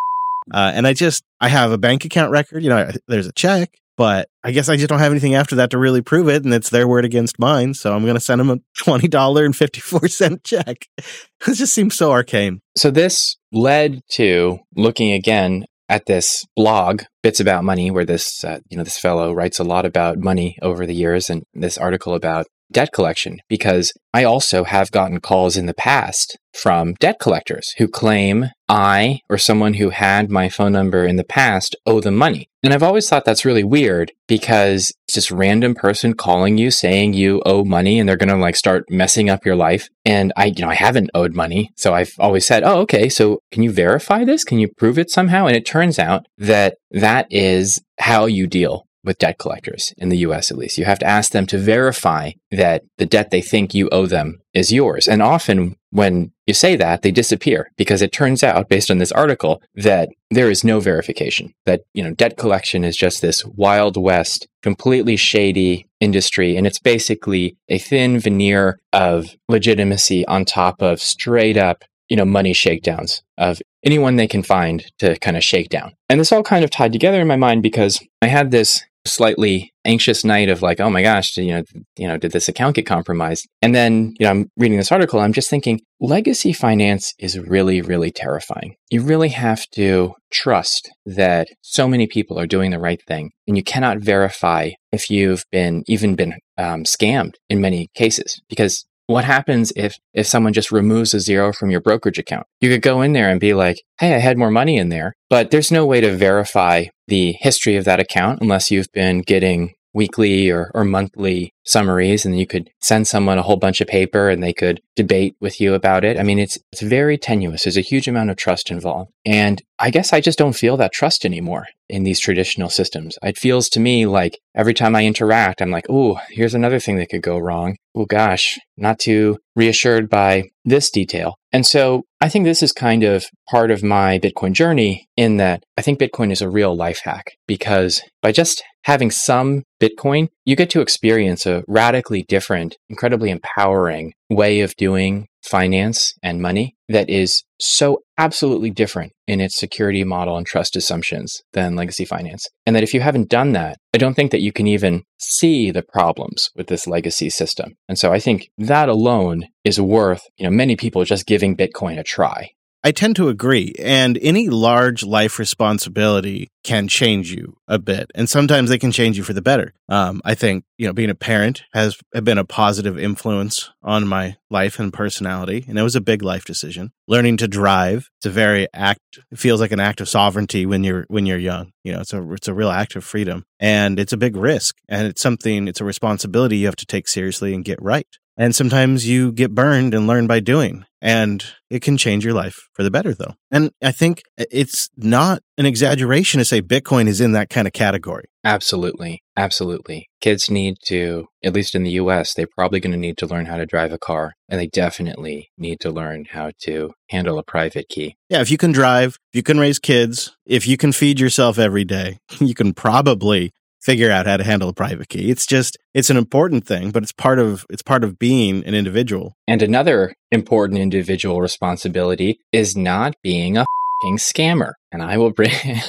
Uh, 0.54 0.74
and 0.76 0.86
I 0.86 0.92
just, 0.92 1.24
I 1.40 1.48
have 1.48 1.72
a 1.72 1.78
bank 1.78 2.04
account 2.04 2.32
record. 2.32 2.62
You 2.62 2.68
know, 2.68 2.92
there's 3.08 3.28
a 3.28 3.32
check. 3.32 3.80
But 3.96 4.28
I 4.44 4.52
guess 4.52 4.68
I 4.68 4.76
just 4.76 4.90
don't 4.90 5.00
have 5.00 5.12
anything 5.12 5.36
after 5.36 5.56
that 5.56 5.70
to 5.72 5.78
really 5.78 6.02
prove 6.02 6.28
it, 6.28 6.44
and 6.44 6.54
it's 6.54 6.70
their 6.70 6.88
word 6.88 7.06
against 7.06 7.40
mine. 7.40 7.74
So 7.74 7.94
I'm 7.94 8.04
going 8.04 8.16
to 8.16 8.20
send 8.20 8.40
them 8.40 8.50
a 8.50 8.60
twenty 8.78 9.08
dollar 9.08 9.46
and 9.46 9.56
fifty 9.56 9.80
four 9.80 10.08
cent 10.08 10.44
check. 10.44 10.88
it 10.98 11.54
just 11.54 11.74
seems 11.74 11.96
so 11.96 12.12
arcane. 12.12 12.62
So 12.78 12.92
this 12.92 13.38
led 13.52 14.02
to 14.14 14.60
looking 14.76 15.12
again 15.12 15.66
at 15.90 16.06
this 16.06 16.46
blog, 16.56 17.04
Bits 17.22 17.40
About 17.40 17.64
Money, 17.64 17.92
where 17.92 18.06
this 18.06 18.44
uh, 18.44 18.60
you 18.70 18.78
know 18.78 18.84
this 18.84 19.00
fellow 19.00 19.34
writes 19.34 19.60
a 19.60 19.64
lot 19.64 19.86
about 19.86 20.18
money 20.18 20.58
over 20.62 20.86
the 20.86 20.96
years, 20.96 21.30
and 21.30 21.44
this 21.54 21.78
article 21.78 22.14
about 22.14 22.46
debt 22.72 22.92
collection 22.92 23.38
because 23.48 23.94
I 24.14 24.24
also 24.24 24.64
have 24.64 24.92
gotten 24.92 25.20
calls 25.20 25.56
in 25.56 25.68
the 25.68 25.74
past 25.74 26.38
from 26.54 26.94
debt 26.96 27.20
collectors 27.20 27.74
who 27.78 27.88
claim 27.88 28.48
I 28.70 29.20
or 29.30 29.38
someone 29.38 29.76
who 29.76 29.90
had 29.90 30.30
my 30.30 30.50
phone 30.50 30.72
number 30.72 31.06
in 31.06 31.16
the 31.16 31.24
past 31.24 31.76
owe 31.86 32.00
them 32.00 32.16
money. 32.16 32.48
And 32.64 32.74
I've 32.74 32.84
always 32.84 33.10
thought 33.10 33.26
that's 33.26 33.44
really 33.44 33.64
weird 33.64 34.14
because 34.28 34.94
it's 35.08 35.16
just 35.16 35.32
random 35.32 35.76
person 35.76 36.14
calling 36.14 36.58
you 36.58 36.72
saying 36.72 37.14
you 37.14 37.42
owe 37.46 37.66
money 37.66 38.00
and 38.00 38.08
they're 38.08 38.16
going 38.16 38.30
to 38.30 38.38
like 38.38 38.56
start 38.56 38.86
messing 38.90 39.30
up 39.30 39.46
your 39.46 39.56
life. 39.56 39.90
And 40.06 40.32
I, 40.38 40.46
you 40.46 40.64
know, 40.64 40.70
I 40.70 40.76
haven't 40.76 41.12
owed 41.14 41.36
money. 41.36 41.72
So 41.76 41.94
I've 41.94 42.14
always 42.20 42.48
said, 42.48 42.64
oh, 42.64 42.80
okay. 42.82 43.10
So 43.10 43.40
can 43.52 43.64
you 43.64 43.72
verify 43.72 44.24
this? 44.24 44.46
Can 44.46 44.60
you 44.60 44.70
prove 44.78 44.98
it 44.98 45.12
somehow? 45.12 45.46
And 45.46 45.58
it 45.58 45.66
turns 45.66 46.00
out 46.00 46.26
that 46.38 46.78
that 46.92 47.28
is 47.30 47.82
how 48.00 48.26
you 48.26 48.48
deal 48.48 48.86
with 49.04 49.18
debt 49.18 49.38
collectors 49.38 49.94
in 49.98 50.10
the 50.10 50.18
US 50.20 50.52
at 50.52 50.58
least. 50.58 50.78
You 50.78 50.86
have 50.86 51.00
to 51.00 51.08
ask 51.08 51.32
them 51.32 51.46
to 51.48 51.58
verify 51.58 52.32
that 52.52 52.84
the 52.98 53.06
debt 53.06 53.32
they 53.32 53.42
think 53.42 53.74
you 53.74 53.90
owe 53.92 54.06
them 54.06 54.42
is 54.54 54.72
yours. 54.72 55.08
And 55.08 55.22
often 55.22 55.76
when 55.90 56.32
you 56.48 56.54
say 56.54 56.76
that, 56.76 57.02
they 57.02 57.12
disappear 57.12 57.70
because 57.78 58.02
it 58.02 58.12
turns 58.12 58.44
out 58.44 58.70
based 58.70 58.90
on 58.90 58.98
this 58.98 59.12
article 59.12 59.62
that 59.76 60.10
there 60.32 60.50
is 60.50 60.64
no 60.64 60.80
verification. 60.80 61.54
That, 61.66 61.82
you 61.94 62.04
know, 62.04 62.14
debt 62.14 62.38
collection 62.38 62.84
is 62.84 62.98
just 62.98 63.22
this 63.22 63.46
wild 63.46 63.98
west, 63.98 64.48
completely 64.62 65.16
shady 65.16 65.88
industry 66.00 66.58
and 66.58 66.68
it's 66.68 66.80
basically 66.80 67.56
a 67.70 67.78
thin 67.78 68.20
veneer 68.20 68.80
of 68.92 69.36
legitimacy 69.48 70.26
on 70.28 70.46
top 70.46 70.82
of 70.82 71.02
straight 71.02 71.58
up 71.58 71.84
you 72.10 72.18
know, 72.18 72.26
money 72.26 72.54
shakedowns 72.54 73.24
of 73.40 73.60
anyone 73.84 74.16
they 74.16 74.28
can 74.28 74.44
find 74.44 74.86
to 75.00 75.18
kind 75.20 75.38
of 75.38 75.44
shake 75.44 75.70
down. 75.70 75.96
And 76.10 76.20
this 76.20 76.32
all 76.32 76.44
kind 76.44 76.64
of 76.64 76.70
tied 76.70 76.94
together 76.94 77.20
in 77.20 77.28
my 77.28 77.38
mind 77.38 77.64
because 77.64 78.00
I 78.22 78.28
had 78.28 78.52
this 78.52 78.84
slightly 79.06 79.72
anxious 79.86 80.24
night 80.24 80.50
of 80.50 80.62
like, 80.62 80.80
oh 80.80 80.90
my 80.90 81.02
gosh, 81.02 81.36
you 81.38 81.54
know, 81.54 81.64
you 81.98 82.08
know, 82.08 82.18
did 82.18 82.32
this 82.32 82.48
account 82.48 82.76
get 82.76 82.86
compromised? 82.86 83.48
And 83.62 83.76
then, 83.76 84.14
you 84.20 84.26
know, 84.26 84.30
I'm 84.30 84.50
reading 84.58 84.78
this 84.78 84.92
article, 84.92 85.20
I'm 85.20 85.34
just 85.34 85.50
thinking, 85.50 85.82
legacy 86.00 86.54
finance 86.54 87.14
is 87.20 87.38
really, 87.38 87.82
really 87.82 88.12
terrifying. 88.12 88.76
You 88.90 89.02
really 89.02 89.30
have 89.30 89.66
to 89.76 90.14
trust 90.32 90.90
that 91.06 91.48
so 91.62 91.88
many 91.88 92.08
people 92.08 92.40
are 92.40 92.48
doing 92.48 92.72
the 92.72 92.80
right 92.80 93.02
thing, 93.08 93.32
and 93.48 93.58
you 93.58 93.64
cannot 93.64 94.00
verify 94.00 94.72
if 94.92 95.10
you've 95.10 95.44
been 95.52 95.84
even 95.88 96.16
been 96.16 96.36
um, 96.58 96.84
scammed 96.84 97.34
in 97.50 97.60
many 97.62 97.90
cases 97.96 98.42
because 98.48 98.86
what 99.08 99.26
happens 99.26 99.72
if 99.76 99.98
if 100.14 100.28
someone 100.28 100.54
just 100.54 100.72
removes 100.72 101.14
a 101.14 101.20
zero 101.20 101.52
from 101.54 101.70
your 101.70 101.82
brokerage 101.82 102.20
account? 102.20 102.46
You 102.62 102.70
could 102.70 102.82
go 102.82 103.02
in 103.02 103.14
there 103.14 103.30
and 103.30 103.40
be 103.40 103.54
like, 103.54 103.82
"Hey, 104.00 104.16
I 104.16 104.20
had 104.20 104.38
more 104.38 104.52
money 104.52 104.78
in 104.78 104.90
there," 104.90 105.14
but 105.30 105.52
there's 105.52 105.72
no 105.72 105.86
way 105.86 106.02
to 106.02 106.16
verify 106.16 106.86
the 107.08 107.36
history 107.40 107.76
of 107.76 107.86
that 107.86 108.00
account 108.00 108.42
unless 108.42 108.72
you've 108.72 108.92
been 108.94 109.22
getting 109.22 109.74
weekly 109.94 110.50
or, 110.50 110.72
or 110.74 110.84
monthly 110.84 111.54
summaries 111.66 112.26
and 112.26 112.38
you 112.38 112.46
could 112.46 112.70
send 112.82 113.08
someone 113.08 113.38
a 113.38 113.44
whole 113.44 113.58
bunch 113.58 113.80
of 113.80 113.88
paper 113.88 114.30
and 114.30 114.44
they 114.44 114.54
could 114.54 114.82
debate 114.96 115.36
with 115.40 115.62
you 115.62 115.74
about 115.74 116.04
it. 116.04 116.20
I 116.20 116.24
mean, 116.24 116.40
it's 116.40 116.58
it's 116.72 116.82
very 116.82 117.18
tenuous. 117.18 117.64
There's 117.64 117.78
a 117.78 117.82
huge 117.82 118.08
amount 118.08 118.30
of 118.30 118.36
trust 118.36 118.70
involved. 118.70 119.12
And 119.26 119.62
I 119.80 119.90
guess 119.90 120.14
I 120.14 120.22
just 120.22 120.38
don't 120.38 120.56
feel 120.56 120.78
that 120.78 120.94
trust 120.94 121.26
anymore 121.26 121.68
in 121.90 122.04
these 122.04 122.20
traditional 122.20 122.70
systems. 122.70 123.18
It 123.22 123.38
feels 123.38 123.70
to 123.70 123.80
me 123.80 124.06
like 124.06 124.40
every 124.56 124.74
time 124.74 124.96
I 124.96 125.06
interact, 125.06 125.62
I'm 125.62 125.72
like, 125.72 125.86
oh, 125.90 126.20
here's 126.30 126.56
another 126.56 126.80
thing 126.80 126.98
that 126.98 127.10
could 127.10 127.22
go 127.22 127.38
wrong. 127.38 127.78
Oh 127.96 128.06
gosh, 128.06 128.60
not 128.78 129.00
too 129.00 129.38
reassured 129.56 130.10
by 130.10 130.46
this 130.66 130.90
detail. 130.90 131.36
And 131.52 131.66
so 131.66 132.04
I 132.20 132.30
think 132.30 132.46
this 132.46 132.64
is 132.64 132.72
kind 132.72 133.04
of 133.04 133.26
part 133.50 133.70
of 133.70 133.84
my 133.84 134.18
Bitcoin 134.18 134.54
journey 134.54 135.08
in 135.16 135.38
that 135.38 135.64
I 135.78 135.82
think 135.82 136.00
Bitcoin 136.00 136.32
is 136.32 136.42
a 136.42 136.50
real 136.50 136.76
life 136.76 137.02
hack 137.04 137.34
because 137.48 138.02
by 138.22 138.32
just 138.32 138.64
having 138.84 139.12
some 139.12 139.64
Bitcoin, 139.82 140.30
you 140.46 140.56
get 140.56 140.70
to 140.72 140.82
experience 140.82 141.46
a 141.46 141.64
radically 141.68 142.24
different, 142.28 142.78
incredibly 142.90 143.30
empowering 143.30 144.14
way 144.30 144.62
of 144.62 144.76
doing 144.76 145.28
finance 145.44 146.14
and 146.24 146.42
money 146.42 146.76
that 146.88 147.10
is 147.10 147.44
so 147.60 148.00
absolutely 148.18 148.70
different 148.70 149.12
in 149.28 149.42
its 149.42 149.60
security 149.60 150.04
model 150.04 150.38
and 150.38 150.46
trust 150.46 150.76
assumptions 150.76 151.42
than 151.54 151.76
legacy 151.76 152.06
finance. 152.06 152.48
And 152.66 152.76
that 152.76 152.84
if 152.84 152.94
you 152.94 153.02
haven't 153.02 153.30
done 153.30 153.52
that, 153.54 153.78
I 153.94 153.98
don't 153.98 154.14
think 154.14 154.32
that 154.32 154.42
you 154.42 154.54
can 154.54 154.68
even 154.68 155.04
see 155.20 155.72
the 155.72 155.84
problems 155.84 156.50
with 156.56 156.68
this 156.68 156.88
legacy 156.88 157.30
system. 157.30 157.74
And 157.90 157.98
so 157.98 158.14
I 158.14 158.20
think 158.20 158.50
that 158.58 158.90
alone 158.90 159.44
is 159.64 159.82
worth, 159.82 160.24
you 160.38 160.46
know, 160.46 160.52
many 160.52 160.76
people 160.76 161.04
just 161.04 161.26
giving 161.26 161.58
Bitcoin 161.58 162.00
a 162.00 162.04
try. 162.04 162.52
I 162.86 162.92
tend 162.92 163.16
to 163.16 163.30
agree. 163.30 163.74
And 163.80 164.20
any 164.22 164.50
large 164.50 165.04
life 165.04 165.40
responsibility 165.40 166.52
can 166.66 166.90
change 166.90 167.32
you 167.32 167.56
a 167.66 167.80
bit. 167.80 168.12
And 168.14 168.30
sometimes 168.30 168.70
they 168.70 168.78
can 168.78 168.92
change 168.92 169.18
you 169.18 169.24
for 169.24 169.32
the 169.32 169.42
better. 169.42 169.74
Um, 169.88 170.22
I 170.26 170.36
think, 170.36 170.66
you 170.78 170.88
know, 170.88 170.94
being 170.94 171.10
a 171.10 171.16
parent 171.16 171.64
has 171.74 171.98
been 172.12 172.38
a 172.38 172.44
positive 172.44 173.00
influence 173.00 173.72
on 173.82 174.06
my 174.06 174.36
life 174.50 174.80
and 174.80 174.92
personality. 174.92 175.64
And 175.68 175.80
it 175.80 175.84
was 175.84 175.96
a 175.96 176.02
big 176.02 176.24
life 176.24 176.44
decision. 176.44 176.92
Learning 177.08 177.38
to 177.38 177.48
drive, 177.48 178.10
it's 178.20 178.26
a 178.26 178.30
very 178.30 178.68
act, 178.74 179.00
it 179.32 179.40
feels 179.40 179.62
like 179.62 179.72
an 179.72 179.80
act 179.80 180.02
of 180.02 180.10
sovereignty 180.10 180.66
when 180.66 180.84
you're, 180.84 181.06
when 181.08 181.26
you're 181.26 181.38
young. 181.38 181.72
You 181.86 181.94
know, 181.94 182.02
it's 182.02 182.14
a, 182.14 182.34
it's 182.34 182.50
a 182.50 182.54
real 182.54 182.70
act 182.70 182.98
of 182.98 183.06
freedom 183.06 183.46
and 183.60 183.98
it's 183.98 184.14
a 184.14 184.18
big 184.18 184.36
risk 184.36 184.76
and 184.90 185.08
it's 185.08 185.22
something, 185.22 185.70
it's 185.70 185.82
a 185.82 185.86
responsibility 185.86 186.58
you 186.58 186.66
have 186.66 186.76
to 186.78 186.86
take 186.86 187.08
seriously 187.08 187.54
and 187.54 187.64
get 187.64 187.82
right. 187.82 188.08
And 188.38 188.56
sometimes 188.56 189.08
you 189.08 189.32
get 189.32 189.54
burned 189.54 189.94
and 189.94 190.08
learn 190.08 190.28
by 190.28 190.40
doing. 190.40 190.86
And 191.02 191.44
it 191.70 191.82
can 191.82 191.98
change 191.98 192.24
your 192.24 192.34
life 192.34 192.70
for 192.74 192.82
the 192.82 192.90
better, 192.90 193.14
though. 193.14 193.34
And 193.52 193.72
I 193.82 193.92
think 193.92 194.24
uh, 194.40 194.46
it's 194.50 194.90
not 194.96 195.44
an 195.58 195.66
exaggeration 195.66 196.40
to 196.40 196.46
say 196.46 196.62
Bitcoin 196.62 197.08
is 197.08 197.20
in 197.20 197.34
that 197.34 197.50
kind 197.50 197.68
of 197.68 197.74
category. 197.74 198.24
Absolutely. 198.46 199.22
Absolutely. 199.36 200.08
Kids 200.22 200.50
need 200.50 200.78
to, 200.86 201.28
at 201.44 201.54
least 201.54 201.76
in 201.76 201.84
the 201.84 201.92
US, 201.92 202.34
they're 202.34 202.48
probably 202.56 202.80
going 202.80 202.94
to 202.94 202.98
need 202.98 203.18
to 203.18 203.28
learn 203.28 203.48
how 203.48 203.58
to 203.58 203.66
drive 203.66 203.92
a 203.92 203.98
car. 203.98 204.34
And 204.48 204.62
they 204.62 204.68
definitely 204.68 205.50
need 205.58 205.82
to 205.82 205.92
learn 205.92 206.26
how 206.32 206.52
to 206.62 206.92
handle 207.10 207.38
a 207.38 207.44
private 207.44 207.90
key. 207.90 208.16
Yeah. 208.30 208.40
If 208.40 208.50
you 208.50 208.58
can 208.58 208.72
drive, 208.72 209.18
if 209.34 209.36
you 209.36 209.44
can 209.44 209.60
raise 209.60 209.80
kids, 209.80 210.36
if 210.46 210.66
you 210.66 210.78
can 210.78 210.94
feed 210.94 211.20
yourself 211.20 211.60
every 211.60 211.84
day, 211.84 212.20
you 212.40 212.54
can 212.54 212.74
probably 212.74 213.52
figure 213.84 214.10
out 214.10 214.26
how 214.26 214.38
to 214.38 214.44
handle 214.44 214.70
a 214.70 214.74
private 214.74 215.10
key. 215.10 215.30
It's 215.30 215.46
just 215.46 215.78
it's 215.94 216.10
an 216.10 216.18
important 216.18 216.66
thing, 216.66 216.92
but 216.92 217.04
it's 217.04 217.12
part 217.12 217.40
of 217.40 217.66
it's 217.70 217.82
part 217.82 218.04
of 218.04 218.18
being 218.18 218.64
an 218.66 218.74
individual. 218.74 219.36
And 219.48 219.62
another 219.62 220.14
important 220.32 220.80
individual 220.80 221.42
responsibility 221.42 222.40
is 222.52 222.76
not 222.76 223.16
being 223.22 223.58
a 223.58 223.66
scammer. 224.04 224.74
And 224.92 225.02
I 225.02 225.18
will 225.18 225.32
bring 225.32 225.52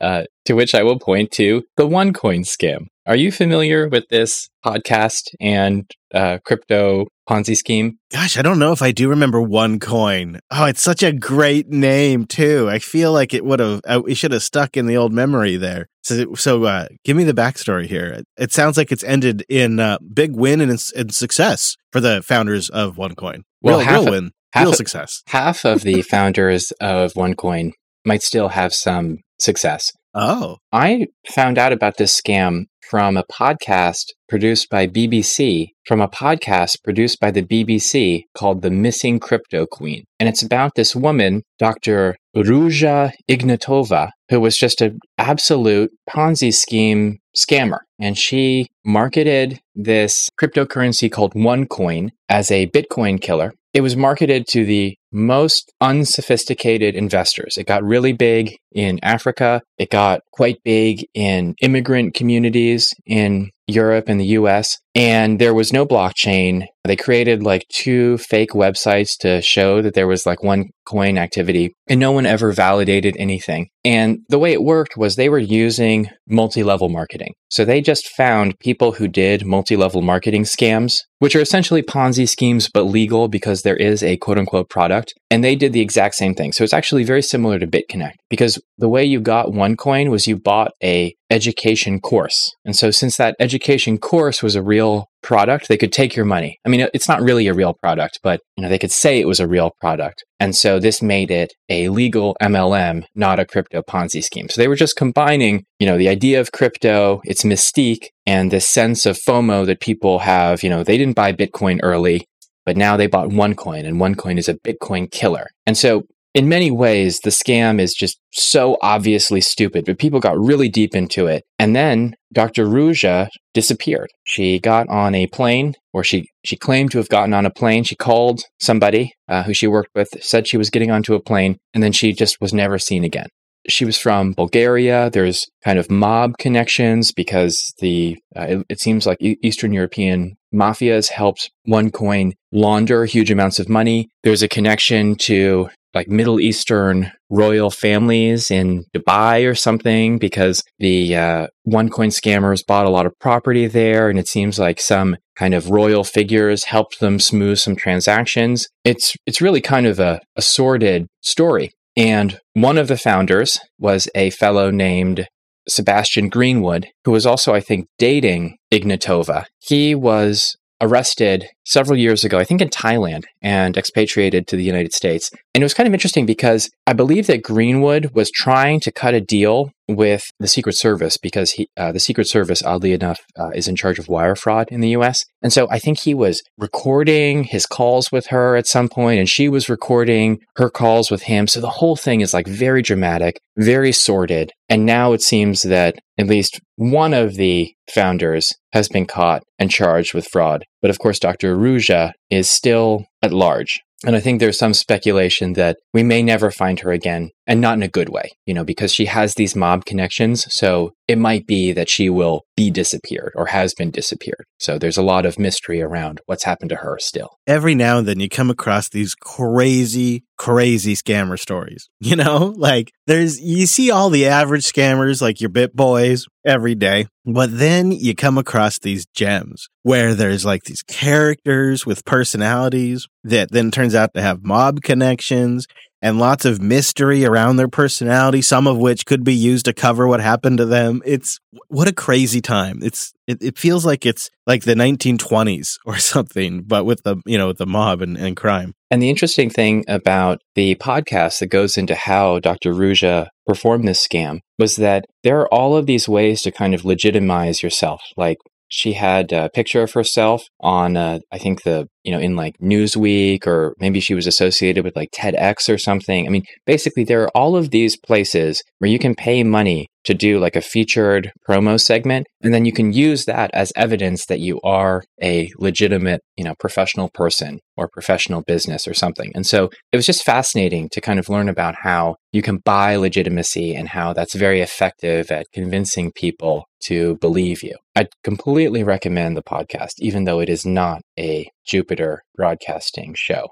uh, 0.00 0.24
to 0.44 0.54
which 0.54 0.74
I 0.74 0.82
will 0.82 0.98
point 0.98 1.30
to 1.32 1.64
the 1.76 1.86
OneCoin 1.86 2.44
scam. 2.44 2.86
Are 3.04 3.16
you 3.16 3.32
familiar 3.32 3.88
with 3.88 4.08
this 4.10 4.48
podcast 4.64 5.34
and 5.40 5.90
uh, 6.14 6.38
crypto 6.44 7.06
Ponzi 7.28 7.56
scheme? 7.56 7.98
Gosh, 8.12 8.36
I 8.38 8.42
don't 8.42 8.60
know 8.60 8.70
if 8.70 8.80
I 8.80 8.92
do 8.92 9.08
remember 9.08 9.40
OneCoin. 9.40 10.38
Oh, 10.52 10.66
it's 10.66 10.82
such 10.82 11.02
a 11.02 11.12
great 11.12 11.68
name 11.68 12.26
too. 12.26 12.68
I 12.70 12.78
feel 12.78 13.12
like 13.12 13.34
it 13.34 13.44
would 13.44 13.58
have. 13.58 13.80
it 13.84 14.14
should 14.14 14.30
have 14.30 14.44
stuck 14.44 14.76
in 14.76 14.86
the 14.86 14.96
old 14.96 15.12
memory 15.12 15.56
there. 15.56 15.88
So, 16.04 16.34
so 16.34 16.62
uh, 16.62 16.86
give 17.04 17.16
me 17.16 17.24
the 17.24 17.32
backstory 17.32 17.86
here. 17.86 18.22
It 18.36 18.52
sounds 18.52 18.76
like 18.76 18.92
it's 18.92 19.02
ended 19.02 19.44
in 19.48 19.80
uh, 19.80 19.98
big 20.14 20.36
win 20.36 20.60
and, 20.60 20.70
and 20.96 21.12
success 21.12 21.76
for 21.90 21.98
the 21.98 22.22
founders 22.22 22.68
of 22.68 22.96
OneCoin. 22.96 23.42
Real, 23.64 23.78
well, 23.78 24.02
real 24.04 24.12
win, 24.12 24.30
real 24.56 24.70
of, 24.70 24.76
success. 24.76 25.24
Half 25.26 25.64
of 25.64 25.82
the 25.82 26.02
founders 26.08 26.70
of 26.80 27.14
OneCoin 27.14 27.72
might 28.04 28.22
still 28.22 28.50
have 28.50 28.72
some 28.72 29.18
success. 29.40 29.90
Oh. 30.14 30.58
I 30.72 31.06
found 31.26 31.58
out 31.58 31.72
about 31.72 31.96
this 31.96 32.20
scam 32.20 32.66
from 32.88 33.16
a 33.16 33.24
podcast 33.24 34.06
produced 34.28 34.68
by 34.70 34.86
BBC, 34.86 35.68
from 35.86 36.00
a 36.00 36.08
podcast 36.08 36.82
produced 36.82 37.20
by 37.20 37.30
the 37.30 37.42
BBC 37.42 38.24
called 38.34 38.62
The 38.62 38.70
Missing 38.70 39.20
Crypto 39.20 39.66
Queen. 39.66 40.04
And 40.18 40.28
it's 40.28 40.42
about 40.42 40.74
this 40.74 40.94
woman, 40.94 41.42
Dr. 41.58 42.16
Ruja 42.36 43.12
Ignatova, 43.30 44.10
who 44.28 44.40
was 44.40 44.56
just 44.56 44.80
an 44.80 44.98
absolute 45.18 45.90
Ponzi 46.08 46.52
scheme 46.52 47.18
scammer. 47.36 47.80
And 48.00 48.16
she 48.16 48.68
marketed 48.84 49.60
this 49.74 50.28
cryptocurrency 50.40 51.10
called 51.10 51.34
OneCoin 51.34 52.10
as 52.28 52.50
a 52.50 52.68
Bitcoin 52.68 53.20
killer. 53.20 53.52
It 53.74 53.80
was 53.80 53.96
marketed 53.96 54.46
to 54.48 54.64
the 54.64 54.96
most 55.12 55.72
unsophisticated 55.80 56.94
investors. 56.94 57.56
It 57.56 57.66
got 57.66 57.84
really 57.84 58.12
big 58.12 58.56
in 58.72 58.98
Africa. 59.02 59.62
It 59.78 59.90
got 59.90 60.20
quite 60.32 60.62
big 60.64 61.06
in 61.14 61.54
immigrant 61.60 62.14
communities 62.14 62.94
in 63.06 63.50
Europe 63.66 64.08
and 64.08 64.20
the 64.20 64.26
US. 64.38 64.78
And 64.94 65.38
there 65.38 65.54
was 65.54 65.72
no 65.72 65.86
blockchain. 65.86 66.66
They 66.84 66.96
created 66.96 67.42
like 67.42 67.64
two 67.72 68.18
fake 68.18 68.50
websites 68.50 69.16
to 69.20 69.40
show 69.40 69.80
that 69.80 69.94
there 69.94 70.06
was 70.06 70.26
like 70.26 70.42
one 70.42 70.66
coin 70.86 71.16
activity, 71.16 71.72
and 71.86 72.00
no 72.00 72.12
one 72.12 72.26
ever 72.26 72.52
validated 72.52 73.16
anything. 73.18 73.68
And 73.84 74.18
the 74.28 74.38
way 74.38 74.52
it 74.52 74.62
worked 74.62 74.96
was 74.96 75.16
they 75.16 75.28
were 75.28 75.38
using 75.38 76.08
multi 76.28 76.62
level 76.62 76.88
marketing. 76.88 77.34
So 77.48 77.64
they 77.64 77.80
just 77.80 78.08
found 78.08 78.58
people 78.58 78.92
who 78.92 79.08
did 79.08 79.46
multi 79.46 79.76
level 79.76 80.02
marketing 80.02 80.42
scams, 80.42 80.98
which 81.20 81.36
are 81.36 81.40
essentially 81.40 81.82
Ponzi 81.82 82.28
schemes, 82.28 82.68
but 82.72 82.82
legal 82.82 83.28
because 83.28 83.62
there 83.62 83.76
is 83.76 84.02
a 84.02 84.16
quote 84.18 84.38
unquote 84.38 84.68
product. 84.68 85.14
And 85.30 85.42
they 85.42 85.56
did 85.56 85.72
the 85.72 85.80
exact 85.80 86.16
same 86.16 86.34
thing. 86.34 86.52
So 86.52 86.64
it's 86.64 86.74
actually 86.74 87.04
very 87.04 87.22
similar 87.22 87.58
to 87.58 87.66
BitConnect 87.66 88.16
because 88.28 88.60
the 88.76 88.88
way 88.88 89.04
you 89.04 89.20
got 89.20 89.52
one 89.52 89.76
coin 89.76 90.10
was 90.10 90.26
you 90.26 90.36
bought 90.36 90.72
a 90.82 91.14
education 91.32 91.98
course. 92.00 92.54
And 92.64 92.76
so 92.76 92.90
since 92.90 93.16
that 93.16 93.34
education 93.40 93.98
course 93.98 94.42
was 94.42 94.54
a 94.54 94.62
real 94.62 95.06
product, 95.22 95.68
they 95.68 95.78
could 95.78 95.92
take 95.92 96.14
your 96.14 96.26
money. 96.26 96.58
I 96.64 96.68
mean, 96.68 96.86
it's 96.92 97.08
not 97.08 97.22
really 97.22 97.46
a 97.48 97.54
real 97.54 97.74
product, 97.74 98.20
but 98.22 98.40
you 98.56 98.62
know, 98.62 98.68
they 98.68 98.78
could 98.78 98.92
say 98.92 99.18
it 99.18 99.26
was 99.26 99.40
a 99.40 99.48
real 99.48 99.72
product. 99.80 100.24
And 100.38 100.54
so 100.54 100.78
this 100.78 101.00
made 101.00 101.30
it 101.30 101.52
a 101.68 101.88
legal 101.88 102.36
MLM, 102.42 103.04
not 103.14 103.40
a 103.40 103.46
crypto 103.46 103.82
Ponzi 103.82 104.22
scheme. 104.22 104.48
So 104.48 104.60
they 104.60 104.68
were 104.68 104.76
just 104.76 104.96
combining, 104.96 105.64
you 105.78 105.86
know, 105.86 105.96
the 105.96 106.08
idea 106.08 106.40
of 106.40 106.52
crypto, 106.52 107.22
its 107.24 107.44
mystique, 107.44 108.08
and 108.26 108.50
this 108.50 108.68
sense 108.68 109.06
of 109.06 109.16
FOMO 109.16 109.64
that 109.66 109.80
people 109.80 110.20
have. 110.20 110.62
You 110.62 110.70
know, 110.70 110.84
they 110.84 110.98
didn't 110.98 111.16
buy 111.16 111.32
Bitcoin 111.32 111.80
early, 111.82 112.26
but 112.66 112.76
now 112.76 112.96
they 112.96 113.06
bought 113.06 113.28
OneCoin, 113.28 113.86
and 113.86 113.96
OneCoin 114.00 114.38
is 114.38 114.48
a 114.48 114.54
Bitcoin 114.54 115.10
killer. 115.10 115.46
And 115.66 115.78
so 115.78 116.02
in 116.34 116.48
many 116.48 116.70
ways, 116.70 117.20
the 117.20 117.30
scam 117.30 117.80
is 117.80 117.94
just 117.94 118.18
so 118.32 118.78
obviously 118.80 119.40
stupid, 119.40 119.84
but 119.84 119.98
people 119.98 120.20
got 120.20 120.38
really 120.38 120.68
deep 120.68 120.94
into 120.94 121.26
it. 121.26 121.44
And 121.58 121.76
then 121.76 122.14
Dr. 122.32 122.66
Ruja 122.66 123.28
disappeared. 123.52 124.08
She 124.24 124.58
got 124.58 124.88
on 124.88 125.14
a 125.14 125.26
plane, 125.26 125.74
or 125.92 126.02
she, 126.02 126.26
she 126.44 126.56
claimed 126.56 126.90
to 126.92 126.98
have 126.98 127.10
gotten 127.10 127.34
on 127.34 127.44
a 127.44 127.50
plane. 127.50 127.84
She 127.84 127.96
called 127.96 128.42
somebody 128.60 129.12
uh, 129.28 129.42
who 129.42 129.52
she 129.52 129.66
worked 129.66 129.90
with, 129.94 130.08
said 130.22 130.48
she 130.48 130.56
was 130.56 130.70
getting 130.70 130.90
onto 130.90 131.14
a 131.14 131.22
plane, 131.22 131.58
and 131.74 131.82
then 131.82 131.92
she 131.92 132.14
just 132.14 132.40
was 132.40 132.54
never 132.54 132.78
seen 132.78 133.04
again. 133.04 133.28
She 133.68 133.84
was 133.84 133.96
from 133.96 134.32
Bulgaria. 134.32 135.08
There's 135.10 135.46
kind 135.62 135.78
of 135.78 135.88
mob 135.88 136.38
connections 136.38 137.12
because 137.12 137.72
the 137.78 138.18
uh, 138.34 138.46
it, 138.48 138.66
it 138.70 138.80
seems 138.80 139.06
like 139.06 139.18
Eastern 139.20 139.72
European 139.72 140.34
mafias 140.52 141.10
helped 141.10 141.48
OneCoin 141.68 142.32
launder 142.50 143.04
huge 143.04 143.30
amounts 143.30 143.60
of 143.60 143.68
money. 143.68 144.08
There's 144.24 144.42
a 144.42 144.48
connection 144.48 145.14
to 145.26 145.68
like 145.94 146.08
Middle 146.08 146.40
Eastern 146.40 147.12
royal 147.30 147.70
families 147.70 148.50
in 148.50 148.84
Dubai 148.94 149.48
or 149.48 149.54
something 149.54 150.18
because 150.18 150.62
the 150.78 151.16
uh, 151.16 151.46
OneCoin 151.66 152.10
scammers 152.10 152.66
bought 152.66 152.86
a 152.86 152.90
lot 152.90 153.06
of 153.06 153.18
property 153.18 153.66
there, 153.66 154.08
and 154.08 154.18
it 154.18 154.28
seems 154.28 154.58
like 154.58 154.80
some 154.80 155.16
kind 155.36 155.54
of 155.54 155.70
royal 155.70 156.04
figures 156.04 156.64
helped 156.64 157.00
them 157.00 157.18
smooth 157.18 157.58
some 157.58 157.76
transactions. 157.76 158.68
It's 158.84 159.14
it's 159.26 159.40
really 159.40 159.60
kind 159.60 159.86
of 159.86 159.98
a, 159.98 160.20
a 160.36 160.42
sordid 160.42 161.06
story. 161.22 161.72
And 161.96 162.38
one 162.54 162.78
of 162.78 162.88
the 162.88 162.96
founders 162.96 163.60
was 163.78 164.08
a 164.14 164.30
fellow 164.30 164.70
named 164.70 165.26
Sebastian 165.68 166.28
Greenwood, 166.28 166.88
who 167.04 167.12
was 167.12 167.26
also, 167.26 167.54
I 167.54 167.60
think, 167.60 167.86
dating 167.98 168.56
Ignatova. 168.72 169.44
He 169.60 169.94
was 169.94 170.56
arrested 170.80 171.48
several 171.64 171.98
years 171.98 172.24
ago, 172.24 172.38
I 172.38 172.44
think 172.44 172.60
in 172.60 172.68
Thailand, 172.68 173.24
and 173.40 173.76
expatriated 173.76 174.46
to 174.48 174.56
the 174.56 174.64
United 174.64 174.92
States. 174.92 175.30
And 175.54 175.62
it 175.62 175.64
was 175.64 175.74
kind 175.74 175.86
of 175.86 175.92
interesting 175.92 176.26
because 176.26 176.70
I 176.86 176.92
believe 176.92 177.26
that 177.26 177.42
Greenwood 177.42 178.10
was 178.14 178.30
trying 178.30 178.80
to 178.80 178.92
cut 178.92 179.14
a 179.14 179.20
deal 179.20 179.70
with 179.88 180.24
the 180.38 180.48
Secret 180.48 180.74
Service 180.74 181.16
because 181.16 181.52
he, 181.52 181.68
uh, 181.76 181.92
the 181.92 182.00
Secret 182.00 182.26
Service, 182.26 182.62
oddly 182.62 182.92
enough, 182.92 183.20
uh, 183.38 183.50
is 183.50 183.68
in 183.68 183.76
charge 183.76 183.98
of 183.98 184.08
wire 184.08 184.34
fraud 184.34 184.68
in 184.70 184.80
the 184.80 184.90
U.S. 184.90 185.24
And 185.42 185.52
so 185.52 185.68
I 185.70 185.78
think 185.78 185.98
he 185.98 186.14
was 186.14 186.42
recording 186.56 187.44
his 187.44 187.66
calls 187.66 188.10
with 188.10 188.28
her 188.28 188.56
at 188.56 188.66
some 188.66 188.88
point, 188.88 189.18
and 189.18 189.28
she 189.28 189.48
was 189.48 189.68
recording 189.68 190.38
her 190.56 190.70
calls 190.70 191.10
with 191.10 191.22
him. 191.24 191.46
So 191.46 191.60
the 191.60 191.68
whole 191.68 191.96
thing 191.96 192.20
is 192.20 192.32
like 192.32 192.46
very 192.46 192.82
dramatic, 192.82 193.38
very 193.56 193.92
sordid. 193.92 194.52
And 194.68 194.86
now 194.86 195.12
it 195.12 195.22
seems 195.22 195.62
that 195.62 195.96
at 196.18 196.28
least 196.28 196.60
one 196.76 197.12
of 197.12 197.34
the 197.34 197.74
founders 197.92 198.54
has 198.72 198.88
been 198.88 199.06
caught 199.06 199.42
and 199.58 199.70
charged 199.70 200.14
with 200.14 200.28
fraud. 200.28 200.64
But 200.82 200.90
of 200.90 200.98
course, 200.98 201.18
Dr. 201.18 201.56
Ruja 201.56 202.12
is 202.28 202.50
still 202.50 203.06
at 203.22 203.32
large. 203.32 203.80
And 204.04 204.16
I 204.16 204.20
think 204.20 204.40
there's 204.40 204.58
some 204.58 204.74
speculation 204.74 205.52
that 205.52 205.78
we 205.94 206.02
may 206.02 206.22
never 206.22 206.50
find 206.50 206.80
her 206.80 206.90
again, 206.90 207.30
and 207.52 207.60
not 207.60 207.74
in 207.74 207.82
a 207.82 207.88
good 207.88 208.08
way, 208.08 208.30
you 208.46 208.54
know, 208.54 208.64
because 208.64 208.94
she 208.94 209.04
has 209.04 209.34
these 209.34 209.54
mob 209.54 209.84
connections. 209.84 210.46
So 210.48 210.94
it 211.06 211.18
might 211.18 211.46
be 211.46 211.74
that 211.74 211.90
she 211.90 212.08
will 212.08 212.46
be 212.56 212.70
disappeared 212.70 213.34
or 213.36 213.44
has 213.44 213.74
been 213.74 213.90
disappeared. 213.90 214.46
So 214.58 214.78
there's 214.78 214.96
a 214.96 215.02
lot 215.02 215.26
of 215.26 215.38
mystery 215.38 215.82
around 215.82 216.22
what's 216.24 216.44
happened 216.44 216.70
to 216.70 216.76
her 216.76 216.96
still. 216.98 217.36
Every 217.46 217.74
now 217.74 217.98
and 217.98 218.08
then 218.08 218.20
you 218.20 218.30
come 218.30 218.48
across 218.48 218.88
these 218.88 219.14
crazy, 219.14 220.24
crazy 220.38 220.94
scammer 220.94 221.38
stories. 221.38 221.90
You 222.12 222.16
know, 222.16 222.52
like 222.56 222.90
there's, 223.06 223.40
you 223.40 223.64
see 223.64 223.90
all 223.90 224.10
the 224.10 224.26
average 224.26 224.64
scammers, 224.64 225.22
like 225.22 225.40
your 225.40 225.48
bit 225.48 225.74
boys 225.74 226.26
every 226.44 226.74
day, 226.74 227.06
but 227.24 227.56
then 227.56 227.90
you 227.90 228.14
come 228.14 228.36
across 228.36 228.78
these 228.78 229.06
gems 229.14 229.68
where 229.82 230.14
there's 230.14 230.44
like 230.44 230.64
these 230.64 230.82
characters 230.82 231.86
with 231.86 232.04
personalities 232.04 233.06
that 233.24 233.50
then 233.50 233.70
turns 233.70 233.94
out 233.94 234.12
to 234.14 234.20
have 234.20 234.44
mob 234.44 234.82
connections 234.82 235.66
and 236.02 236.18
lots 236.18 236.44
of 236.44 236.60
mystery 236.60 237.24
around 237.24 237.56
their 237.56 237.68
personality, 237.68 238.42
some 238.42 238.66
of 238.66 238.76
which 238.76 239.06
could 239.06 239.22
be 239.22 239.34
used 239.34 239.64
to 239.66 239.72
cover 239.72 240.08
what 240.08 240.20
happened 240.20 240.58
to 240.58 240.66
them. 240.66 241.00
It's 241.06 241.38
what 241.68 241.88
a 241.88 241.92
crazy 241.92 242.40
time. 242.40 242.80
It's 242.82 243.12
it, 243.28 243.38
it 243.40 243.58
feels 243.58 243.86
like 243.86 244.04
it's 244.04 244.28
like 244.46 244.64
the 244.64 244.74
1920s 244.74 245.78
or 245.86 245.96
something, 245.98 246.62
but 246.62 246.84
with 246.84 247.02
the 247.04 247.16
you 247.24 247.38
know 247.38 247.52
the 247.52 247.66
mob 247.66 248.02
and, 248.02 248.18
and 248.18 248.36
crime. 248.36 248.74
And 248.90 249.00
the 249.00 249.08
interesting 249.08 249.48
thing 249.48 249.84
about 249.88 250.40
the 250.54 250.74
podcast 250.74 251.38
that 251.38 251.46
goes 251.46 251.78
into 251.78 251.94
how 251.94 252.40
Dr. 252.40 252.74
Ruja 252.74 253.28
performed 253.46 253.88
this 253.88 254.06
scam 254.06 254.40
was 254.58 254.76
that 254.76 255.06
there 255.22 255.40
are 255.40 255.54
all 255.54 255.76
of 255.76 255.86
these 255.86 256.08
ways 256.08 256.42
to 256.42 256.52
kind 256.52 256.74
of 256.74 256.84
legitimize 256.84 257.62
yourself. 257.62 258.02
Like 258.18 258.36
she 258.68 258.94
had 258.94 259.32
a 259.32 259.48
picture 259.50 259.82
of 259.82 259.92
herself 259.92 260.44
on, 260.60 260.96
uh, 260.96 261.20
I 261.30 261.38
think 261.38 261.62
the, 261.62 261.88
you 262.04 262.12
know, 262.12 262.18
in 262.18 262.36
like 262.36 262.56
Newsweek 262.58 263.46
or 263.46 263.74
maybe 263.78 264.00
she 264.00 264.14
was 264.14 264.26
associated 264.26 264.84
with 264.84 264.96
like 264.96 265.10
TEDx 265.12 265.72
or 265.72 265.78
something. 265.78 266.26
I 266.26 266.30
mean, 266.30 266.44
basically, 266.66 267.04
there 267.04 267.22
are 267.22 267.30
all 267.36 267.56
of 267.56 267.70
these 267.70 267.96
places 267.96 268.62
where 268.78 268.90
you 268.90 268.98
can 268.98 269.14
pay 269.14 269.42
money 269.44 269.88
to 270.04 270.14
do 270.14 270.38
like 270.38 270.56
a 270.56 270.60
featured 270.60 271.32
promo 271.48 271.80
segment. 271.80 272.26
And 272.42 272.52
then 272.52 272.64
you 272.64 272.72
can 272.72 272.92
use 272.92 273.24
that 273.26 273.50
as 273.54 273.72
evidence 273.76 274.26
that 274.26 274.40
you 274.40 274.60
are 274.62 275.02
a 275.22 275.50
legitimate, 275.58 276.22
you 276.36 276.44
know, 276.44 276.54
professional 276.58 277.08
person 277.14 277.60
or 277.76 277.88
professional 277.88 278.42
business 278.42 278.88
or 278.88 278.94
something. 278.94 279.30
And 279.34 279.46
so 279.46 279.70
it 279.92 279.96
was 279.96 280.06
just 280.06 280.24
fascinating 280.24 280.88
to 280.90 281.00
kind 281.00 281.18
of 281.18 281.28
learn 281.28 281.48
about 281.48 281.76
how 281.82 282.16
you 282.32 282.42
can 282.42 282.58
buy 282.58 282.96
legitimacy 282.96 283.74
and 283.74 283.90
how 283.90 284.12
that's 284.12 284.34
very 284.34 284.60
effective 284.60 285.30
at 285.30 285.46
convincing 285.52 286.12
people 286.12 286.64
to 286.84 287.16
believe 287.18 287.62
you. 287.62 287.76
I'd 287.94 288.08
completely 288.24 288.82
recommend 288.82 289.36
the 289.36 289.42
podcast, 289.42 289.92
even 289.98 290.24
though 290.24 290.40
it 290.40 290.48
is 290.48 290.66
not 290.66 291.02
a 291.18 291.48
Jupiter 291.64 292.24
broadcasting 292.36 293.14
show. 293.14 293.48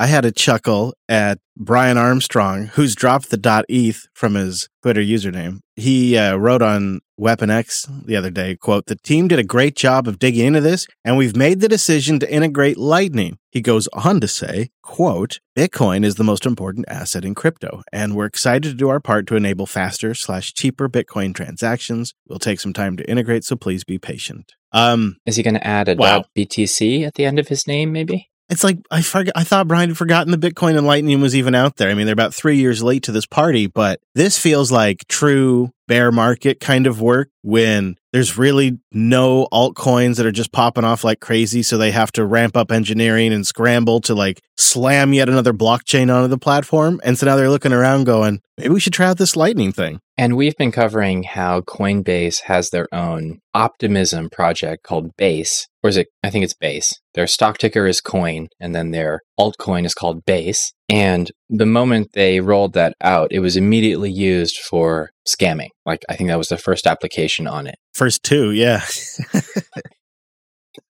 I 0.00 0.06
had 0.06 0.24
a 0.24 0.30
chuckle 0.30 0.94
at 1.08 1.40
Brian 1.56 1.98
Armstrong, 1.98 2.66
who's 2.66 2.94
dropped 2.94 3.30
the 3.30 3.36
dot 3.36 3.64
.eth 3.68 4.06
from 4.14 4.34
his 4.34 4.68
Twitter 4.80 5.00
username. 5.00 5.58
He 5.74 6.16
uh, 6.16 6.36
wrote 6.36 6.62
on 6.62 7.00
Weapon 7.16 7.50
X 7.50 7.88
the 8.04 8.14
other 8.14 8.30
day, 8.30 8.54
quote, 8.54 8.86
the 8.86 8.94
team 8.94 9.26
did 9.26 9.40
a 9.40 9.44
great 9.44 9.74
job 9.74 10.06
of 10.06 10.20
digging 10.20 10.46
into 10.46 10.60
this, 10.60 10.86
and 11.04 11.16
we've 11.16 11.34
made 11.34 11.58
the 11.58 11.68
decision 11.68 12.20
to 12.20 12.32
integrate 12.32 12.78
Lightning. 12.78 13.38
He 13.50 13.60
goes 13.60 13.88
on 13.88 14.20
to 14.20 14.28
say, 14.28 14.70
quote, 14.84 15.40
Bitcoin 15.56 16.04
is 16.04 16.14
the 16.14 16.22
most 16.22 16.46
important 16.46 16.86
asset 16.88 17.24
in 17.24 17.34
crypto, 17.34 17.82
and 17.92 18.14
we're 18.14 18.26
excited 18.26 18.68
to 18.68 18.74
do 18.74 18.88
our 18.88 19.00
part 19.00 19.26
to 19.26 19.36
enable 19.36 19.66
faster 19.66 20.14
slash 20.14 20.54
cheaper 20.54 20.88
Bitcoin 20.88 21.34
transactions. 21.34 22.14
We'll 22.28 22.38
take 22.38 22.60
some 22.60 22.72
time 22.72 22.96
to 22.98 23.10
integrate, 23.10 23.42
so 23.42 23.56
please 23.56 23.82
be 23.82 23.98
patient. 23.98 24.52
Um, 24.72 25.16
is 25.26 25.36
he 25.36 25.42
going 25.42 25.54
to 25.54 25.66
add 25.66 25.88
a 25.88 25.94
wow. 25.94 26.24
BTC 26.36 27.06
at 27.06 27.14
the 27.14 27.24
end 27.24 27.38
of 27.38 27.48
his 27.48 27.66
name, 27.66 27.92
maybe? 27.92 28.30
It's 28.48 28.64
like 28.64 28.78
I 28.90 29.02
forgot. 29.02 29.32
I 29.36 29.44
thought 29.44 29.68
Brian 29.68 29.90
had 29.90 29.98
forgotten 29.98 30.32
the 30.32 30.38
Bitcoin 30.38 30.76
and 30.76 30.86
Lightning 30.86 31.20
was 31.20 31.36
even 31.36 31.54
out 31.54 31.76
there. 31.76 31.90
I 31.90 31.94
mean, 31.94 32.06
they're 32.06 32.14
about 32.14 32.34
three 32.34 32.56
years 32.56 32.82
late 32.82 33.02
to 33.04 33.12
this 33.12 33.26
party, 33.26 33.66
but 33.66 34.00
this 34.14 34.38
feels 34.38 34.72
like 34.72 35.06
true 35.08 35.70
bear 35.88 36.12
market 36.12 36.60
kind 36.60 36.86
of 36.86 37.00
work 37.00 37.30
when 37.42 37.96
there's 38.12 38.38
really 38.38 38.78
no 38.92 39.48
altcoins 39.52 40.16
that 40.16 40.26
are 40.26 40.32
just 40.32 40.52
popping 40.52 40.84
off 40.84 41.02
like 41.02 41.18
crazy. 41.18 41.62
So 41.62 41.76
they 41.76 41.90
have 41.90 42.12
to 42.12 42.24
ramp 42.24 42.56
up 42.56 42.70
engineering 42.70 43.32
and 43.32 43.46
scramble 43.46 44.00
to 44.02 44.14
like 44.14 44.40
slam 44.56 45.12
yet 45.12 45.28
another 45.28 45.52
blockchain 45.52 46.14
onto 46.14 46.28
the 46.28 46.38
platform. 46.38 47.00
And 47.02 47.18
so 47.18 47.26
now 47.26 47.34
they're 47.34 47.50
looking 47.50 47.72
around 47.72 48.04
going, 48.04 48.40
maybe 48.56 48.70
we 48.70 48.80
should 48.80 48.92
try 48.92 49.06
out 49.06 49.18
this 49.18 49.34
lightning 49.34 49.72
thing. 49.72 49.98
And 50.16 50.36
we've 50.36 50.56
been 50.56 50.72
covering 50.72 51.24
how 51.24 51.62
Coinbase 51.62 52.42
has 52.42 52.70
their 52.70 52.86
own 52.92 53.38
optimism 53.54 54.30
project 54.30 54.82
called 54.82 55.16
Base, 55.16 55.66
or 55.82 55.90
is 55.90 55.96
it? 55.96 56.08
I 56.22 56.30
think 56.30 56.44
it's 56.44 56.54
Base. 56.54 56.92
Their 57.14 57.26
stock 57.26 57.58
ticker 57.58 57.86
is 57.86 58.00
Coin, 58.00 58.48
and 58.60 58.74
then 58.74 58.90
their 58.90 59.20
altcoin 59.38 59.84
is 59.84 59.94
called 59.94 60.24
Base. 60.24 60.72
And 60.88 61.30
the 61.48 61.66
moment 61.66 62.12
they 62.14 62.40
rolled 62.40 62.72
that 62.74 62.94
out, 63.00 63.30
it 63.30 63.40
was 63.40 63.56
immediately 63.56 64.10
used 64.10 64.56
for 64.58 65.10
scamming. 65.26 65.68
Like, 65.86 66.04
I 66.08 66.16
think 66.16 66.28
that 66.28 66.38
was 66.38 66.48
the 66.48 66.56
first 66.56 66.86
application 66.86 67.46
on 67.46 67.66
it. 67.66 67.76
First 67.94 68.22
two, 68.22 68.52
yeah. 68.52 68.80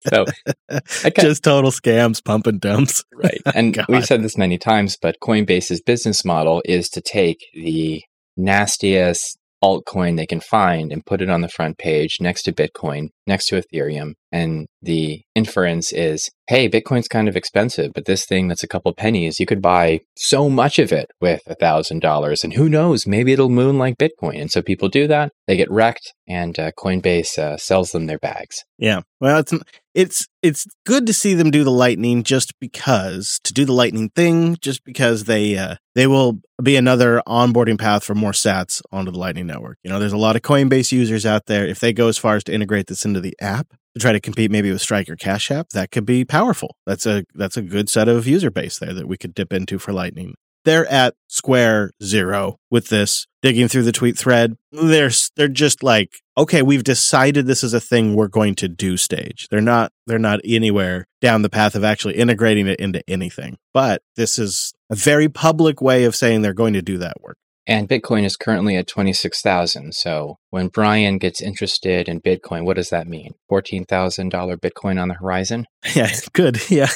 so 0.08 0.24
just 1.18 1.42
total 1.42 1.70
scams, 1.70 2.24
pump 2.24 2.46
and 2.46 2.60
dumps. 2.60 3.04
right. 3.14 3.40
And 3.54 3.78
we've 3.88 4.06
said 4.06 4.22
this 4.22 4.38
many 4.38 4.58
times, 4.58 4.96
but 5.00 5.16
Coinbase's 5.20 5.80
business 5.80 6.24
model 6.24 6.62
is 6.64 6.88
to 6.90 7.00
take 7.00 7.38
the 7.54 8.02
nastiest 8.36 9.38
altcoin 9.62 10.16
they 10.16 10.26
can 10.26 10.40
find 10.40 10.92
and 10.92 11.04
put 11.04 11.20
it 11.20 11.30
on 11.30 11.40
the 11.40 11.48
front 11.48 11.78
page 11.78 12.18
next 12.20 12.44
to 12.44 12.52
Bitcoin, 12.52 13.08
next 13.26 13.46
to 13.46 13.60
Ethereum. 13.60 14.12
And 14.30 14.66
the 14.82 15.22
inference 15.34 15.92
is 15.92 16.30
hey, 16.48 16.68
Bitcoin's 16.68 17.08
kind 17.08 17.28
of 17.28 17.36
expensive, 17.36 17.92
but 17.92 18.06
this 18.06 18.24
thing 18.24 18.48
that's 18.48 18.62
a 18.62 18.68
couple 18.68 18.92
pennies, 18.94 19.38
you 19.38 19.44
could 19.44 19.60
buy 19.60 20.00
so 20.16 20.48
much 20.48 20.78
of 20.78 20.92
it 20.92 21.10
with 21.20 21.42
a 21.46 21.54
thousand 21.54 22.00
dollars. 22.00 22.42
And 22.42 22.54
who 22.54 22.70
knows, 22.70 23.06
maybe 23.06 23.32
it'll 23.32 23.50
moon 23.50 23.76
like 23.76 23.98
Bitcoin. 23.98 24.40
And 24.40 24.50
so 24.50 24.62
people 24.62 24.88
do 24.88 25.06
that, 25.08 25.30
they 25.46 25.58
get 25.58 25.70
wrecked, 25.70 26.14
and 26.26 26.58
uh, 26.58 26.72
Coinbase 26.72 27.38
uh, 27.38 27.58
sells 27.58 27.92
them 27.92 28.06
their 28.06 28.18
bags. 28.18 28.64
Yeah. 28.78 29.02
Well, 29.20 29.38
it's 29.38 29.52
it's 29.94 30.26
it's 30.42 30.66
good 30.86 31.06
to 31.06 31.12
see 31.12 31.34
them 31.34 31.50
do 31.50 31.64
the 31.64 31.70
lightning 31.70 32.22
just 32.22 32.52
because 32.60 33.40
to 33.44 33.52
do 33.52 33.64
the 33.64 33.72
lightning 33.72 34.10
thing 34.14 34.56
just 34.60 34.84
because 34.84 35.24
they 35.24 35.58
uh, 35.58 35.76
they 35.94 36.06
will 36.06 36.40
be 36.62 36.76
another 36.76 37.20
onboarding 37.26 37.78
path 37.78 38.04
for 38.04 38.14
more 38.14 38.32
sats 38.32 38.80
onto 38.92 39.10
the 39.10 39.18
lightning 39.18 39.46
network 39.46 39.78
you 39.82 39.90
know 39.90 39.98
there's 39.98 40.12
a 40.12 40.16
lot 40.16 40.36
of 40.36 40.42
coinbase 40.42 40.92
users 40.92 41.26
out 41.26 41.46
there 41.46 41.66
if 41.66 41.80
they 41.80 41.92
go 41.92 42.06
as 42.06 42.18
far 42.18 42.36
as 42.36 42.44
to 42.44 42.52
integrate 42.52 42.86
this 42.86 43.04
into 43.04 43.20
the 43.20 43.34
app 43.40 43.74
to 43.94 44.00
try 44.00 44.12
to 44.12 44.20
compete 44.20 44.50
maybe 44.50 44.70
with 44.70 44.80
Strike 44.80 45.08
or 45.08 45.16
Cash 45.16 45.50
App, 45.50 45.70
that 45.70 45.90
could 45.90 46.06
be 46.06 46.24
powerful. 46.24 46.76
That's 46.86 47.06
a 47.06 47.24
that's 47.34 47.56
a 47.56 47.62
good 47.62 47.88
set 47.88 48.08
of 48.08 48.26
user 48.26 48.50
base 48.50 48.78
there 48.78 48.94
that 48.94 49.08
we 49.08 49.16
could 49.16 49.34
dip 49.34 49.52
into 49.52 49.78
for 49.78 49.92
Lightning. 49.92 50.34
They're 50.64 50.86
at 50.86 51.14
square 51.28 51.92
zero 52.02 52.56
with 52.70 52.88
this. 52.88 53.26
Digging 53.40 53.68
through 53.68 53.84
the 53.84 53.92
tweet 53.92 54.18
thread, 54.18 54.56
they're 54.72 55.10
they're 55.36 55.48
just 55.48 55.82
like, 55.82 56.20
okay, 56.36 56.60
we've 56.60 56.82
decided 56.82 57.46
this 57.46 57.62
is 57.62 57.72
a 57.72 57.80
thing 57.80 58.14
we're 58.14 58.26
going 58.26 58.56
to 58.56 58.68
do. 58.68 58.96
Stage. 58.96 59.46
They're 59.48 59.60
not 59.60 59.92
they're 60.06 60.18
not 60.18 60.40
anywhere 60.44 61.06
down 61.20 61.42
the 61.42 61.48
path 61.48 61.74
of 61.74 61.84
actually 61.84 62.16
integrating 62.16 62.66
it 62.66 62.80
into 62.80 63.02
anything. 63.08 63.56
But 63.72 64.02
this 64.16 64.38
is 64.38 64.74
a 64.90 64.96
very 64.96 65.28
public 65.28 65.80
way 65.80 66.04
of 66.04 66.16
saying 66.16 66.42
they're 66.42 66.52
going 66.52 66.74
to 66.74 66.82
do 66.82 66.98
that 66.98 67.20
work. 67.22 67.38
And 67.68 67.86
Bitcoin 67.86 68.24
is 68.24 68.34
currently 68.36 68.76
at 68.76 68.86
26,000. 68.86 69.92
So 69.92 70.36
when 70.48 70.68
Brian 70.68 71.18
gets 71.18 71.42
interested 71.42 72.08
in 72.08 72.22
Bitcoin, 72.22 72.64
what 72.64 72.76
does 72.76 72.88
that 72.88 73.06
mean? 73.06 73.34
$14,000 73.52 74.30
Bitcoin 74.56 75.00
on 75.00 75.08
the 75.08 75.14
horizon? 75.14 75.66
Yeah, 75.94 76.10
good. 76.32 76.58
Yeah. 76.70 76.88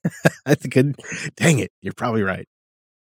I 0.46 0.54
think, 0.54 0.96
dang 1.36 1.58
it, 1.58 1.70
you're 1.82 1.92
probably 1.94 2.22
right. 2.22 2.46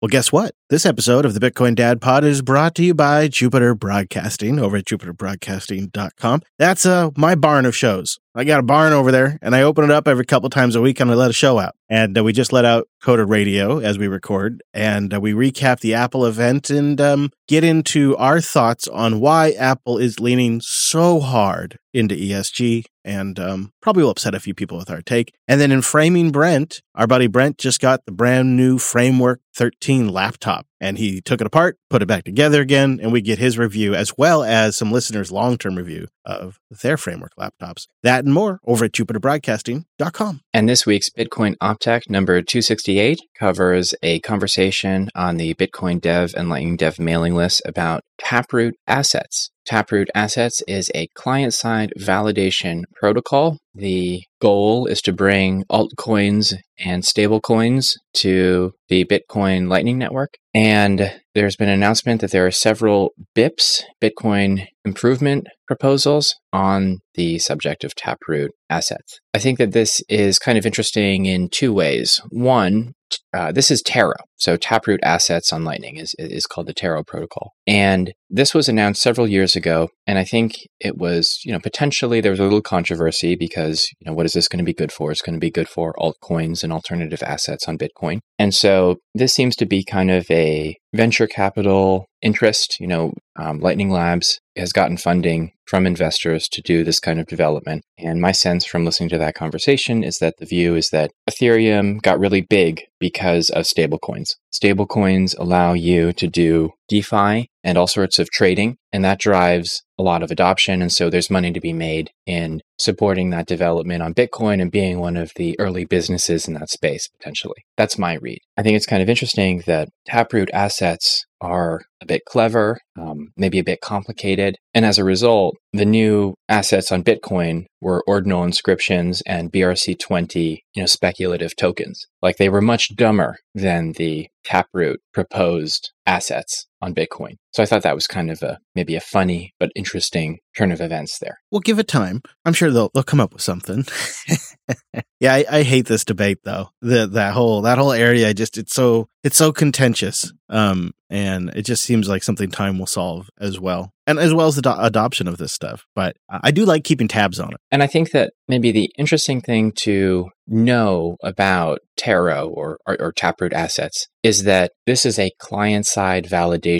Well, 0.02 0.08
guess 0.08 0.32
what? 0.32 0.52
This 0.74 0.86
episode 0.86 1.24
of 1.24 1.34
the 1.34 1.38
Bitcoin 1.38 1.76
Dad 1.76 2.00
Pod 2.00 2.24
is 2.24 2.42
brought 2.42 2.74
to 2.74 2.84
you 2.84 2.94
by 2.94 3.28
Jupiter 3.28 3.76
Broadcasting 3.76 4.58
over 4.58 4.78
at 4.78 4.86
jupiterbroadcasting.com. 4.86 6.42
That's 6.58 6.84
uh, 6.84 7.10
my 7.16 7.36
barn 7.36 7.64
of 7.64 7.76
shows. 7.76 8.18
I 8.34 8.42
got 8.42 8.58
a 8.58 8.64
barn 8.64 8.92
over 8.92 9.12
there 9.12 9.38
and 9.40 9.54
I 9.54 9.62
open 9.62 9.84
it 9.84 9.92
up 9.92 10.08
every 10.08 10.24
couple 10.24 10.50
times 10.50 10.74
a 10.74 10.80
week 10.80 10.98
and 10.98 11.08
I 11.08 11.14
let 11.14 11.30
a 11.30 11.32
show 11.32 11.60
out. 11.60 11.76
And 11.88 12.18
uh, 12.18 12.24
we 12.24 12.32
just 12.32 12.52
let 12.52 12.64
out 12.64 12.88
Coder 13.00 13.28
Radio 13.28 13.78
as 13.78 13.96
we 13.96 14.08
record 14.08 14.64
and 14.72 15.14
uh, 15.14 15.20
we 15.20 15.32
recap 15.32 15.78
the 15.78 15.94
Apple 15.94 16.26
event 16.26 16.68
and 16.68 17.00
um, 17.00 17.30
get 17.46 17.62
into 17.62 18.16
our 18.16 18.40
thoughts 18.40 18.88
on 18.88 19.20
why 19.20 19.52
Apple 19.52 19.98
is 19.98 20.18
leaning 20.18 20.60
so 20.60 21.20
hard 21.20 21.78
into 21.92 22.16
ESG 22.16 22.86
and 23.04 23.38
um, 23.38 23.70
probably 23.80 24.02
will 24.02 24.10
upset 24.10 24.34
a 24.34 24.40
few 24.40 24.54
people 24.54 24.78
with 24.78 24.90
our 24.90 25.02
take. 25.02 25.32
And 25.46 25.60
then 25.60 25.70
in 25.70 25.82
Framing 25.82 26.32
Brent, 26.32 26.82
our 26.96 27.06
buddy 27.06 27.28
Brent 27.28 27.58
just 27.58 27.78
got 27.78 28.04
the 28.04 28.12
brand 28.12 28.56
new 28.56 28.78
Framework 28.78 29.40
13 29.54 30.08
laptop 30.08 30.63
up 30.64 30.73
and 30.84 30.98
he 30.98 31.22
took 31.22 31.40
it 31.40 31.46
apart, 31.46 31.78
put 31.88 32.02
it 32.02 32.06
back 32.06 32.24
together 32.24 32.60
again, 32.60 33.00
and 33.02 33.10
we 33.10 33.22
get 33.22 33.38
his 33.38 33.56
review 33.58 33.94
as 33.94 34.12
well 34.18 34.44
as 34.44 34.76
some 34.76 34.92
listeners' 34.92 35.32
long 35.32 35.56
term 35.56 35.76
review 35.76 36.08
of 36.24 36.58
their 36.82 36.96
Framework 36.96 37.32
laptops. 37.38 37.86
That 38.02 38.24
and 38.24 38.34
more 38.34 38.60
over 38.66 38.84
at 38.84 38.92
jupiterbroadcasting.com. 38.92 40.40
And 40.52 40.68
this 40.68 40.84
week's 40.84 41.10
Bitcoin 41.10 41.56
Optech 41.62 42.10
number 42.10 42.42
268 42.42 43.20
covers 43.38 43.94
a 44.02 44.20
conversation 44.20 45.08
on 45.14 45.38
the 45.38 45.54
Bitcoin 45.54 46.00
Dev 46.00 46.34
and 46.36 46.48
Lightning 46.48 46.76
Dev 46.76 46.98
mailing 46.98 47.34
list 47.34 47.62
about 47.64 48.02
Taproot 48.18 48.74
assets. 48.86 49.50
Taproot 49.64 50.10
Assets 50.14 50.62
is 50.68 50.90
a 50.94 51.08
client 51.14 51.54
side 51.54 51.92
validation 51.98 52.82
protocol. 52.94 53.58
The 53.74 54.22
goal 54.40 54.86
is 54.86 55.00
to 55.02 55.12
bring 55.12 55.64
altcoins 55.70 56.54
and 56.78 57.02
stablecoins 57.02 57.94
to 58.14 58.72
the 58.88 59.04
Bitcoin 59.04 59.68
Lightning 59.68 59.98
Network. 59.98 60.34
And 60.52 60.73
and 60.74 61.12
there's 61.34 61.56
been 61.56 61.68
an 61.68 61.74
announcement 61.74 62.20
that 62.20 62.30
there 62.30 62.46
are 62.46 62.50
several 62.50 63.12
BIPs, 63.34 63.82
Bitcoin 64.02 64.66
improvement 64.84 65.46
proposals, 65.66 66.34
on 66.52 66.98
the 67.14 67.38
subject 67.38 67.84
of 67.84 67.94
Taproot 67.94 68.52
assets. 68.70 69.18
I 69.34 69.38
think 69.38 69.58
that 69.58 69.72
this 69.72 70.02
is 70.08 70.38
kind 70.38 70.58
of 70.58 70.66
interesting 70.66 71.26
in 71.26 71.48
two 71.48 71.72
ways. 71.72 72.20
One, 72.30 72.92
uh, 73.32 73.52
this 73.52 73.70
is 73.70 73.82
Taro. 73.82 74.14
So 74.36 74.56
Taproot 74.56 75.00
assets 75.02 75.52
on 75.52 75.64
Lightning 75.64 75.96
is, 75.96 76.14
is 76.18 76.46
called 76.46 76.66
the 76.66 76.74
Taro 76.74 77.02
protocol. 77.02 77.52
And 77.66 78.12
this 78.30 78.54
was 78.54 78.68
announced 78.68 79.02
several 79.02 79.28
years 79.28 79.56
ago. 79.56 79.88
And 80.06 80.18
I 80.18 80.24
think 80.24 80.54
it 80.80 80.96
was, 80.98 81.40
you 81.44 81.52
know, 81.52 81.60
potentially 81.60 82.20
there 82.20 82.30
was 82.30 82.40
a 82.40 82.44
little 82.44 82.62
controversy 82.62 83.36
because, 83.36 83.88
you 84.00 84.06
know, 84.06 84.14
what 84.14 84.26
is 84.26 84.32
this 84.32 84.48
going 84.48 84.58
to 84.58 84.64
be 84.64 84.74
good 84.74 84.92
for? 84.92 85.10
It's 85.10 85.22
going 85.22 85.34
to 85.34 85.40
be 85.40 85.50
good 85.50 85.68
for 85.68 85.94
altcoins 85.94 86.62
and 86.62 86.72
alternative 86.72 87.22
assets 87.22 87.66
on 87.68 87.78
Bitcoin. 87.78 88.20
And 88.38 88.54
so 88.54 88.96
this 89.14 89.32
seems 89.32 89.56
to 89.56 89.66
be 89.66 89.84
kind 89.84 90.10
of 90.10 90.26
a 90.30 90.76
venture 90.94 91.26
capital 91.26 92.06
interest. 92.22 92.80
You 92.80 92.86
know, 92.86 93.12
um, 93.36 93.60
Lightning 93.60 93.90
Labs 93.90 94.40
has 94.56 94.72
gotten 94.72 94.96
funding 94.96 95.52
from 95.66 95.86
investors 95.86 96.46
to 96.48 96.60
do 96.60 96.84
this 96.84 97.00
kind 97.00 97.18
of 97.18 97.26
development. 97.26 97.82
And 97.98 98.20
my 98.20 98.32
sense 98.32 98.66
from 98.66 98.84
listening 98.84 99.08
to 99.10 99.18
that 99.18 99.34
conversation 99.34 100.04
is 100.04 100.18
that 100.18 100.34
the 100.38 100.46
view 100.46 100.74
is 100.76 100.90
that 100.90 101.10
Ethereum 101.28 102.02
got 102.02 102.20
really 102.20 102.42
big 102.42 102.82
because 103.00 103.50
of 103.50 103.64
stablecoins. 103.64 104.30
Stablecoins 104.52 105.34
allow 105.38 105.72
you 105.72 106.12
to 106.12 106.26
do 106.26 106.70
DeFi 106.88 107.48
and 107.62 107.78
all 107.78 107.86
sorts 107.86 108.18
of 108.18 108.30
trading, 108.30 108.76
and 108.92 109.04
that 109.04 109.18
drives 109.18 109.82
a 109.98 110.02
lot 110.02 110.22
of 110.22 110.30
adoption. 110.30 110.82
And 110.82 110.92
so 110.92 111.08
there's 111.08 111.30
money 111.30 111.52
to 111.52 111.60
be 111.60 111.72
made 111.72 112.10
in 112.26 112.60
supporting 112.78 113.30
that 113.30 113.46
development 113.46 114.02
on 114.02 114.14
Bitcoin 114.14 114.60
and 114.60 114.70
being 114.70 115.00
one 115.00 115.16
of 115.16 115.32
the 115.36 115.58
early 115.58 115.84
businesses 115.84 116.46
in 116.46 116.54
that 116.54 116.70
space, 116.70 117.08
potentially. 117.08 117.64
That's 117.76 117.98
my 117.98 118.14
read. 118.14 118.40
I 118.56 118.62
think 118.62 118.76
it's 118.76 118.86
kind 118.86 119.02
of 119.02 119.08
interesting 119.08 119.62
that 119.66 119.88
Taproot 120.06 120.50
assets 120.52 121.24
are 121.44 121.82
a 122.00 122.06
bit 122.06 122.22
clever, 122.26 122.78
um, 122.98 123.32
maybe 123.36 123.58
a 123.58 123.64
bit 123.64 123.80
complicated. 123.80 124.56
And 124.72 124.84
as 124.84 124.98
a 124.98 125.04
result, 125.04 125.56
the 125.72 125.84
new 125.84 126.34
assets 126.48 126.90
on 126.90 127.04
Bitcoin 127.04 127.66
were 127.80 128.02
ordinal 128.06 128.44
inscriptions 128.44 129.22
and 129.26 129.52
BRC20, 129.52 130.58
you 130.74 130.82
know, 130.82 130.86
speculative 130.86 131.54
tokens. 131.56 132.06
Like 132.22 132.36
they 132.36 132.48
were 132.48 132.62
much 132.62 132.96
dumber 132.96 133.36
than 133.54 133.92
the 133.92 134.28
Taproot 134.44 135.00
proposed 135.12 135.92
assets 136.06 136.66
on 136.84 136.94
Bitcoin. 136.94 137.36
So 137.52 137.62
I 137.62 137.66
thought 137.66 137.82
that 137.82 137.94
was 137.94 138.06
kind 138.06 138.30
of 138.30 138.42
a 138.42 138.58
maybe 138.74 138.94
a 138.94 139.00
funny 139.00 139.54
but 139.58 139.70
interesting 139.74 140.38
turn 140.56 140.70
of 140.70 140.80
events 140.80 141.18
there. 141.18 141.38
We'll 141.50 141.60
give 141.60 141.78
it 141.78 141.88
time. 141.88 142.22
I'm 142.44 142.52
sure 142.52 142.70
they'll 142.70 142.90
they'll 142.92 143.02
come 143.02 143.20
up 143.20 143.32
with 143.32 143.42
something. 143.42 143.86
yeah, 145.20 145.34
I, 145.34 145.44
I, 145.50 145.62
hate 145.62 145.86
this 145.86 146.04
debate 146.04 146.38
though. 146.44 146.68
The 146.82 147.06
that 147.06 147.32
whole 147.32 147.62
that 147.62 147.78
whole 147.78 147.92
area 147.92 148.34
just 148.34 148.58
it's 148.58 148.74
so 148.74 149.08
it's 149.22 149.36
so 149.36 149.52
contentious. 149.52 150.32
Um, 150.50 150.92
and 151.10 151.50
it 151.50 151.62
just 151.62 151.82
seems 151.82 152.08
like 152.08 152.22
something 152.22 152.50
time 152.50 152.78
will 152.78 152.86
solve 152.86 153.30
as 153.40 153.58
well, 153.58 153.92
and 154.06 154.18
as 154.18 154.34
well 154.34 154.48
as 154.48 154.56
the 154.56 154.62
do- 154.62 154.74
adoption 154.76 155.28
of 155.28 155.38
this 155.38 155.52
stuff. 155.52 155.84
But 155.94 156.16
I 156.28 156.50
do 156.50 156.64
like 156.64 156.84
keeping 156.84 157.08
tabs 157.08 157.40
on 157.40 157.52
it. 157.52 157.56
And 157.70 157.82
I 157.82 157.86
think 157.86 158.10
that 158.10 158.32
maybe 158.48 158.72
the 158.72 158.90
interesting 158.98 159.40
thing 159.40 159.72
to 159.82 160.28
know 160.46 161.16
about 161.22 161.78
Taro 161.96 162.48
or, 162.48 162.78
or, 162.86 162.96
or 163.00 163.12
Taproot 163.12 163.52
assets 163.52 164.06
is 164.22 164.44
that 164.44 164.72
this 164.86 165.06
is 165.06 165.18
a 165.18 165.32
client 165.38 165.86
side 165.86 166.24
validation 166.24 166.73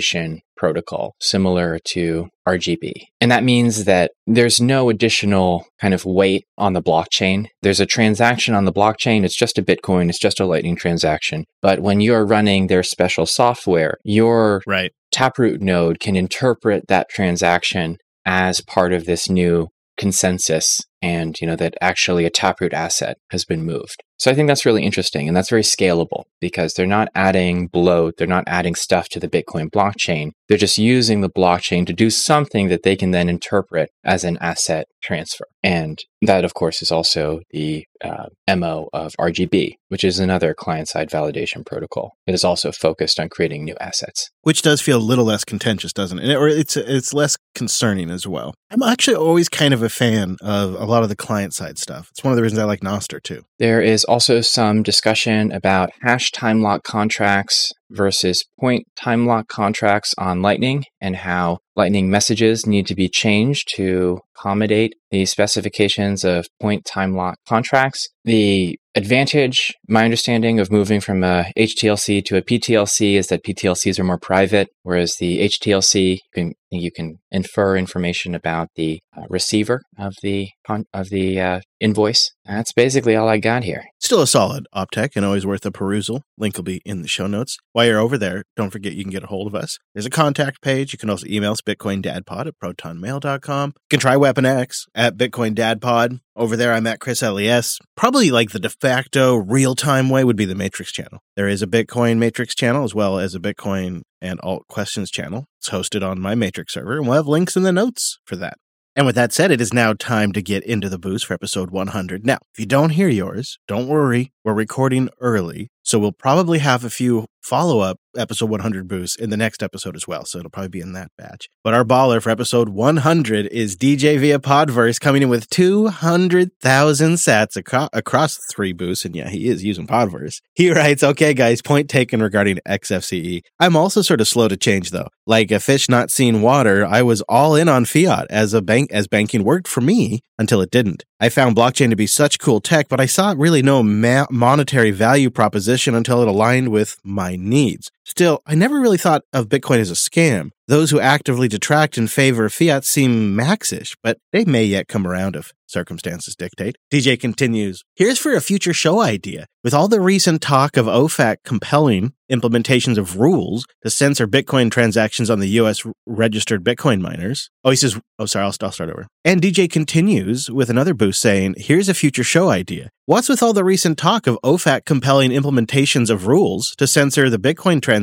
protocol 0.57 1.15
similar 1.19 1.79
to 1.85 2.29
RGB. 2.47 2.91
And 3.19 3.31
that 3.31 3.43
means 3.43 3.85
that 3.85 4.11
there's 4.25 4.61
no 4.61 4.89
additional 4.89 5.65
kind 5.79 5.93
of 5.93 6.05
weight 6.05 6.45
on 6.57 6.73
the 6.73 6.81
blockchain. 6.81 7.47
There's 7.61 7.79
a 7.79 7.85
transaction 7.85 8.53
on 8.53 8.65
the 8.65 8.73
blockchain. 8.73 9.23
It's 9.23 9.37
just 9.37 9.57
a 9.57 9.63
Bitcoin. 9.63 10.09
It's 10.09 10.19
just 10.19 10.39
a 10.39 10.45
Lightning 10.45 10.75
transaction. 10.75 11.45
But 11.61 11.81
when 11.81 12.01
you're 12.01 12.25
running 12.25 12.67
their 12.67 12.83
special 12.83 13.25
software, 13.25 13.97
your 14.03 14.61
right. 14.65 14.91
Taproot 15.11 15.61
node 15.61 15.99
can 15.99 16.15
interpret 16.15 16.87
that 16.87 17.07
transaction 17.09 17.97
as 18.25 18.59
part 18.61 18.91
of 18.91 19.05
this 19.05 19.29
new 19.29 19.69
consensus 19.97 20.81
and 21.01 21.39
you 21.39 21.47
know 21.47 21.55
that 21.55 21.75
actually 21.79 22.25
a 22.25 22.29
taproot 22.29 22.73
asset 22.73 23.17
has 23.31 23.45
been 23.45 23.63
moved 23.63 24.03
so 24.17 24.31
i 24.31 24.33
think 24.33 24.47
that's 24.47 24.65
really 24.65 24.83
interesting 24.83 25.27
and 25.27 25.35
that's 25.35 25.49
very 25.49 25.61
scalable 25.61 26.23
because 26.39 26.73
they're 26.73 26.85
not 26.85 27.09
adding 27.15 27.67
bloat 27.67 28.15
they're 28.17 28.27
not 28.27 28.43
adding 28.47 28.75
stuff 28.75 29.09
to 29.09 29.19
the 29.19 29.27
bitcoin 29.27 29.69
blockchain 29.69 30.31
they're 30.47 30.57
just 30.57 30.77
using 30.77 31.21
the 31.21 31.29
blockchain 31.29 31.85
to 31.87 31.93
do 31.93 32.09
something 32.09 32.67
that 32.69 32.83
they 32.83 32.95
can 32.95 33.11
then 33.11 33.29
interpret 33.29 33.89
as 34.03 34.23
an 34.23 34.37
asset 34.39 34.87
transfer. 35.03 35.45
And 35.63 35.99
that 36.21 36.45
of 36.45 36.53
course 36.53 36.81
is 36.81 36.91
also 36.91 37.41
the 37.51 37.85
uh, 38.03 38.27
mo 38.55 38.89
of 38.93 39.13
rgb 39.19 39.75
which 39.87 40.03
is 40.03 40.19
another 40.19 40.53
client-side 40.53 41.09
validation 41.09 41.65
protocol. 41.65 42.13
It 42.27 42.33
is 42.33 42.43
also 42.43 42.71
focused 42.71 43.19
on 43.19 43.29
creating 43.29 43.63
new 43.63 43.75
assets. 43.79 44.29
Which 44.41 44.61
does 44.61 44.81
feel 44.81 44.97
a 44.97 44.99
little 44.99 45.25
less 45.25 45.43
contentious 45.43 45.93
doesn't 45.93 46.19
it? 46.19 46.35
Or 46.35 46.47
it's 46.47 46.75
it's 46.75 47.13
less 47.13 47.37
concerning 47.53 48.09
as 48.09 48.27
well. 48.27 48.53
I'm 48.71 48.83
actually 48.83 49.15
always 49.15 49.47
kind 49.47 49.73
of 49.73 49.81
a 49.81 49.89
fan 49.89 50.37
of 50.41 50.73
a 50.75 50.85
lot 50.85 51.03
of 51.03 51.09
the 51.09 51.15
client 51.15 51.53
side 51.53 51.77
stuff. 51.77 52.09
It's 52.11 52.23
one 52.23 52.33
of 52.33 52.35
the 52.35 52.43
reasons 52.43 52.59
I 52.59 52.65
like 52.65 52.81
Nostr 52.81 53.21
too. 53.21 53.43
There 53.59 53.81
is 53.81 54.03
also 54.03 54.41
some 54.41 54.83
discussion 54.83 55.51
about 55.51 55.91
hash 56.01 56.31
time 56.31 56.61
lock 56.61 56.83
contracts 56.83 57.71
versus 57.89 58.45
point 58.59 58.87
time 58.95 59.25
lock 59.25 59.47
contracts 59.47 60.13
on 60.17 60.41
Lightning 60.41 60.85
and 60.99 61.15
how 61.15 61.59
Lightning 61.75 62.09
messages 62.09 62.65
need 62.65 62.87
to 62.87 62.95
be 62.95 63.09
changed 63.09 63.67
to 63.75 64.19
accommodate 64.37 64.95
the 65.11 65.25
specifications 65.25 66.23
of 66.23 66.47
point 66.61 66.85
time 66.85 67.15
lock 67.15 67.37
contracts. 67.47 68.09
The 68.23 68.77
advantage, 68.95 69.73
my 69.87 70.03
understanding 70.03 70.59
of 70.59 70.71
moving 70.71 70.99
from 70.99 71.23
a 71.23 71.51
HTLC 71.57 72.23
to 72.25 72.37
a 72.37 72.41
PTLC 72.41 73.15
is 73.15 73.27
that 73.27 73.43
PTLCs 73.43 73.99
are 73.99 74.03
more 74.03 74.17
private, 74.17 74.69
whereas 74.83 75.15
the 75.19 75.39
HTLC 75.47 76.13
you 76.13 76.19
can 76.33 76.53
you 76.71 76.91
can 76.91 77.19
infer 77.31 77.77
information 77.77 78.35
about 78.35 78.69
the 78.75 78.99
uh, 79.15 79.23
receiver 79.29 79.81
of 79.97 80.13
the 80.21 80.49
of 80.93 81.09
the 81.09 81.39
uh, 81.39 81.59
invoice. 81.79 82.31
That's 82.45 82.73
basically 82.73 83.15
all 83.15 83.29
I 83.29 83.37
got 83.37 83.63
here. 83.63 83.85
Still 83.99 84.21
a 84.21 84.27
solid 84.27 84.65
Optech 84.75 85.09
and 85.15 85.25
always 85.25 85.45
worth 85.45 85.65
a 85.65 85.71
perusal. 85.71 86.21
Link 86.37 86.57
will 86.57 86.63
be 86.63 86.81
in 86.85 87.01
the 87.01 87.07
show 87.07 87.27
notes. 87.27 87.57
While 87.73 87.85
you're 87.85 87.99
over 87.99 88.17
there, 88.17 88.43
don't 88.55 88.71
forget 88.71 88.93
you 88.93 89.03
can 89.03 89.11
get 89.11 89.23
a 89.23 89.27
hold 89.27 89.47
of 89.47 89.55
us. 89.55 89.77
There's 89.93 90.05
a 90.05 90.11
contact 90.11 90.61
page. 90.61 90.93
You 90.93 90.99
can 90.99 91.09
also 91.09 91.27
email 91.27 91.51
us 91.51 91.61
bitcoindadpod 91.65 92.47
at 92.47 92.59
protonmail.com. 92.59 93.69
You 93.75 93.81
can 93.89 93.99
try 93.99 94.15
Weapon 94.15 94.45
X 94.45 94.85
at 94.95 95.17
bitcoindadpod. 95.17 96.19
Over 96.35 96.55
there, 96.55 96.73
I'm 96.73 96.87
at 96.87 96.99
Chris 96.99 97.21
LAS. 97.21 97.79
Probably 97.95 98.31
like 98.31 98.51
the 98.51 98.59
de 98.59 98.69
facto 98.69 99.35
real 99.35 99.75
time 99.75 100.09
way 100.09 100.23
would 100.23 100.35
be 100.35 100.45
the 100.45 100.55
Matrix 100.55 100.91
channel. 100.91 101.19
There 101.35 101.47
is 101.47 101.61
a 101.61 101.67
Bitcoin 101.67 102.17
Matrix 102.17 102.55
channel 102.55 102.83
as 102.83 102.93
well 102.93 103.19
as 103.19 103.35
a 103.35 103.39
Bitcoin 103.39 104.01
and 104.21 104.39
Alt 104.43 104.67
Questions 104.67 105.09
channel. 105.11 105.45
It's 105.59 105.69
hosted 105.69 106.07
on 106.07 106.21
my 106.21 106.35
Matrix 106.35 106.73
server, 106.73 106.97
and 106.97 107.07
we'll 107.07 107.17
have 107.17 107.27
links 107.27 107.55
in 107.55 107.63
the 107.63 107.71
notes 107.71 108.19
for 108.25 108.35
that. 108.37 108.57
And 108.97 109.05
with 109.05 109.15
that 109.15 109.33
said, 109.33 109.51
it 109.51 109.59
is 109.59 109.73
now 109.73 109.91
time 109.91 110.31
to 110.31 110.41
get 110.41 110.63
into 110.63 110.87
the 110.87 110.97
boost 110.97 111.25
for 111.25 111.33
episode 111.33 111.69
100. 111.69 112.25
Now, 112.25 112.37
if 112.53 112.59
you 112.59 112.65
don't 112.65 112.91
hear 112.91 113.09
yours, 113.09 113.59
don't 113.67 113.89
worry. 113.89 114.31
We're 114.45 114.53
recording 114.53 115.09
early, 115.19 115.67
so 115.83 115.99
we'll 115.99 116.13
probably 116.13 116.59
have 116.59 116.85
a 116.85 116.89
few 116.89 117.25
follow 117.45 117.79
up 117.79 117.99
episode 118.17 118.49
100 118.49 118.87
boost 118.87 119.19
in 119.19 119.29
the 119.29 119.37
next 119.37 119.61
episode 119.61 119.95
as 119.95 120.07
well. 120.07 120.25
So 120.25 120.39
it'll 120.39 120.49
probably 120.49 120.69
be 120.69 120.79
in 120.79 120.93
that 120.93 121.11
batch. 121.17 121.47
But 121.63 121.73
our 121.73 121.83
baller 121.83 122.21
for 122.21 122.29
episode 122.29 122.69
100 122.69 123.47
is 123.47 123.75
DJ 123.75 124.19
via 124.19 124.39
Podverse 124.39 124.99
coming 124.99 125.21
in 125.21 125.29
with 125.29 125.49
200,000 125.49 127.13
sats 127.13 127.87
across 127.93 128.39
three 128.51 128.73
boosts. 128.73 129.05
And 129.05 129.15
yeah, 129.15 129.29
he 129.29 129.47
is 129.47 129.63
using 129.63 129.87
Podverse. 129.87 130.41
He 130.53 130.71
writes, 130.71 131.03
okay, 131.03 131.33
guys, 131.33 131.61
point 131.61 131.89
taken 131.89 132.21
regarding 132.21 132.59
XFCE. 132.67 133.41
I'm 133.59 133.75
also 133.75 134.01
sort 134.01 134.21
of 134.21 134.27
slow 134.27 134.47
to 134.47 134.57
change 134.57 134.91
though. 134.91 135.09
Like 135.27 135.51
a 135.51 135.59
fish 135.59 135.89
not 135.89 136.11
seeing 136.11 136.41
water, 136.41 136.85
I 136.85 137.01
was 137.01 137.21
all 137.21 137.55
in 137.55 137.67
on 137.67 137.85
fiat 137.85 138.27
as 138.29 138.53
a 138.53 138.61
bank 138.61 138.91
as 138.91 139.07
banking 139.07 139.43
worked 139.43 139.67
for 139.67 139.81
me 139.81 140.21
until 140.37 140.61
it 140.61 140.71
didn't. 140.71 141.03
I 141.19 141.29
found 141.29 141.55
blockchain 141.55 141.89
to 141.89 141.95
be 141.95 142.07
such 142.07 142.39
cool 142.39 142.59
tech, 142.59 142.89
but 142.89 142.99
I 142.99 143.05
saw 143.05 143.33
really 143.35 143.61
no 143.61 143.81
ma- 143.81 144.27
monetary 144.29 144.91
value 144.91 145.29
proposition 145.29 145.95
until 145.95 146.21
it 146.21 146.27
aligned 146.27 146.69
with 146.69 146.97
my 147.03 147.34
needs. 147.37 147.91
Still, 148.05 148.41
I 148.45 148.53
never 148.53 148.79
really 148.79 148.99
thought 148.99 149.23
of 149.33 149.49
Bitcoin 149.49 149.79
as 149.79 149.89
a 149.89 149.95
scam. 149.95 150.51
Those 150.67 150.89
who 150.89 150.99
actively 150.99 151.47
detract 151.47 151.97
in 151.97 152.07
favor 152.07 152.45
of 152.45 152.53
fiat 152.53 152.85
seem 152.85 153.35
maxish, 153.35 153.95
but 154.01 154.17
they 154.31 154.45
may 154.45 154.63
yet 154.63 154.87
come 154.87 155.05
around 155.05 155.35
if 155.35 155.51
circumstances 155.67 156.35
dictate. 156.35 156.75
DJ 156.91 157.19
continues 157.19 157.83
Here's 157.95 158.19
for 158.19 158.33
a 158.33 158.41
future 158.41 158.73
show 158.73 158.99
idea. 159.01 159.45
With 159.63 159.73
all 159.73 159.87
the 159.87 160.01
recent 160.01 160.41
talk 160.41 160.77
of 160.77 160.85
OFAC 160.85 161.37
compelling 161.43 162.13
implementations 162.31 162.97
of 162.97 163.19
rules 163.19 163.65
to 163.83 163.89
censor 163.89 164.27
Bitcoin 164.27 164.71
transactions 164.71 165.29
on 165.29 165.39
the 165.39 165.49
US 165.59 165.83
registered 166.07 166.63
Bitcoin 166.63 167.01
miners. 167.01 167.49
Oh, 167.63 167.69
he 167.69 167.75
says, 167.75 167.99
oh, 168.17 168.25
sorry, 168.25 168.45
I'll, 168.45 168.53
I'll 168.61 168.71
start 168.71 168.89
over. 168.89 169.07
And 169.23 169.41
DJ 169.41 169.69
continues 169.71 170.49
with 170.49 170.69
another 170.69 170.93
boost 170.95 171.21
saying, 171.21 171.55
Here's 171.57 171.89
a 171.89 171.93
future 171.93 172.23
show 172.23 172.49
idea. 172.49 172.89
What's 173.05 173.29
with 173.29 173.43
all 173.43 173.53
the 173.53 173.63
recent 173.63 173.99
talk 173.99 174.25
of 174.25 174.39
OFAC 174.43 174.85
compelling 174.85 175.29
implementations 175.29 176.09
of 176.09 176.25
rules 176.25 176.73
to 176.77 176.87
censor 176.87 177.29
the 177.29 177.37
Bitcoin 177.37 177.81
transactions 177.81 177.94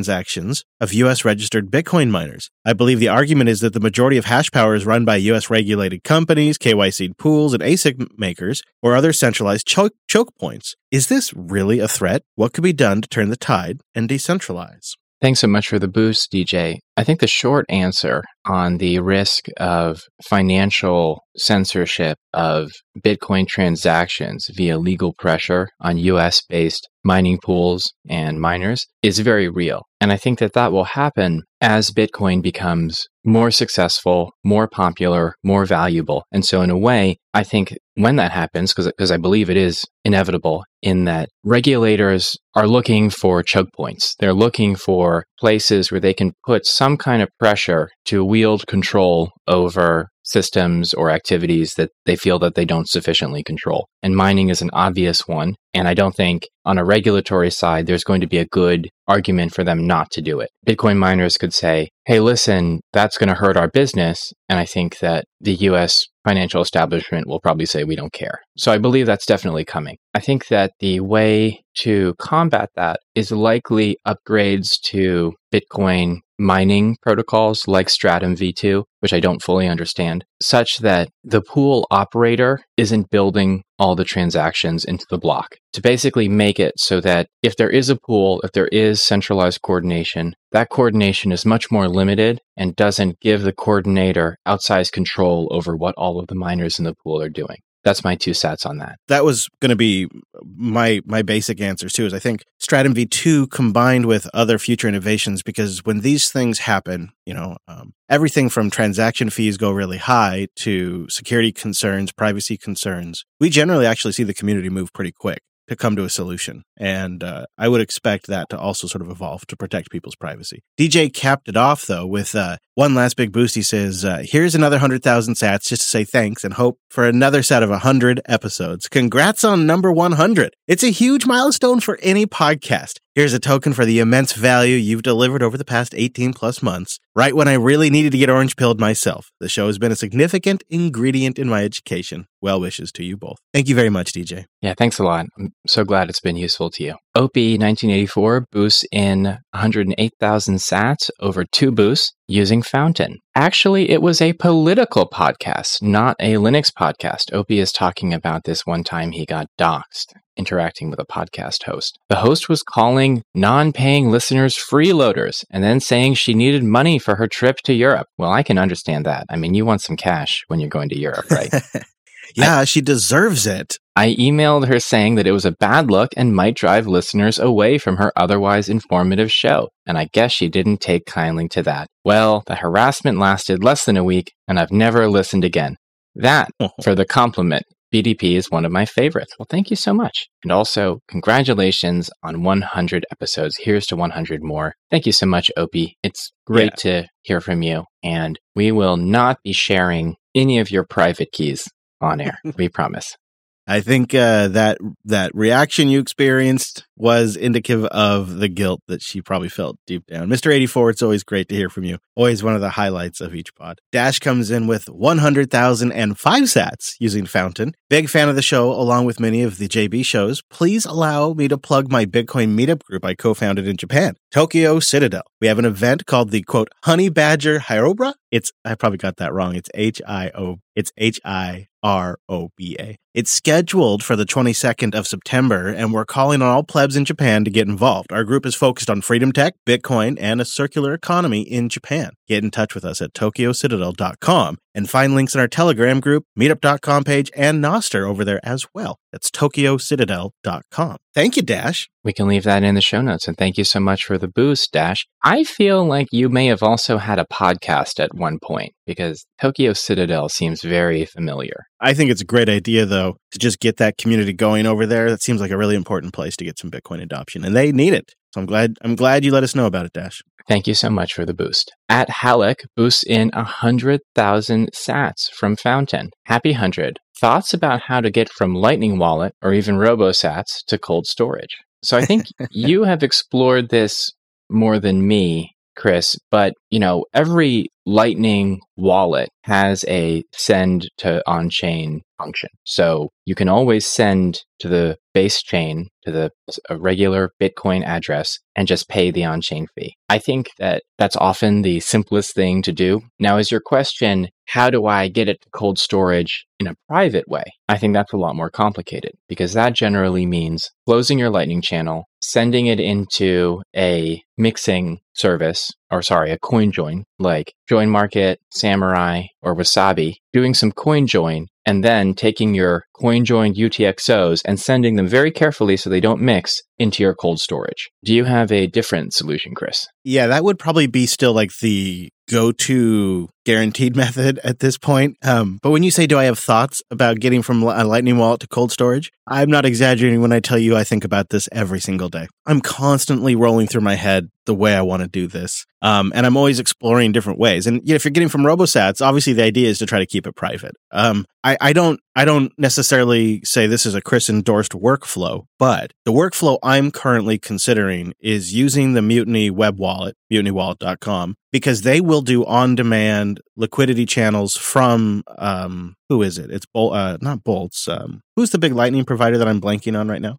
of 0.79 0.93
US 0.93 1.25
registered 1.25 1.71
Bitcoin 1.71 2.09
miners? 2.09 2.49
I 2.65 2.73
believe 2.73 2.99
the 2.99 3.07
argument 3.07 3.49
is 3.49 3.59
that 3.61 3.73
the 3.73 3.79
majority 3.79 4.17
of 4.17 4.25
hash 4.25 4.51
power 4.51 4.75
is 4.75 4.85
run 4.85 5.05
by 5.05 5.15
US 5.17 5.49
regulated 5.49 6.03
companies, 6.03 6.57
KYC 6.57 7.17
pools, 7.17 7.53
and 7.53 7.63
ASIC 7.63 8.17
makers, 8.17 8.63
or 8.81 8.95
other 8.95 9.13
centralized 9.13 9.67
choke, 9.67 9.93
choke 10.07 10.35
points. 10.39 10.75
Is 10.91 11.07
this 11.07 11.33
really 11.33 11.79
a 11.79 11.87
threat? 11.87 12.23
What 12.35 12.53
could 12.53 12.63
be 12.63 12.73
done 12.73 13.01
to 13.01 13.07
turn 13.07 13.29
the 13.29 13.37
tide 13.37 13.81
and 13.95 14.09
decentralize? 14.09 14.93
Thanks 15.21 15.39
so 15.39 15.47
much 15.47 15.67
for 15.67 15.79
the 15.79 15.87
boost, 15.87 16.31
DJ. 16.31 16.79
I 16.95 17.03
think 17.03 17.19
the 17.19 17.27
short 17.27 17.65
answer 17.69 18.23
on 18.45 18.77
the 18.77 18.99
risk 18.99 19.45
of 19.57 20.01
financial 20.23 21.23
censorship 21.35 22.17
of 22.33 22.71
Bitcoin 23.03 23.47
transactions 23.47 24.47
via 24.53 24.77
legal 24.77 25.13
pressure 25.17 25.69
on 25.81 25.97
US 25.97 26.43
based 26.47 26.87
mining 27.03 27.39
pools 27.43 27.93
and 28.07 28.39
miners 28.39 28.85
is 29.01 29.19
very 29.19 29.49
real. 29.49 29.81
And 29.99 30.11
I 30.11 30.17
think 30.17 30.39
that 30.39 30.53
that 30.53 30.71
will 30.71 30.83
happen 30.83 31.43
as 31.61 31.91
Bitcoin 31.91 32.41
becomes 32.41 33.07
more 33.25 33.51
successful, 33.51 34.31
more 34.43 34.67
popular, 34.67 35.35
more 35.43 35.65
valuable. 35.65 36.25
And 36.31 36.45
so, 36.45 36.61
in 36.61 36.69
a 36.69 36.77
way, 36.77 37.17
I 37.33 37.43
think 37.43 37.73
when 37.95 38.17
that 38.17 38.31
happens, 38.31 38.73
because 38.73 39.11
I 39.11 39.17
believe 39.17 39.49
it 39.49 39.57
is 39.57 39.85
inevitable, 40.03 40.63
in 40.81 41.05
that 41.05 41.29
regulators 41.45 42.35
are 42.55 42.67
looking 42.67 43.09
for 43.09 43.41
choke 43.41 43.69
points. 43.75 44.15
They're 44.19 44.33
looking 44.33 44.75
for 44.75 45.25
places 45.43 45.91
where 45.91 45.99
they 45.99 46.13
can 46.13 46.31
put 46.45 46.65
some 46.65 46.95
kind 46.95 47.21
of 47.21 47.27
pressure 47.37 47.89
to 48.05 48.23
wield 48.23 48.65
control 48.65 49.29
over 49.45 50.07
systems 50.23 50.93
or 50.93 51.09
activities 51.09 51.73
that 51.73 51.89
they 52.05 52.15
feel 52.15 52.39
that 52.39 52.55
they 52.55 52.63
don't 52.63 52.87
sufficiently 52.87 53.43
control. 53.43 53.85
And 54.01 54.15
mining 54.15 54.47
is 54.47 54.61
an 54.61 54.69
obvious 54.71 55.27
one. 55.27 55.55
And 55.73 55.87
I 55.87 55.93
don't 55.93 56.15
think 56.15 56.47
on 56.65 56.77
a 56.77 56.85
regulatory 56.85 57.49
side, 57.51 57.87
there's 57.87 58.03
going 58.03 58.21
to 58.21 58.27
be 58.27 58.37
a 58.37 58.45
good 58.45 58.89
argument 59.07 59.53
for 59.53 59.63
them 59.63 59.85
not 59.85 60.11
to 60.11 60.21
do 60.21 60.39
it. 60.39 60.49
Bitcoin 60.67 60.97
miners 60.97 61.37
could 61.37 61.53
say, 61.53 61.89
hey, 62.05 62.19
listen, 62.19 62.81
that's 62.93 63.17
going 63.17 63.29
to 63.29 63.35
hurt 63.35 63.57
our 63.57 63.69
business. 63.69 64.31
And 64.49 64.59
I 64.59 64.65
think 64.65 64.99
that 64.99 65.25
the 65.41 65.55
US 65.55 66.05
financial 66.23 66.61
establishment 66.61 67.27
will 67.27 67.41
probably 67.41 67.65
say, 67.65 67.83
we 67.83 67.95
don't 67.95 68.13
care. 68.13 68.39
So 68.57 68.71
I 68.71 68.77
believe 68.77 69.05
that's 69.05 69.25
definitely 69.25 69.65
coming. 69.65 69.97
I 70.13 70.19
think 70.19 70.47
that 70.47 70.71
the 70.79 70.99
way 71.01 71.63
to 71.79 72.13
combat 72.19 72.69
that 72.75 72.99
is 73.15 73.31
likely 73.31 73.97
upgrades 74.07 74.79
to 74.85 75.33
Bitcoin 75.53 76.19
mining 76.39 76.97
protocols 77.01 77.67
like 77.67 77.89
Stratum 77.89 78.35
v2, 78.35 78.83
which 78.99 79.13
I 79.13 79.19
don't 79.19 79.41
fully 79.41 79.67
understand, 79.67 80.23
such 80.41 80.79
that 80.79 81.09
the 81.23 81.41
pool 81.41 81.87
operator 81.91 82.59
isn't 82.77 83.09
building 83.09 83.63
all 83.83 83.97
the 83.97 84.05
transactions 84.05 84.85
into 84.85 85.05
the 85.09 85.17
block 85.17 85.57
to 85.73 85.81
basically 85.81 86.29
make 86.29 86.57
it 86.57 86.73
so 86.77 87.01
that 87.01 87.27
if 87.41 87.57
there 87.57 87.69
is 87.69 87.89
a 87.89 87.97
pool, 87.97 88.39
if 88.41 88.53
there 88.53 88.69
is 88.69 89.01
centralized 89.01 89.61
coordination, 89.61 90.33
that 90.53 90.69
coordination 90.69 91.33
is 91.33 91.45
much 91.45 91.69
more 91.69 91.89
limited 91.89 92.39
and 92.55 92.77
doesn't 92.77 93.19
give 93.19 93.41
the 93.41 93.51
coordinator 93.51 94.37
outsized 94.47 94.93
control 94.93 95.49
over 95.51 95.75
what 95.75 95.95
all 95.97 96.17
of 96.17 96.27
the 96.27 96.35
miners 96.35 96.79
in 96.79 96.85
the 96.85 96.95
pool 97.03 97.21
are 97.21 97.27
doing 97.27 97.57
that's 97.83 98.03
my 98.03 98.15
two 98.15 98.31
sats 98.31 98.65
on 98.65 98.77
that. 98.77 98.97
That 99.07 99.23
was 99.23 99.49
going 99.59 99.69
to 99.69 99.75
be 99.75 100.07
my 100.43 101.01
my 101.05 101.21
basic 101.21 101.61
answers 101.61 101.93
too. 101.93 102.05
Is 102.05 102.13
I 102.13 102.19
think 102.19 102.43
Stratum 102.59 102.93
v2 102.93 103.49
combined 103.49 104.05
with 104.05 104.29
other 104.33 104.57
future 104.57 104.87
innovations 104.87 105.43
because 105.43 105.83
when 105.85 106.01
these 106.01 106.31
things 106.31 106.59
happen, 106.59 107.11
you 107.25 107.33
know, 107.33 107.57
um, 107.67 107.93
everything 108.09 108.49
from 108.49 108.69
transaction 108.69 109.29
fees 109.29 109.57
go 109.57 109.71
really 109.71 109.97
high 109.97 110.47
to 110.57 111.07
security 111.09 111.51
concerns, 111.51 112.11
privacy 112.11 112.57
concerns. 112.57 113.25
We 113.39 113.49
generally 113.49 113.85
actually 113.85 114.13
see 114.13 114.23
the 114.23 114.33
community 114.33 114.69
move 114.69 114.93
pretty 114.93 115.11
quick 115.11 115.41
to 115.67 115.75
come 115.75 115.95
to 115.95 116.03
a 116.03 116.09
solution. 116.09 116.63
And 116.77 117.23
uh, 117.23 117.45
I 117.57 117.67
would 117.67 117.81
expect 117.81 118.27
that 118.27 118.49
to 118.49 118.59
also 118.59 118.87
sort 118.87 119.01
of 119.01 119.09
evolve 119.09 119.45
to 119.47 119.55
protect 119.55 119.91
people's 119.91 120.15
privacy. 120.15 120.63
DJ 120.79 121.13
capped 121.13 121.47
it 121.47 121.57
off, 121.57 121.85
though, 121.85 122.05
with 122.05 122.35
uh, 122.35 122.57
one 122.75 122.95
last 122.95 123.15
big 123.15 123.31
boost. 123.31 123.55
He 123.55 123.61
says, 123.61 124.03
uh, 124.03 124.23
Here's 124.23 124.55
another 124.55 124.75
100,000 124.75 125.35
sats 125.35 125.67
just 125.67 125.83
to 125.83 125.87
say 125.87 126.03
thanks 126.03 126.43
and 126.43 126.55
hope 126.55 126.79
for 126.89 127.05
another 127.05 127.43
set 127.43 127.63
of 127.63 127.69
100 127.69 128.21
episodes. 128.25 128.87
Congrats 128.87 129.43
on 129.43 129.65
number 129.65 129.91
100. 129.91 130.53
It's 130.67 130.83
a 130.83 130.89
huge 130.89 131.25
milestone 131.25 131.79
for 131.79 131.97
any 132.01 132.25
podcast. 132.25 132.99
Here's 133.15 133.33
a 133.33 133.39
token 133.39 133.73
for 133.73 133.85
the 133.85 133.99
immense 133.99 134.33
value 134.33 134.75
you've 134.75 135.03
delivered 135.03 135.43
over 135.43 135.55
the 135.55 135.63
past 135.63 135.93
18 135.95 136.33
plus 136.33 136.63
months, 136.63 136.99
right 137.15 137.35
when 137.35 137.47
I 137.47 137.53
really 137.53 137.91
needed 137.91 138.11
to 138.13 138.17
get 138.17 138.27
orange 138.27 138.55
pilled 138.55 138.79
myself. 138.79 139.31
The 139.39 139.47
show 139.47 139.67
has 139.67 139.77
been 139.77 139.91
a 139.91 139.95
significant 139.95 140.63
ingredient 140.67 141.37
in 141.37 141.47
my 141.47 141.63
education. 141.63 142.25
Well 142.41 142.59
wishes 142.59 142.91
to 142.93 143.03
you 143.03 143.15
both. 143.15 143.37
Thank 143.53 143.69
you 143.69 143.75
very 143.75 143.91
much, 143.91 144.13
DJ. 144.13 144.45
Yeah, 144.63 144.73
thanks 144.75 144.97
a 144.97 145.03
lot. 145.03 145.27
I'm 145.37 145.53
so 145.67 145.83
glad 145.83 146.09
it's 146.09 146.21
been 146.21 146.37
useful 146.37 146.71
to 146.71 146.83
you. 146.83 146.95
Opie 147.15 147.59
1984 147.59 148.47
boosts 148.51 148.85
in 148.91 149.23
108,000 149.51 150.55
sats 150.55 151.11
over 151.19 151.45
two 151.45 151.71
boosts 151.71 152.11
using 152.27 152.63
Fountain. 152.63 153.19
Actually, 153.35 153.91
it 153.91 154.01
was 154.01 154.19
a 154.19 154.33
political 154.33 155.07
podcast, 155.07 155.83
not 155.83 156.15
a 156.19 156.33
Linux 156.33 156.71
podcast. 156.71 157.31
Opie 157.31 157.59
is 157.59 157.71
talking 157.71 158.15
about 158.15 158.45
this 158.45 158.65
one 158.65 158.83
time 158.83 159.11
he 159.11 159.27
got 159.27 159.45
doxxed 159.59 160.13
interacting 160.35 160.89
with 160.89 160.99
a 160.99 161.05
podcast 161.05 161.63
host. 161.65 161.99
The 162.09 162.15
host 162.15 162.49
was 162.49 162.63
calling 162.63 163.21
non 163.35 163.71
paying 163.73 164.09
listeners 164.09 164.57
freeloaders 164.57 165.43
and 165.51 165.63
then 165.63 165.79
saying 165.79 166.15
she 166.15 166.33
needed 166.33 166.63
money 166.63 166.97
for 166.97 167.15
her 167.15 167.27
trip 167.27 167.57
to 167.65 167.73
Europe. 167.73 168.07
Well, 168.17 168.31
I 168.31 168.41
can 168.41 168.57
understand 168.57 169.05
that. 169.05 169.25
I 169.29 169.35
mean, 169.35 169.53
you 169.53 169.65
want 169.65 169.81
some 169.81 169.97
cash 169.97 170.43
when 170.47 170.59
you're 170.59 170.69
going 170.69 170.89
to 170.89 170.99
Europe, 170.99 171.29
right? 171.29 171.53
yeah, 172.35 172.59
I, 172.59 172.63
she 172.63 172.81
deserves 172.81 173.45
it. 173.47 173.77
I 173.95 174.15
emailed 174.15 174.67
her 174.67 174.79
saying 174.79 175.15
that 175.15 175.27
it 175.27 175.31
was 175.31 175.45
a 175.45 175.51
bad 175.51 175.91
look 175.91 176.11
and 176.17 176.35
might 176.35 176.55
drive 176.55 176.87
listeners 176.87 177.37
away 177.37 177.77
from 177.77 177.97
her 177.97 178.11
otherwise 178.15 178.69
informative 178.69 179.31
show, 179.31 179.69
and 179.85 179.97
I 179.97 180.09
guess 180.13 180.31
she 180.31 180.49
didn't 180.49 180.81
take 180.81 181.05
kindly 181.05 181.47
to 181.49 181.63
that. 181.63 181.87
Well, 182.03 182.43
the 182.47 182.55
harassment 182.55 183.19
lasted 183.19 183.63
less 183.63 183.85
than 183.85 183.97
a 183.97 184.03
week, 184.03 184.33
and 184.47 184.59
I've 184.59 184.71
never 184.71 185.07
listened 185.07 185.43
again. 185.43 185.77
That 186.15 186.49
mm-hmm. 186.61 186.81
for 186.81 186.95
the 186.95 187.05
compliment. 187.05 187.63
BDP 187.93 188.35
is 188.35 188.49
one 188.49 188.65
of 188.65 188.71
my 188.71 188.85
favorites. 188.85 189.35
Well, 189.37 189.45
thank 189.47 189.69
you 189.69 189.75
so 189.75 189.93
much. 189.93 190.27
And 190.41 190.51
also, 190.51 191.01
congratulations 191.07 192.09
on 192.23 192.41
100 192.41 193.05
episodes. 193.11 193.57
Here's 193.61 193.85
to 193.87 193.95
100 193.95 194.41
more. 194.41 194.73
Thank 194.89 195.05
you 195.05 195.11
so 195.11 195.27
much, 195.27 195.51
Opie. 195.55 195.95
It's 196.01 196.31
great 196.47 196.71
yeah. 196.83 197.01
to 197.01 197.07
hear 197.21 197.39
from 197.39 197.61
you. 197.61 197.85
And 198.03 198.39
we 198.55 198.71
will 198.71 198.97
not 198.97 199.37
be 199.43 199.53
sharing 199.53 200.15
any 200.33 200.57
of 200.57 200.71
your 200.71 200.83
private 200.83 201.31
keys 201.31 201.69
on 202.03 202.21
air. 202.21 202.39
we 202.57 202.69
promise. 202.69 203.17
I 203.65 203.79
think 203.79 204.13
uh, 204.13 204.49
that 204.49 204.77
that 205.05 205.31
reaction 205.33 205.87
you 205.87 205.99
experienced 205.99 206.85
was 206.97 207.37
indicative 207.37 207.85
of 207.85 208.39
the 208.39 208.49
guilt 208.49 208.81
that 208.87 209.01
she 209.01 209.21
probably 209.21 209.47
felt 209.47 209.77
deep 209.87 210.05
down. 210.05 210.27
Mr. 210.27 210.51
84, 210.51 210.89
it's 210.89 211.01
always 211.01 211.23
great 211.23 211.47
to 211.47 211.55
hear 211.55 211.69
from 211.69 211.85
you. 211.85 211.97
Always 212.15 212.43
one 212.43 212.55
of 212.55 212.61
the 212.61 212.71
highlights 212.71 213.21
of 213.21 213.33
each 213.33 213.55
pod. 213.55 213.79
Dash 213.91 214.19
comes 214.19 214.51
in 214.51 214.67
with 214.67 214.89
100,005 214.89 216.43
sats 216.43 216.95
using 216.99 217.25
Fountain. 217.25 217.73
Big 217.89 218.09
fan 218.09 218.27
of 218.27 218.35
the 218.35 218.41
show, 218.41 218.69
along 218.71 219.05
with 219.05 219.19
many 219.19 219.43
of 219.43 219.57
the 219.57 219.69
JB 219.69 220.05
shows. 220.05 220.41
Please 220.49 220.85
allow 220.85 221.33
me 221.33 221.47
to 221.47 221.57
plug 221.57 221.89
my 221.89 222.05
Bitcoin 222.05 222.57
meetup 222.57 222.83
group 222.83 223.05
I 223.05 223.13
co 223.13 223.33
founded 223.33 223.65
in 223.65 223.77
Japan, 223.77 224.15
Tokyo 224.29 224.81
Citadel. 224.81 225.23
We 225.39 225.47
have 225.47 225.59
an 225.59 225.65
event 225.65 226.05
called 226.05 226.31
the 226.31 226.43
quote, 226.43 226.69
Honey 226.83 227.07
Badger 227.07 227.59
Hirobra. 227.59 228.13
It's, 228.29 228.51
I 228.65 228.75
probably 228.75 228.97
got 228.97 229.17
that 229.17 229.33
wrong. 229.33 229.55
It's 229.55 229.69
H 229.73 230.01
I 230.05 230.31
O, 230.35 230.57
it's 230.75 230.91
H 230.97 231.21
I 231.23 231.67
R 231.83 232.17
O 232.29 232.49
B 232.57 232.75
A. 232.79 232.97
It's 233.13 233.29
scheduled 233.29 234.03
for 234.03 234.15
the 234.15 234.25
22nd 234.25 234.95
of 234.95 235.05
September, 235.05 235.67
and 235.67 235.93
we're 235.93 236.03
calling 236.03 236.41
on 236.41 236.47
all 236.47 236.63
plebs 236.63 236.95
in 236.95 237.05
Japan 237.05 237.45
to 237.45 237.51
get 237.51 237.67
involved. 237.67 238.11
Our 238.11 238.23
group 238.23 238.43
is 238.43 238.55
focused 238.55 238.89
on 238.89 239.01
freedom 239.01 239.31
tech, 239.31 239.53
Bitcoin, 239.67 240.17
and 240.19 240.41
a 240.41 240.45
circular 240.45 240.95
economy 240.95 241.41
in 241.41 241.69
Japan. 241.69 242.13
Get 242.27 242.43
in 242.43 242.49
touch 242.49 242.73
with 242.73 242.83
us 242.83 243.03
at 243.03 243.13
tokyocitadel.com 243.13 244.57
and 244.73 244.89
find 244.89 245.13
links 245.13 245.35
in 245.35 245.41
our 245.41 245.47
Telegram 245.47 245.99
group, 245.99 246.23
meetup.com 246.39 247.03
page, 247.03 247.29
and 247.35 247.63
Nostr 247.63 248.07
over 248.07 248.25
there 248.25 248.39
as 248.43 248.65
well. 248.73 248.97
That's 249.11 249.29
tokyocitadel.com. 249.29 250.97
Thank 251.13 251.35
you, 251.35 251.43
Dash. 251.43 251.87
We 252.03 252.13
can 252.13 252.27
leave 252.27 252.43
that 252.45 252.63
in 252.63 252.73
the 252.73 252.81
show 252.81 253.01
notes. 253.01 253.27
And 253.27 253.37
thank 253.37 253.59
you 253.59 253.63
so 253.63 253.79
much 253.79 254.03
for 254.05 254.17
the 254.17 254.27
boost, 254.27 254.71
Dash. 254.71 255.05
I 255.23 255.43
feel 255.43 255.85
like 255.85 256.07
you 256.11 256.29
may 256.29 256.47
have 256.47 256.63
also 256.63 256.97
had 256.97 257.19
a 257.19 257.27
podcast 257.31 257.99
at 257.99 258.15
one 258.15 258.39
point 258.43 258.73
because 258.87 259.27
Tokyo 259.39 259.73
Citadel 259.73 260.29
seems 260.29 260.63
very 260.63 261.05
familiar. 261.05 261.65
I 261.83 261.93
think 261.93 262.11
it's 262.11 262.21
a 262.21 262.25
great 262.25 262.47
idea, 262.47 262.85
though, 262.85 263.17
to 263.31 263.39
just 263.39 263.59
get 263.59 263.75
that 263.77 263.97
community 263.97 264.31
going 264.31 264.65
over 264.65 264.85
there. 264.85 265.09
That 265.09 265.21
seems 265.21 265.41
like 265.41 265.51
a 265.51 265.57
really 265.57 265.75
important 265.75 266.13
place 266.13 266.37
to 266.37 266.45
get 266.45 266.57
some 266.57 266.71
Bitcoin 266.71 267.01
adoption, 267.01 267.43
and 267.43 267.53
they 267.53 267.73
need 267.73 267.93
it. 267.93 268.13
So 268.33 268.39
I'm 268.39 268.47
glad 268.47 268.77
I'm 268.81 268.95
glad 268.95 269.25
you 269.25 269.31
let 269.31 269.43
us 269.43 269.53
know 269.53 269.65
about 269.65 269.85
it, 269.85 269.91
Dash. 269.93 270.21
Thank 270.47 270.65
you 270.65 270.73
so 270.73 270.89
much 270.89 271.13
for 271.13 271.25
the 271.25 271.33
boost. 271.33 271.71
At 271.89 272.09
Halleck 272.09 272.63
boosts 272.75 273.03
in 273.03 273.31
a 273.33 273.43
100,000 273.43 274.69
sats 274.73 275.29
from 275.31 275.55
Fountain. 275.55 276.09
Happy 276.25 276.51
100. 276.51 276.99
Thoughts 277.19 277.53
about 277.53 277.81
how 277.81 278.01
to 278.01 278.09
get 278.09 278.29
from 278.29 278.55
Lightning 278.55 278.97
Wallet 278.97 279.33
or 279.41 279.53
even 279.53 279.75
RoboSats 279.75 280.65
to 280.67 280.77
cold 280.77 281.05
storage. 281.05 281.57
So 281.83 281.97
I 281.97 282.05
think 282.05 282.25
you 282.49 282.83
have 282.83 283.03
explored 283.03 283.69
this 283.69 284.11
more 284.49 284.79
than 284.79 285.07
me, 285.07 285.55
Chris, 285.75 286.15
but 286.31 286.53
you 286.69 286.79
know, 286.79 287.05
every 287.13 287.67
Lightning 287.85 288.61
wallet 288.77 289.29
has 289.43 289.83
a 289.89 290.23
send 290.33 290.89
to 290.99 291.21
on 291.29 291.49
chain 291.49 292.01
function. 292.17 292.49
So 292.63 293.09
you 293.25 293.35
can 293.35 293.49
always 293.49 293.85
send 293.87 294.41
to 294.59 294.67
the 294.67 294.97
base 295.13 295.41
chain 295.41 295.89
to 296.05 296.11
the 296.11 296.31
a 296.69 296.77
regular 296.77 297.31
Bitcoin 297.41 297.83
address 297.85 298.39
and 298.55 298.67
just 298.67 298.89
pay 298.89 299.11
the 299.11 299.23
on 299.23 299.41
chain 299.41 299.67
fee. 299.75 299.95
I 300.09 300.19
think 300.19 300.49
that 300.59 300.83
that's 300.97 301.15
often 301.15 301.61
the 301.61 301.79
simplest 301.79 302.33
thing 302.33 302.61
to 302.63 302.71
do. 302.71 303.01
Now, 303.19 303.37
is 303.37 303.51
your 303.51 303.61
question, 303.61 304.29
how 304.47 304.69
do 304.69 304.85
I 304.85 305.07
get 305.07 305.29
it 305.29 305.41
to 305.41 305.49
cold 305.51 305.79
storage 305.79 306.45
in 306.59 306.67
a 306.67 306.75
private 306.87 307.27
way? 307.27 307.43
I 307.67 307.77
think 307.77 307.93
that's 307.93 308.13
a 308.13 308.17
lot 308.17 308.35
more 308.35 308.49
complicated 308.49 309.13
because 309.27 309.53
that 309.53 309.73
generally 309.73 310.25
means 310.25 310.69
closing 310.85 311.19
your 311.19 311.29
Lightning 311.29 311.61
channel, 311.61 312.05
sending 312.21 312.67
it 312.67 312.79
into 312.79 313.61
a 313.75 314.21
mixing 314.37 314.99
service, 315.13 315.71
or 315.91 316.01
sorry, 316.01 316.31
a 316.31 316.39
coin 316.39 316.71
join 316.71 317.05
like 317.19 317.53
Join 317.69 317.89
Market, 317.89 318.39
Samurai, 318.51 319.23
or 319.41 319.55
Wasabi, 319.55 320.15
doing 320.31 320.53
some 320.53 320.71
coin 320.71 321.07
join 321.07 321.47
and 321.65 321.83
then 321.83 322.13
taking 322.13 322.53
your 322.53 322.85
coin 322.99 323.25
joined 323.25 323.55
UTXOs 323.55 324.41
and 324.45 324.59
sending 324.59 324.95
them 324.95 325.07
very 325.07 325.31
carefully 325.31 325.77
so 325.77 325.89
they 325.89 325.99
don't 325.99 326.21
mix 326.21 326.61
into 326.77 327.03
your 327.03 327.15
cold 327.15 327.39
storage. 327.39 327.89
Do 328.03 328.13
you 328.13 328.25
have 328.25 328.51
a 328.51 328.67
different 328.67 329.13
solution, 329.13 329.53
Chris? 329.55 329.87
Yeah, 330.03 330.27
that 330.27 330.43
would 330.43 330.59
probably 330.59 330.87
be 330.87 331.05
still 331.05 331.33
like 331.33 331.51
the 331.61 332.09
go 332.29 332.51
to 332.51 333.29
guaranteed 333.45 333.95
method 334.03 334.39
at 334.43 334.59
this 334.59 334.77
point. 334.77 335.17
Um, 335.23 335.59
but 335.61 335.71
when 335.71 335.83
you 335.83 335.91
say, 335.91 336.07
do 336.07 336.17
I 336.17 336.25
have 336.25 336.39
thoughts 336.39 336.81
about 336.91 337.19
getting 337.19 337.41
from 337.41 337.63
a 337.63 337.83
Lightning 337.83 338.17
wallet 338.17 338.41
to 338.41 338.47
cold 338.47 338.71
storage? 338.71 339.11
I'm 339.27 339.49
not 339.49 339.65
exaggerating 339.65 340.21
when 340.21 340.33
I 340.33 340.39
tell 340.39 340.57
you 340.57 340.75
I 340.75 340.83
think 340.83 341.05
about 341.05 341.29
this 341.29 341.47
every 341.51 341.79
single 341.79 342.09
day. 342.09 342.27
I'm 342.45 342.59
constantly 342.59 343.35
rolling 343.35 343.67
through 343.67 343.81
my 343.81 343.95
head 343.95 344.29
the 344.45 344.53
way 344.53 344.75
I 344.75 344.81
want 344.81 345.01
to 345.01 345.07
do 345.07 345.27
this. 345.27 345.65
Um, 345.81 346.11
and 346.15 346.25
I'm 346.25 346.35
always 346.35 346.59
exploring 346.59 347.11
different 347.11 347.39
ways. 347.39 347.65
And 347.65 347.81
you 347.83 347.93
know, 347.93 347.95
if 347.95 348.03
you're 348.03 348.11
getting 348.11 348.29
from 348.29 348.41
RoboSats, 348.41 349.05
obviously 349.05 349.33
the 349.33 349.43
idea 349.43 349.69
is 349.69 349.79
to 349.79 349.85
try 349.85 349.99
to 349.99 350.05
keep 350.05 350.27
it 350.27 350.35
private. 350.35 350.75
Um, 350.91 351.25
I, 351.43 351.57
I 351.59 351.73
don't 351.73 351.99
I 352.15 352.25
don't 352.25 352.51
necessarily 352.57 353.41
say 353.43 353.65
this 353.65 353.85
is 353.85 353.95
a 353.95 354.01
Chris 354.01 354.29
endorsed 354.29 354.73
workflow, 354.73 355.45
but 355.57 355.91
the 356.05 356.11
workflow 356.11 356.59
I'm 356.61 356.91
currently 356.91 357.37
considering 357.37 358.13
is 358.19 358.53
using 358.53 358.93
the 358.93 359.01
Mutiny 359.01 359.49
web 359.49 359.79
wallet, 359.79 360.15
mutinywallet.com, 360.31 361.35
because 361.51 361.81
they 361.81 361.99
will 362.01 362.21
do 362.21 362.45
on 362.45 362.75
demand 362.75 363.32
liquidity 363.55 364.05
channels 364.05 364.55
from 364.55 365.23
um, 365.37 365.95
who 366.09 366.21
is 366.21 366.37
it? 366.37 366.51
It's 366.51 366.65
Bol- 366.65 366.93
uh, 366.93 367.17
not 367.21 367.43
Boltz. 367.43 367.87
Um, 367.87 368.21
who's 368.35 368.49
the 368.51 368.57
big 368.57 368.73
Lightning 368.73 369.05
provider 369.05 369.37
that 369.37 369.47
I'm 369.47 369.61
blanking 369.61 369.97
on 369.99 370.07
right 370.07 370.21
now? 370.21 370.37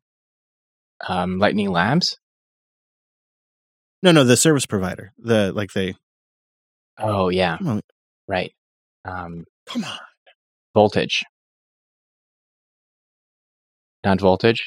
Um, 1.06 1.38
Lightning 1.38 1.70
Labs. 1.70 2.16
No, 4.02 4.12
no, 4.12 4.24
the 4.24 4.36
service 4.36 4.66
provider. 4.66 5.12
The 5.18 5.52
like 5.52 5.72
they. 5.72 5.94
Oh 6.98 7.28
yeah, 7.30 7.58
right. 8.28 8.52
Um, 9.04 9.44
come 9.66 9.84
on. 9.84 9.98
voltage, 10.74 11.24
not 14.04 14.20
voltage. 14.20 14.66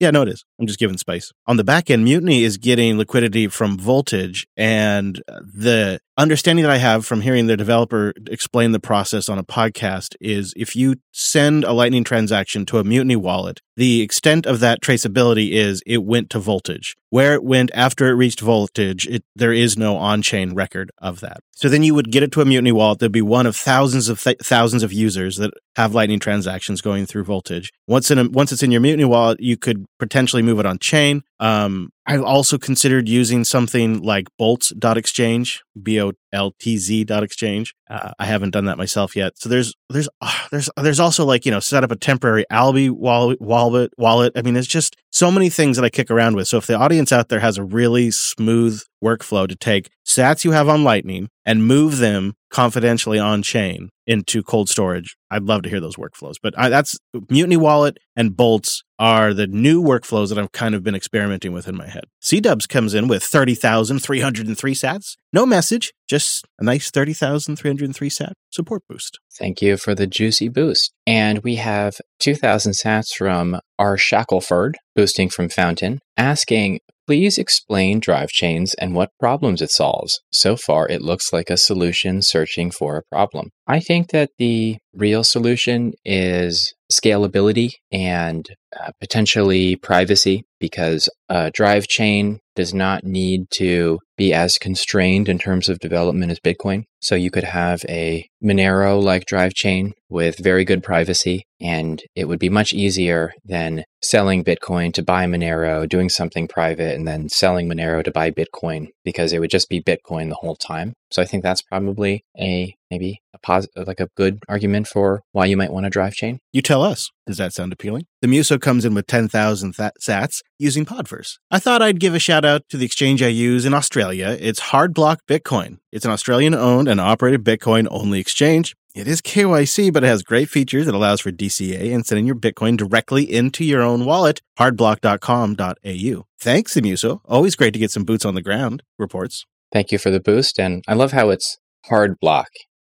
Yeah, 0.00 0.10
no, 0.10 0.22
it 0.22 0.28
is. 0.28 0.44
I'm 0.60 0.66
just 0.66 0.80
giving 0.80 0.98
space. 0.98 1.32
On 1.46 1.56
the 1.56 1.64
back 1.64 1.88
end, 1.88 2.04
Mutiny 2.04 2.42
is 2.42 2.58
getting 2.58 2.98
liquidity 2.98 3.46
from 3.46 3.78
Voltage, 3.78 4.46
and 4.56 5.22
the 5.28 6.00
understanding 6.16 6.62
that 6.62 6.72
I 6.72 6.78
have 6.78 7.04
from 7.04 7.20
hearing 7.20 7.46
the 7.46 7.56
developer 7.56 8.12
explain 8.28 8.72
the 8.72 8.80
process 8.80 9.28
on 9.28 9.38
a 9.38 9.44
podcast 9.44 10.14
is 10.20 10.54
if 10.56 10.76
you 10.76 10.96
send 11.12 11.64
a 11.64 11.72
Lightning 11.72 12.04
transaction 12.04 12.64
to 12.66 12.78
a 12.78 12.84
Mutiny 12.84 13.16
wallet, 13.16 13.60
the 13.76 14.02
extent 14.02 14.46
of 14.46 14.60
that 14.60 14.80
traceability 14.80 15.50
is 15.50 15.82
it 15.86 16.04
went 16.04 16.30
to 16.30 16.38
Voltage. 16.38 16.96
Where 17.10 17.34
it 17.34 17.44
went 17.44 17.70
after 17.74 18.08
it 18.08 18.14
reached 18.14 18.40
Voltage, 18.40 19.06
it, 19.06 19.24
there 19.34 19.52
is 19.52 19.76
no 19.76 19.96
on-chain 19.96 20.54
record 20.54 20.90
of 20.98 21.20
that. 21.20 21.40
So 21.52 21.68
then 21.68 21.82
you 21.82 21.94
would 21.94 22.10
get 22.10 22.22
it 22.22 22.32
to 22.32 22.40
a 22.40 22.44
Mutiny 22.44 22.72
wallet. 22.72 22.98
There'd 22.98 23.12
be 23.12 23.22
one 23.22 23.46
of 23.46 23.56
thousands 23.56 24.08
of 24.08 24.20
th- 24.20 24.38
thousands 24.42 24.82
of 24.82 24.92
users 24.92 25.36
that 25.36 25.52
have 25.76 25.94
Lightning 25.94 26.18
transactions 26.18 26.80
going 26.80 27.06
through 27.06 27.24
Voltage. 27.24 27.72
Once 27.86 28.10
in 28.10 28.18
a, 28.18 28.28
once 28.28 28.52
it's 28.52 28.62
in 28.62 28.70
your 28.70 28.80
Mutiny 28.80 29.04
wallet, 29.04 29.40
you 29.40 29.56
could 29.56 29.86
potentially 29.98 30.42
move 30.42 30.58
it 30.58 30.66
on 30.66 30.78
chain. 30.78 31.22
Um, 31.40 31.90
I've 32.06 32.22
also 32.22 32.58
considered 32.58 33.08
using 33.08 33.44
something 33.44 34.02
like 34.02 34.28
boltz.exchange, 34.40 35.62
B 35.82 36.00
O 36.00 36.12
L 36.34 36.52
T 36.58 36.76
Z 36.76 37.04
dot 37.04 37.22
exchange. 37.22 37.74
Uh, 37.88 38.12
I 38.18 38.26
haven't 38.26 38.50
done 38.50 38.66
that 38.66 38.76
myself 38.76 39.16
yet. 39.16 39.38
So 39.38 39.48
there's 39.48 39.72
there's 39.88 40.08
uh, 40.20 40.46
there's 40.50 40.68
there's 40.76 41.00
also 41.00 41.24
like, 41.24 41.46
you 41.46 41.52
know, 41.52 41.60
set 41.60 41.84
up 41.84 41.90
a 41.90 41.96
temporary 41.96 42.44
wallet 42.50 43.40
wallet 43.40 43.90
wallet. 43.96 44.32
I 44.36 44.42
mean, 44.42 44.54
there's 44.54 44.66
just 44.66 44.96
so 45.10 45.30
many 45.30 45.48
things 45.48 45.76
that 45.76 45.84
I 45.84 45.90
kick 45.90 46.10
around 46.10 46.36
with. 46.36 46.48
So 46.48 46.58
if 46.58 46.66
the 46.66 46.74
audience 46.74 47.12
out 47.12 47.28
there 47.28 47.40
has 47.40 47.56
a 47.56 47.64
really 47.64 48.10
smooth 48.10 48.82
workflow 49.02 49.46
to 49.46 49.54
take 49.54 49.90
sats 50.06 50.44
you 50.44 50.52
have 50.52 50.68
on 50.68 50.82
Lightning 50.82 51.28
and 51.44 51.66
move 51.66 51.98
them 51.98 52.34
confidentially 52.50 53.18
on 53.18 53.42
chain 53.42 53.90
into 54.06 54.42
cold 54.42 54.68
storage. 54.68 55.16
I'd 55.30 55.42
love 55.42 55.62
to 55.62 55.68
hear 55.68 55.80
those 55.80 55.96
workflows. 55.96 56.34
But 56.42 56.54
I, 56.56 56.68
that's 56.68 56.98
Mutiny 57.28 57.56
Wallet 57.56 57.98
and 58.16 58.30
Boltz 58.32 58.82
are 58.98 59.34
the 59.34 59.46
new 59.46 59.82
workflows 59.82 60.28
that 60.28 60.38
I've 60.38 60.52
kind 60.52 60.74
of 60.74 60.82
been 60.82 60.94
experimenting 60.94 61.52
with 61.52 61.66
in 61.66 61.76
my 61.76 61.88
head. 61.88 62.04
C 62.20 62.40
Dubs 62.40 62.66
comes 62.66 62.94
in 62.94 63.08
with 63.08 63.22
30,303 63.22 64.74
sats. 64.74 65.16
No 65.32 65.44
message, 65.44 65.92
just 66.08 66.44
a 66.58 66.64
nice 66.64 66.90
30,303 66.90 68.10
sat 68.10 68.32
support 68.50 68.82
boost. 68.88 69.18
Thank 69.38 69.62
you 69.62 69.76
for 69.76 69.94
the 69.94 70.06
juicy 70.06 70.48
boost. 70.48 70.92
And 71.06 71.38
we 71.42 71.56
have 71.56 71.96
2,000 72.20 72.72
sats 72.72 73.14
from 73.16 73.58
R. 73.78 73.96
Shackelford, 73.96 74.76
boosting 74.94 75.28
from 75.28 75.48
Fountain, 75.48 76.00
asking, 76.16 76.80
please 77.06 77.38
explain 77.38 78.00
drive 78.00 78.28
chains 78.28 78.74
and 78.74 78.94
what 78.94 79.10
problems 79.20 79.60
it 79.60 79.70
solves. 79.70 80.20
So 80.32 80.56
far, 80.56 80.88
it 80.88 81.02
looks 81.02 81.32
like 81.32 81.50
a 81.50 81.56
solution 81.56 82.22
searching 82.22 82.70
for 82.70 82.96
a 82.96 83.02
problem. 83.10 83.50
I 83.66 83.80
think 83.80 84.10
that 84.10 84.30
the 84.38 84.78
real 84.92 85.24
solution 85.24 85.94
is 86.04 86.74
scalability 86.92 87.72
and 87.90 88.46
uh, 88.78 88.90
potentially 89.00 89.76
privacy 89.76 90.44
because 90.60 91.08
a 91.28 91.50
drive 91.50 91.88
chain 91.88 92.40
does 92.56 92.72
not 92.72 93.04
need 93.04 93.50
to 93.50 93.98
be 94.16 94.32
as 94.32 94.58
constrained 94.58 95.28
in 95.28 95.38
terms 95.38 95.68
of 95.68 95.78
development 95.80 96.30
as 96.30 96.38
Bitcoin. 96.40 96.84
So 97.00 97.14
you 97.14 97.30
could 97.30 97.44
have 97.44 97.84
a 97.88 98.28
Monero 98.42 99.02
like 99.02 99.26
drive 99.26 99.54
chain 99.54 99.92
with 100.08 100.38
very 100.38 100.64
good 100.64 100.82
privacy, 100.82 101.44
and 101.60 102.02
it 102.14 102.28
would 102.28 102.38
be 102.38 102.48
much 102.48 102.72
easier 102.72 103.32
than 103.44 103.84
selling 104.02 104.44
Bitcoin 104.44 104.94
to 104.94 105.02
buy 105.02 105.26
Monero, 105.26 105.88
doing 105.88 106.08
something 106.08 106.46
private, 106.46 106.94
and 106.94 107.08
then 107.08 107.28
selling 107.28 107.68
Monero 107.68 108.04
to 108.04 108.12
buy 108.12 108.30
Bitcoin 108.30 108.88
because 109.04 109.32
it 109.32 109.40
would 109.40 109.50
just 109.50 109.68
be 109.68 109.82
Bitcoin 109.82 110.28
the 110.28 110.36
whole 110.36 110.56
time. 110.56 110.94
So 111.10 111.20
I 111.20 111.24
think 111.24 111.42
that's 111.42 111.62
probably 111.62 112.24
a 112.38 112.74
maybe 112.90 113.20
a 113.32 113.38
positive, 113.38 113.86
like 113.86 114.00
a 114.00 114.08
good 114.16 114.38
argument 114.48 114.86
for 114.86 115.22
why 115.32 115.46
you 115.46 115.56
might 115.56 115.72
want 115.72 115.86
a 115.86 115.90
drive 115.90 116.14
chain. 116.14 116.38
You 116.52 116.62
tell 116.62 116.82
us. 116.82 117.10
Does 117.26 117.38
that 117.38 117.52
sound 117.52 117.72
appealing? 117.72 118.06
The 118.20 118.28
Muso 118.28 118.58
comes 118.58 118.84
in 118.84 118.94
with 118.94 119.06
10,000 119.06 119.74
th- 119.74 119.92
sats 120.00 120.40
using 120.58 120.84
Podverse. 120.84 121.38
I 121.50 121.58
thought 121.58 121.82
I'd 121.82 122.00
give 122.00 122.14
a 122.14 122.18
shout 122.18 122.44
out 122.44 122.62
to 122.68 122.76
the 122.76 122.84
exchange 122.84 123.22
I 123.22 123.28
use 123.28 123.64
in 123.64 123.74
Australia. 123.74 124.36
It's 124.38 124.60
Hardblock 124.60 125.18
Bitcoin. 125.28 125.78
It's 125.90 126.04
an 126.04 126.10
Australian 126.10 126.54
owned 126.54 126.88
and 126.88 127.00
operated 127.00 127.44
Bitcoin 127.44 127.88
only 127.90 128.20
exchange. 128.20 128.74
It 128.94 129.08
is 129.08 129.20
KYC, 129.20 129.92
but 129.92 130.04
it 130.04 130.06
has 130.06 130.22
great 130.22 130.48
features. 130.48 130.86
It 130.86 130.94
allows 130.94 131.20
for 131.20 131.32
DCA 131.32 131.92
and 131.92 132.06
sending 132.06 132.26
your 132.26 132.36
Bitcoin 132.36 132.76
directly 132.76 133.24
into 133.24 133.64
your 133.64 133.82
own 133.82 134.04
wallet. 134.04 134.40
Hardblock.com.au. 134.56 136.26
Thanks, 136.38 136.76
Muso. 136.76 137.20
Always 137.24 137.56
great 137.56 137.72
to 137.72 137.80
get 137.80 137.90
some 137.90 138.04
boots 138.04 138.24
on 138.24 138.36
the 138.36 138.42
ground. 138.42 138.84
Reports. 138.96 139.46
Thank 139.72 139.90
you 139.90 139.98
for 139.98 140.10
the 140.10 140.20
boost. 140.20 140.60
And 140.60 140.84
I 140.86 140.94
love 140.94 141.10
how 141.10 141.30
it's 141.30 141.58
hard 141.86 142.20
block 142.20 142.48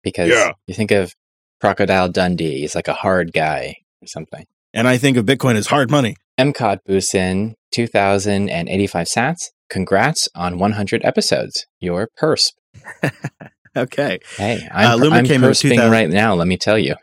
because 0.05 0.29
Yeah. 0.29 0.51
you 0.67 0.73
think 0.73 0.91
of 0.91 1.11
Crocodile 1.59 2.07
Dundee. 2.07 2.61
He's 2.61 2.75
like 2.75 2.87
a 2.87 2.93
hard 2.93 3.33
guy. 3.33 3.75
or 4.01 4.07
something. 4.07 4.45
And 4.73 4.87
I 4.87 4.97
think 4.97 5.17
of 5.17 5.25
Bitcoin 5.25 5.55
as 5.55 5.67
hard 5.67 5.89
money. 5.89 6.15
MCOD 6.39 6.79
boosts 6.85 7.15
in 7.15 7.55
2,085 7.71 9.07
sats. 9.07 9.49
Congrats 9.69 10.27
on 10.35 10.59
100 10.59 11.03
episodes. 11.03 11.65
Your 11.79 12.09
purse. 12.17 12.51
okay. 13.77 14.19
Hey, 14.37 14.67
I'm, 14.71 15.01
uh, 15.01 15.09
I'm 15.15 15.25
persping 15.25 15.79
right 15.91 16.09
now, 16.09 16.35
let 16.35 16.47
me 16.47 16.57
tell 16.57 16.77
you. 16.77 16.95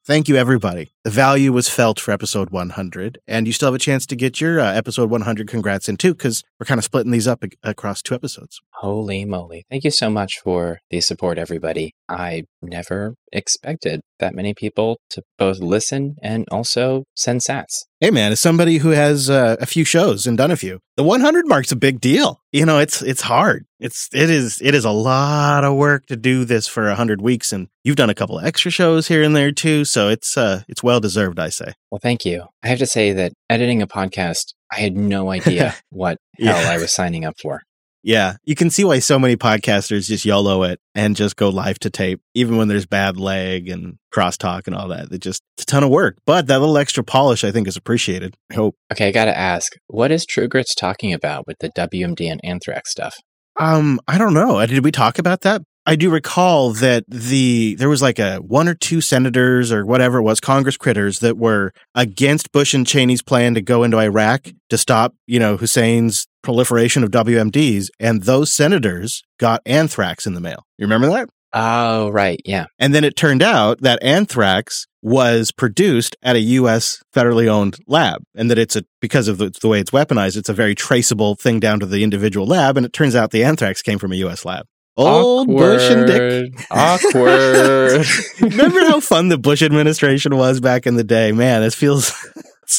Thank 0.05 0.27
you, 0.27 0.35
everybody. 0.35 0.91
The 1.05 1.09
value 1.09 1.53
was 1.53 1.69
felt 1.69 1.97
for 1.97 2.11
episode 2.11 2.49
100, 2.49 3.19
and 3.25 3.47
you 3.47 3.53
still 3.53 3.67
have 3.67 3.73
a 3.73 3.79
chance 3.79 4.05
to 4.07 4.17
get 4.17 4.41
your 4.41 4.59
uh, 4.59 4.73
episode 4.73 5.09
100 5.09 5.47
congrats 5.47 5.87
in 5.87 5.95
too, 5.95 6.13
because 6.13 6.43
we're 6.59 6.65
kind 6.65 6.77
of 6.77 6.83
splitting 6.83 7.13
these 7.13 7.25
up 7.25 7.41
across 7.63 8.01
two 8.01 8.13
episodes. 8.13 8.59
Holy 8.71 9.23
moly. 9.23 9.65
Thank 9.69 9.85
you 9.85 9.91
so 9.91 10.09
much 10.09 10.41
for 10.43 10.81
the 10.89 10.99
support, 10.99 11.37
everybody. 11.37 11.95
I 12.09 12.43
never 12.61 13.15
expected 13.33 14.01
that 14.19 14.35
many 14.35 14.53
people 14.53 14.97
to 15.09 15.21
both 15.37 15.59
listen 15.59 16.15
and 16.21 16.45
also 16.51 17.03
send 17.15 17.41
sats. 17.41 17.83
Hey, 17.99 18.11
man, 18.11 18.31
as 18.31 18.39
somebody 18.39 18.77
who 18.77 18.89
has 18.89 19.29
uh, 19.29 19.57
a 19.59 19.65
few 19.65 19.83
shows 19.83 20.25
and 20.25 20.37
done 20.37 20.51
a 20.51 20.55
few, 20.55 20.79
the 20.95 21.03
100 21.03 21.47
mark's 21.47 21.71
a 21.71 21.75
big 21.75 21.99
deal. 21.99 22.41
You 22.51 22.65
know, 22.65 22.79
it's 22.79 23.01
it's 23.01 23.21
hard. 23.21 23.65
It's 23.79 24.09
it 24.13 24.29
is 24.29 24.61
it 24.61 24.75
is 24.75 24.85
a 24.85 24.91
lot 24.91 25.63
of 25.63 25.75
work 25.75 26.05
to 26.07 26.15
do 26.15 26.45
this 26.45 26.67
for 26.67 26.85
100 26.87 27.21
weeks, 27.21 27.51
and 27.51 27.67
you've 27.83 27.95
done 27.95 28.09
a 28.09 28.15
couple 28.15 28.37
of 28.37 28.45
extra 28.45 28.71
shows 28.71 29.07
here 29.07 29.23
and 29.23 29.35
there 29.35 29.51
too. 29.51 29.85
So 29.85 30.09
it's 30.09 30.37
uh 30.37 30.61
it's 30.69 30.83
well 30.83 30.99
deserved, 30.99 31.39
I 31.39 31.49
say. 31.49 31.73
Well, 31.91 31.99
thank 32.01 32.25
you. 32.25 32.45
I 32.61 32.67
have 32.67 32.79
to 32.79 32.85
say 32.85 33.13
that 33.13 33.33
editing 33.49 33.81
a 33.81 33.87
podcast, 33.87 34.53
I 34.71 34.79
had 34.79 34.95
no 34.95 35.31
idea 35.37 35.75
what 35.89 36.17
hell 36.39 36.61
yeah. 36.61 36.69
I 36.69 36.77
was 36.77 36.93
signing 36.93 37.25
up 37.25 37.39
for. 37.41 37.61
Yeah, 38.03 38.35
you 38.43 38.53
can 38.53 38.69
see 38.69 38.83
why 38.83 38.99
so 38.99 39.17
many 39.17 39.37
podcasters 39.37 40.07
just 40.07 40.25
YOLO 40.25 40.63
it 40.63 40.81
and 40.93 41.15
just 41.15 41.37
go 41.37 41.47
live 41.47 41.79
to 41.79 41.89
tape, 41.89 42.21
even 42.33 42.57
when 42.57 42.67
there's 42.67 42.85
bad 42.85 43.17
lag 43.17 43.69
and 43.69 43.97
crosstalk 44.13 44.67
and 44.67 44.75
all 44.75 44.89
that. 44.89 45.11
It 45.11 45.19
just 45.19 45.41
it's 45.55 45.63
a 45.63 45.65
ton 45.65 45.83
of 45.83 45.89
work, 45.89 46.17
but 46.25 46.47
that 46.47 46.59
little 46.59 46.77
extra 46.77 47.03
polish 47.03 47.45
I 47.45 47.51
think 47.51 47.67
is 47.67 47.77
appreciated. 47.77 48.35
I 48.51 48.55
hope. 48.55 48.75
Okay, 48.91 49.07
I 49.07 49.11
got 49.11 49.25
to 49.25 49.37
ask, 49.37 49.71
what 49.87 50.11
is 50.11 50.25
True 50.25 50.49
Grits 50.49 50.75
talking 50.75 51.13
about 51.13 51.47
with 51.47 51.57
the 51.59 51.69
WMD 51.69 52.29
and 52.29 52.41
Anthrax 52.43 52.91
stuff? 52.91 53.15
Um, 53.57 54.01
I 54.07 54.17
don't 54.17 54.33
know. 54.33 54.57
Uh, 54.57 54.65
did 54.65 54.83
we 54.83 54.91
talk 54.91 55.17
about 55.17 55.41
that? 55.41 55.61
I 55.85 55.97
do 55.97 56.09
recall 56.09 56.71
that 56.73 57.03
the 57.09 57.75
there 57.75 57.89
was 57.89 58.01
like 58.01 58.17
a 58.17 58.37
one 58.37 58.69
or 58.69 58.73
two 58.73 59.01
senators 59.01 59.71
or 59.71 59.85
whatever 59.85 60.19
it 60.19 60.23
was, 60.23 60.39
Congress 60.39 60.77
critters 60.77 61.19
that 61.19 61.37
were 61.37 61.73
against 61.93 62.51
Bush 62.53 62.73
and 62.73 62.87
Cheney's 62.87 63.21
plan 63.21 63.53
to 63.55 63.61
go 63.61 63.83
into 63.83 63.97
Iraq 63.97 64.47
to 64.69 64.77
stop, 64.77 65.13
you 65.27 65.39
know, 65.39 65.57
Hussein's 65.57 66.27
proliferation 66.41 67.03
of 67.03 67.11
WMDs, 67.11 67.89
and 67.99 68.23
those 68.23 68.53
senators 68.53 69.23
got 69.39 69.61
anthrax 69.65 70.25
in 70.25 70.35
the 70.35 70.41
mail. 70.41 70.65
You 70.77 70.85
remember 70.85 71.09
that? 71.09 71.29
Oh, 71.55 72.09
right, 72.09 72.41
yeah. 72.45 72.65
And 72.79 72.95
then 72.95 73.03
it 73.03 73.15
turned 73.15 73.43
out 73.43 73.81
that 73.81 74.01
anthrax 74.01 74.87
was 75.03 75.51
produced 75.51 76.15
at 76.23 76.35
a 76.35 76.39
U.S. 76.39 77.03
federally 77.13 77.47
owned 77.47 77.77
lab, 77.87 78.23
and 78.33 78.49
that 78.49 78.57
it's 78.57 78.75
a 78.75 78.85
because 79.01 79.27
of 79.27 79.37
the, 79.37 79.51
the 79.61 79.67
way 79.67 79.79
it's 79.79 79.91
weaponized, 79.91 80.37
it's 80.37 80.49
a 80.49 80.53
very 80.53 80.75
traceable 80.75 81.35
thing 81.35 81.59
down 81.59 81.79
to 81.81 81.85
the 81.85 82.03
individual 82.03 82.47
lab. 82.47 82.77
And 82.77 82.85
it 82.85 82.93
turns 82.93 83.15
out 83.15 83.31
the 83.31 83.43
anthrax 83.43 83.81
came 83.81 83.99
from 83.99 84.13
a 84.13 84.17
U.S. 84.17 84.45
lab. 84.45 84.65
Old 84.95 85.49
Awkward. 85.49 85.57
Bush 85.57 85.89
and 85.89 86.07
Dick. 86.07 86.67
Awkward. 86.69 88.05
Remember 88.41 88.79
how 88.81 88.99
fun 88.99 89.29
the 89.29 89.37
Bush 89.37 89.61
administration 89.61 90.35
was 90.37 90.59
back 90.59 90.85
in 90.85 90.95
the 90.95 91.03
day? 91.03 91.31
Man, 91.31 91.63
it 91.63 91.73
feels. 91.73 92.13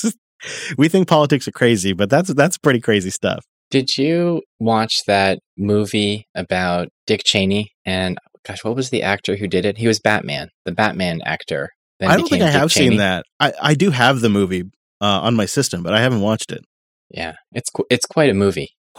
we 0.79 0.89
think 0.89 1.09
politics 1.09 1.49
are 1.49 1.53
crazy, 1.53 1.93
but 1.93 2.11
that's 2.11 2.33
that's 2.35 2.59
pretty 2.59 2.81
crazy 2.81 3.11
stuff. 3.11 3.45
Did 3.71 3.97
you 3.97 4.43
watch 4.61 5.05
that 5.07 5.41
movie 5.57 6.27
about 6.35 6.89
Dick 7.07 7.23
Cheney 7.25 7.73
and 7.85 8.19
gosh, 8.47 8.63
what 8.63 8.77
was 8.77 8.91
the 8.91 9.03
actor 9.03 9.37
who 9.37 9.49
did 9.49 9.65
it? 9.65 9.79
He 9.79 9.89
was 9.89 9.99
Batman, 9.99 10.51
the 10.65 10.73
Batman 10.73 11.21
actor. 11.25 11.71
I 12.01 12.17
don't 12.17 12.29
think 12.29 12.43
I 12.43 12.47
Dick 12.47 12.55
have 12.61 12.71
Cheney. 12.71 12.91
seen 12.91 12.99
that. 12.99 13.25
I, 13.41 13.53
I 13.61 13.75
do 13.75 13.91
have 13.91 14.21
the 14.21 14.29
movie 14.29 14.65
uh, 15.01 15.21
on 15.23 15.35
my 15.35 15.47
system, 15.47 15.83
but 15.83 15.95
I 15.95 16.01
haven't 16.01 16.21
watched 16.21 16.53
it. 16.53 16.63
Yeah, 17.11 17.35
it's 17.53 17.71
it's 17.91 18.07
quite 18.07 18.31
a 18.31 18.35
movie. 18.35 18.71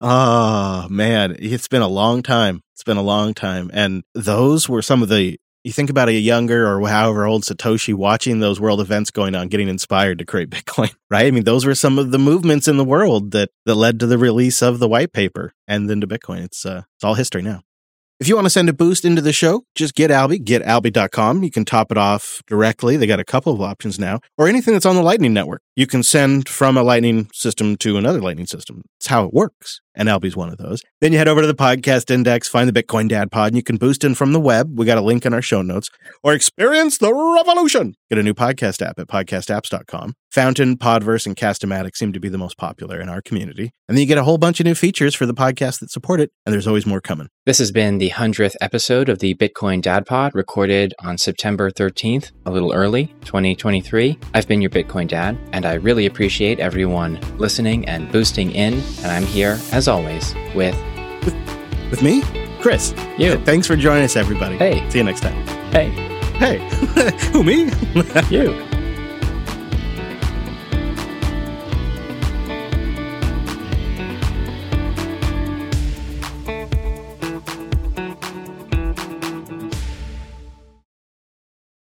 Oh 0.00 0.86
man, 0.88 1.36
it's 1.38 1.68
been 1.68 1.82
a 1.82 1.88
long 1.88 2.22
time. 2.22 2.62
It's 2.74 2.84
been 2.84 2.96
a 2.96 3.02
long 3.02 3.34
time. 3.34 3.70
And 3.72 4.02
those 4.14 4.68
were 4.68 4.82
some 4.82 5.02
of 5.02 5.08
the 5.08 5.38
you 5.62 5.72
think 5.72 5.90
about 5.90 6.08
a 6.08 6.14
younger 6.14 6.66
or 6.66 6.88
however 6.88 7.26
old 7.26 7.42
Satoshi 7.42 7.92
watching 7.92 8.40
those 8.40 8.58
world 8.58 8.80
events 8.80 9.10
going 9.10 9.34
on, 9.34 9.48
getting 9.48 9.68
inspired 9.68 10.18
to 10.18 10.24
create 10.24 10.48
Bitcoin, 10.50 10.94
right? 11.10 11.26
I 11.26 11.30
mean, 11.30 11.44
those 11.44 11.66
were 11.66 11.74
some 11.74 11.98
of 11.98 12.12
the 12.12 12.18
movements 12.18 12.66
in 12.66 12.78
the 12.78 12.84
world 12.84 13.32
that 13.32 13.50
that 13.66 13.74
led 13.74 14.00
to 14.00 14.06
the 14.06 14.18
release 14.18 14.62
of 14.62 14.78
the 14.78 14.88
white 14.88 15.12
paper 15.12 15.52
and 15.68 15.90
then 15.90 16.00
to 16.00 16.06
Bitcoin. 16.06 16.44
It's 16.44 16.64
uh, 16.64 16.82
it's 16.96 17.04
all 17.04 17.14
history 17.14 17.42
now. 17.42 17.62
If 18.20 18.28
you 18.28 18.34
want 18.34 18.44
to 18.44 18.50
send 18.50 18.68
a 18.68 18.74
boost 18.74 19.06
into 19.06 19.22
the 19.22 19.32
show, 19.32 19.64
just 19.74 19.94
get 19.94 20.10
Alby, 20.10 20.40
getalby.com. 20.40 21.42
You 21.42 21.50
can 21.50 21.64
top 21.64 21.90
it 21.90 21.96
off 21.96 22.42
directly. 22.46 22.98
They 22.98 23.06
got 23.06 23.18
a 23.18 23.24
couple 23.24 23.54
of 23.54 23.62
options 23.62 23.98
now, 23.98 24.20
or 24.36 24.46
anything 24.46 24.74
that's 24.74 24.84
on 24.84 24.94
the 24.94 25.02
Lightning 25.02 25.32
Network. 25.32 25.62
You 25.80 25.86
can 25.86 26.02
send 26.02 26.46
from 26.46 26.76
a 26.76 26.82
Lightning 26.82 27.30
system 27.32 27.74
to 27.76 27.96
another 27.96 28.20
Lightning 28.20 28.44
system. 28.44 28.82
It's 28.98 29.06
how 29.06 29.24
it 29.24 29.32
works. 29.32 29.80
And 29.94 30.08
Alby's 30.08 30.36
one 30.36 30.50
of 30.50 30.58
those. 30.58 30.82
Then 31.00 31.12
you 31.12 31.18
head 31.18 31.26
over 31.26 31.40
to 31.40 31.46
the 31.46 31.54
podcast 31.54 32.10
index, 32.10 32.48
find 32.48 32.68
the 32.68 32.82
Bitcoin 32.82 33.08
Dad 33.08 33.32
Pod, 33.32 33.48
and 33.48 33.56
you 33.56 33.62
can 33.62 33.76
boost 33.76 34.04
in 34.04 34.14
from 34.14 34.32
the 34.32 34.40
web. 34.40 34.78
We 34.78 34.86
got 34.86 34.98
a 34.98 35.02
link 35.02 35.26
in 35.26 35.34
our 35.34 35.42
show 35.42 35.62
notes, 35.62 35.90
or 36.22 36.32
experience 36.32 36.98
the 36.98 37.12
revolution. 37.12 37.94
Get 38.08 38.18
a 38.18 38.22
new 38.22 38.34
podcast 38.34 38.86
app 38.86 38.98
at 38.98 39.08
podcastapps.com. 39.08 40.14
Fountain, 40.30 40.76
Podverse, 40.76 41.26
and 41.26 41.36
Castamatic 41.36 41.96
seem 41.96 42.12
to 42.12 42.20
be 42.20 42.28
the 42.28 42.38
most 42.38 42.56
popular 42.56 43.00
in 43.00 43.08
our 43.08 43.20
community. 43.20 43.72
And 43.88 43.96
then 43.96 44.02
you 44.02 44.06
get 44.06 44.18
a 44.18 44.22
whole 44.22 44.38
bunch 44.38 44.60
of 44.60 44.66
new 44.66 44.76
features 44.76 45.14
for 45.14 45.26
the 45.26 45.34
podcasts 45.34 45.80
that 45.80 45.90
support 45.90 46.20
it, 46.20 46.30
and 46.46 46.52
there's 46.52 46.68
always 46.68 46.86
more 46.86 47.00
coming. 47.00 47.28
This 47.46 47.58
has 47.58 47.72
been 47.72 47.98
the 47.98 48.10
100th 48.10 48.54
episode 48.60 49.08
of 49.08 49.18
the 49.18 49.34
Bitcoin 49.34 49.82
Dad 49.82 50.06
Pod, 50.06 50.32
recorded 50.34 50.94
on 51.00 51.18
September 51.18 51.70
13th, 51.70 52.30
a 52.46 52.50
little 52.52 52.72
early, 52.72 53.06
2023. 53.22 54.18
I've 54.34 54.46
been 54.46 54.60
your 54.60 54.70
Bitcoin 54.70 55.08
Dad, 55.08 55.36
and 55.52 55.66
really 55.74 56.06
appreciate 56.06 56.60
everyone 56.60 57.20
listening 57.38 57.86
and 57.86 58.10
boosting 58.10 58.50
in. 58.52 58.74
And 58.74 59.06
I'm 59.06 59.24
here, 59.24 59.58
as 59.72 59.88
always, 59.88 60.34
with. 60.54 60.76
With, 61.24 61.34
with 61.90 62.02
me? 62.02 62.22
Chris. 62.60 62.94
You. 63.18 63.36
Thanks 63.44 63.66
for 63.66 63.76
joining 63.76 64.04
us, 64.04 64.16
everybody. 64.16 64.56
Hey. 64.56 64.88
See 64.90 64.98
you 64.98 65.04
next 65.04 65.20
time. 65.20 65.46
Hey. 65.70 65.90
Hey. 66.38 66.58
Who, 67.32 67.42
me? 67.42 67.70
you. 68.30 68.66